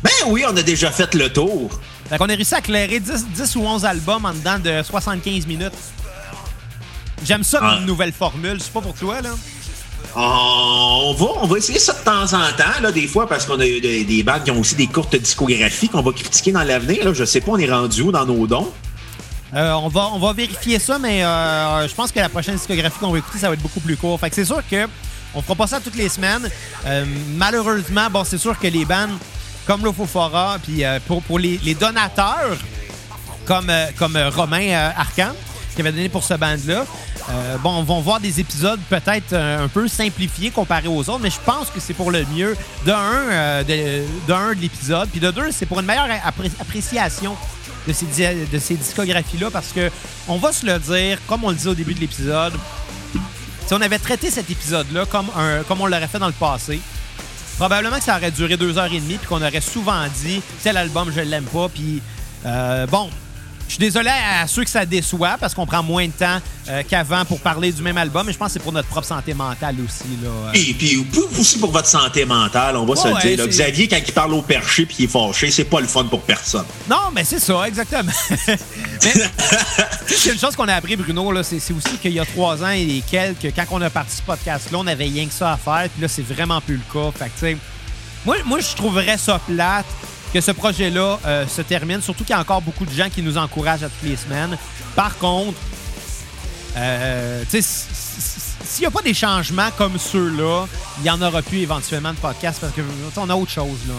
[0.00, 1.70] Ben oui, on a déjà fait le tour.
[2.08, 5.46] Fait qu'on a réussi à clairer 10, 10 ou 11 albums en dedans de 75
[5.46, 5.72] minutes.
[7.24, 7.78] J'aime ça comme Ah.
[7.80, 8.58] une nouvelle formule.
[8.60, 9.30] C'est pas pour toi, là?
[10.16, 13.60] On va, on va essayer ça de temps en temps, là, des fois, parce qu'on
[13.60, 16.62] a eu des, des bandes qui ont aussi des courtes discographies qu'on va critiquer dans
[16.64, 17.04] l'avenir.
[17.04, 17.12] là.
[17.12, 18.72] Je sais pas, on est rendu où dans nos dons.
[19.54, 22.98] Euh, on, va, on va vérifier ça, mais euh, je pense que la prochaine discographie
[22.98, 24.18] qu'on va écouter, ça va être beaucoup plus court.
[24.18, 24.86] Fait que c'est sûr que
[25.34, 26.48] on fera pas ça toutes les semaines.
[26.86, 27.04] Euh,
[27.36, 29.10] malheureusement, bon, c'est sûr que les bandes
[29.66, 32.56] comme l'Ofofora, puis euh, pour, pour les, les donateurs,
[33.44, 35.32] comme, euh, comme euh, Romain euh, Arcan,
[35.74, 36.84] qui avait donné pour ce band-là,
[37.30, 41.20] euh, bon, on va voir des épisodes peut-être euh, un peu simplifiés comparés aux autres,
[41.20, 42.56] mais je pense que c'est pour le mieux.
[42.84, 47.36] De un, euh, de, l'épisode, puis de deux, c'est pour une meilleure appré- appréciation
[47.86, 49.90] de ces, discographies-là, parce que
[50.28, 52.52] on va se le dire, comme on le dit au début de l'épisode,
[53.66, 55.28] si on avait traité cet épisode-là comme,
[55.66, 56.80] comme on l'aurait fait dans le passé,
[57.56, 60.72] probablement que ça aurait duré deux heures et demie, puis qu'on aurait souvent dit, c'est
[60.72, 62.02] l'album, je l'aime pas, puis
[62.46, 63.10] euh, bon.
[63.70, 66.82] Je suis désolé à ceux que ça déçoit parce qu'on prend moins de temps euh,
[66.88, 69.32] qu'avant pour parler du même album, mais je pense que c'est pour notre propre santé
[69.32, 70.18] mentale aussi.
[70.20, 70.28] Là.
[70.28, 71.06] Euh, Et puis
[71.38, 73.38] aussi pour votre santé mentale, on va se Ouais, le ouais, dire.
[73.38, 73.46] là.
[73.46, 76.22] Xavier, quand il parle au perché puis il est fâché, c'est pas le fun pour
[76.22, 76.64] personne.
[76.88, 78.10] Non, mais c'est ça, exactement.
[78.98, 83.04] c'est une chose qu'on a appris, Bruno, c'est, aussi qu'il y a trois ans et
[83.08, 86.02] quelques, quand on a parti ce podcast-là, on avait rien que ça à faire, puis
[86.02, 87.12] là, c'est vraiment plus le cas.
[87.16, 87.56] Fait que, tu sais,
[88.26, 89.86] moi, moi, je trouverais ça plate
[90.32, 93.22] que ce projet-là euh, se termine, surtout qu'il y a encore beaucoup de gens qui
[93.22, 94.56] nous encouragent à toutes les semaines.
[94.94, 95.58] Par contre,
[96.76, 100.66] euh, s'il n'y a pas des changements comme ceux-là,
[101.00, 102.80] il y en aura plus éventuellement de podcasts parce que
[103.16, 103.78] on a autre chose.
[103.88, 103.94] Là.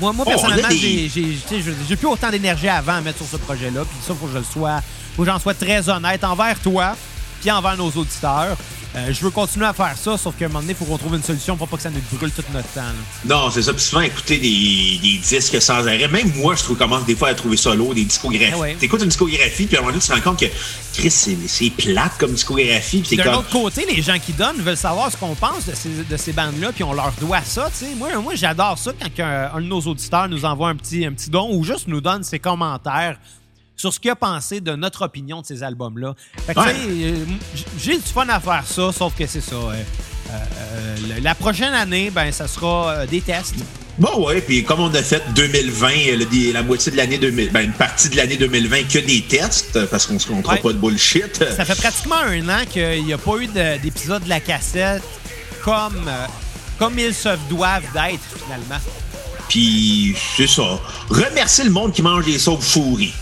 [0.00, 3.36] Moi, moi Oh, personnellement, des- je- j'ai plus autant d'énergie avant à mettre sur ce
[3.36, 3.82] projet-là.
[3.84, 4.80] Puis ça, faut que je le sois,
[5.16, 6.96] faut que j'en sois très honnête envers toi,
[7.40, 8.56] puis envers nos auditeurs.
[8.96, 10.96] Euh, je veux continuer à faire ça, sauf qu'à un moment donné, il faut qu'on
[10.96, 12.80] trouve une solution pour pas que ça nous brûle tout notre temps.
[12.80, 12.92] là.
[13.26, 13.72] Non, c'est ça.
[13.74, 16.08] Puis souvent, écouter des, des disques sans arrêt.
[16.08, 18.50] Même moi, je trouve, commence des fois à trouver ça lourd, des discographies.
[18.54, 18.76] Ah ouais.
[18.80, 20.46] T'écoutes une discographie, puis à un moment donné, tu te rends compte que
[20.94, 23.02] Chris, c'est plate comme discographie.
[23.06, 23.34] Puis D'un comme.
[23.36, 26.32] autre côté, les gens qui donnent veulent savoir ce qu'on pense de ces, de ces
[26.32, 27.70] bandes-là, puis on leur doit ça.
[27.96, 31.12] Moi, moi j'adore ça quand un, un de nos auditeurs nous envoie un petit, un
[31.12, 33.18] petit don ou juste nous donne ses commentaires
[33.78, 36.14] sur ce qu'il a pensé de notre opinion de ces albums-là.
[36.46, 36.74] Fait que, Ouais.
[36.74, 37.24] tu sais, euh,
[37.80, 39.54] J'ai du fun à faire ça, sauf que c'est ça.
[39.54, 39.72] euh,
[40.32, 43.54] euh, la prochaine année, ben, ça sera des tests.
[43.98, 47.50] Bon, ouais, puis comme on a fait 2020, le- des- la moitié de l'année 2000,
[47.50, 50.60] ben, une partie de l'année 2020 que des tests, parce qu'on ne se comptera Ouais.
[50.60, 51.36] pas de bullshit.
[51.56, 55.02] Ça fait pratiquement un an qu'il n'y a pas eu de- d'épisode de la cassette
[55.64, 56.26] comme, euh,
[56.78, 58.80] comme ils se doivent d'être, finalement.
[59.48, 60.78] Puis, c'est ça.
[61.08, 63.14] Remercier le monde qui mange des sauves-souris.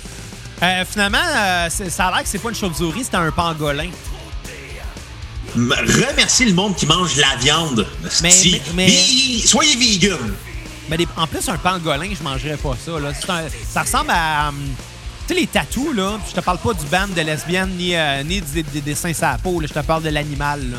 [0.62, 3.88] Euh, finalement, euh, c'est- ça a l'air que c'est pas une chauve-souris, c'était un pangolin.
[5.54, 5.72] M-
[6.08, 7.86] Remercier le monde qui mange la viande.
[8.22, 8.88] Mais- mais-
[9.46, 10.18] soyez vegan.
[10.88, 12.98] Mais des- en plus, un pangolin, je mangerais pas ça.
[12.98, 13.12] Là.
[13.18, 14.48] C'est un- ça ressemble à.
[14.50, 14.56] hum,
[15.26, 16.18] tu sais, les tatous, là.
[16.28, 19.26] Je te parle pas du band de lesbiennes ni, euh, ni des, des dessins sur
[19.26, 19.60] la peau.
[19.62, 20.60] Je te parle de l'animal.
[20.70, 20.78] là.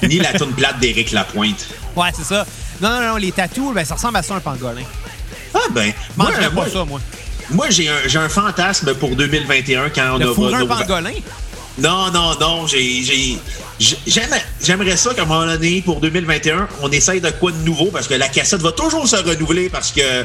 [0.08, 1.66] Ni la toune plate d'Éric Lapointe.
[1.96, 2.46] Ouais, c'est ça.
[2.80, 4.82] Non, non, non, les tatous, ben, ça ressemble à ça, un pangolin.
[5.52, 7.00] Ah ben, moi, mangerais moi, pas ça, moi.
[7.50, 11.12] Moi, j'ai un, un fantasme pour 2021 quand on aura nos- pangolin?
[11.78, 13.38] Non, non, non, j'ai, j'ai,
[13.78, 13.96] j'ai-
[14.60, 18.06] j'aimerais, ça qu'à un moment donné, pour 2021, on essaye de quoi de nouveau, parce
[18.06, 20.24] que la cassette va toujours se renouveler, parce que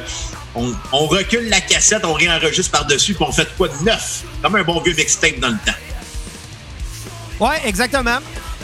[0.56, 4.56] on, on recule la cassette, on réenregistre par-dessus, puis on fait quoi de neuf, comme
[4.56, 5.78] un bon vieux mixtape dans le temps.
[7.40, 8.18] Ouais, exactement.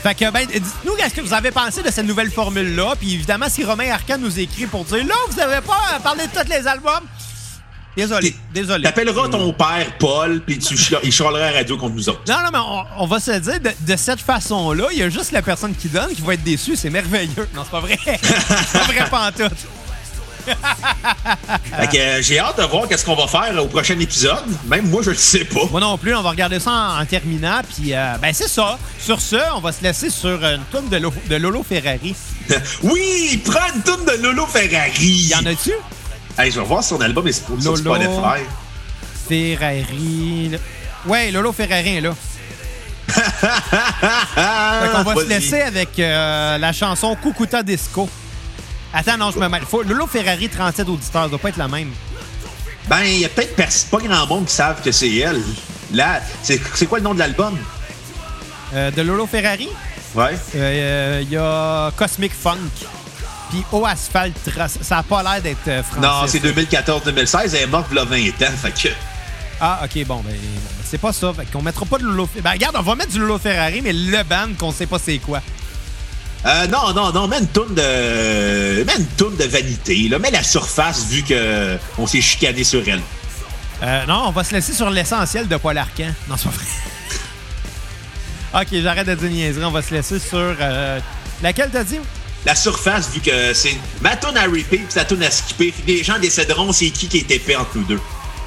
[0.04, 2.96] Fait que, ben, dites-nous qu'est-ce que vous avez pensé de cette nouvelle formule-là.
[3.00, 6.32] Puis évidemment, si Romain Arcan nous écrit pour dire là, vous avez pas parlé de
[6.32, 7.04] tous les albums.
[7.96, 8.84] Désolé, désolé.
[8.84, 12.22] T'appelleras ton père Paul, puis tu il à la radio contre nous autres.
[12.28, 15.04] Non, non, mais on, on va se le dire, de, de cette façon-là, il y
[15.04, 16.76] a juste la personne qui donne qui va être déçue.
[16.76, 17.50] C'est merveilleux.
[17.54, 17.98] Non, c'est pas vrai.
[18.06, 19.58] c'est pas vrai pantoute.
[20.44, 24.44] Fait que, euh, j'ai hâte de voir qu'est-ce qu'on va faire au prochain épisode.
[24.66, 25.66] Même moi, je le sais pas.
[25.70, 27.62] Moi non plus, on va regarder ça en, en terminant.
[27.76, 28.80] Puis, euh, ben, c'est ça.
[29.00, 32.16] Sur ce, on va se laisser sur une tonne de, Lo- de Lolo Ferrari.
[32.84, 35.28] oui, prends une toune de Lolo Ferrari.
[35.30, 35.74] Y en a-tu?
[36.42, 37.76] Hey, je vais voir son album est sur Lolo.
[37.78, 38.42] Spotify.
[39.30, 40.52] Ferrari.
[41.06, 42.16] Ouais, Lolo Ferrari est là.
[43.08, 48.10] Fait qu'on va se laisser avec euh, la chanson Cucuta Disco.
[48.92, 49.62] Attends, non, je me mêle.
[49.70, 51.92] Faut- Lolo Ferrari, 37 auditeurs, ça doit pas être la même.
[52.88, 53.56] Ben, il y a peut-être
[53.92, 55.42] pas grand monde qui savent que c'est elle.
[55.94, 57.56] Là, c'est quoi le nom de l'album?
[58.74, 59.70] Euh, de Lolo Ferrari,
[60.16, 60.36] Ouais.
[60.56, 62.58] il y a Cosmic Funk.
[63.52, 66.02] Puis Au Asphalt, Tra- ça a pas l'air d'être euh, français.
[66.02, 67.50] Non, c'est 2014-2016.
[67.54, 68.18] Elle est morte il y a 20
[68.48, 68.58] ans.
[68.62, 68.94] Fait que.
[69.60, 71.32] Ah, ok, bon, ben, bon, c'est pas ça.
[71.34, 72.42] Fait qu'on mettra pas de Lolo Ferrari.
[72.42, 75.20] Ben, regarde, on va mettre du Lolo Ferrari, mais le band qu'on sait pas c'est
[75.20, 75.42] quoi.
[76.44, 78.84] Euh, non, non, non, mets une tourne de.
[78.84, 80.08] Mets une tourne de vanité.
[80.10, 80.18] Là.
[80.18, 83.02] Mets la surface vu que on s'est chicané sur elle.
[83.84, 86.12] Euh, non, on va se laisser sur l'essentiel de Paul Arcan.
[86.28, 86.66] Non, c'est pas vrai.
[88.64, 89.66] ok, j'arrête de dire niaiserie.
[89.66, 90.38] On va se laisser sur.
[90.40, 91.00] euh,
[91.44, 92.00] laquelle t'as dit?
[92.46, 95.72] La surface, vu que c'est ma tourne à repeat puis sa tourne à skipper.
[95.72, 98.00] Puis les gens décéderont, c'est qui qui est épais entre nous deux.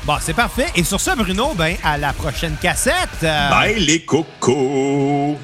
[0.05, 0.67] Bon, c'est parfait.
[0.75, 3.23] Et sur ça, Bruno, ben, à la prochaine cassette.
[3.23, 5.39] Euh, Bye les cocos!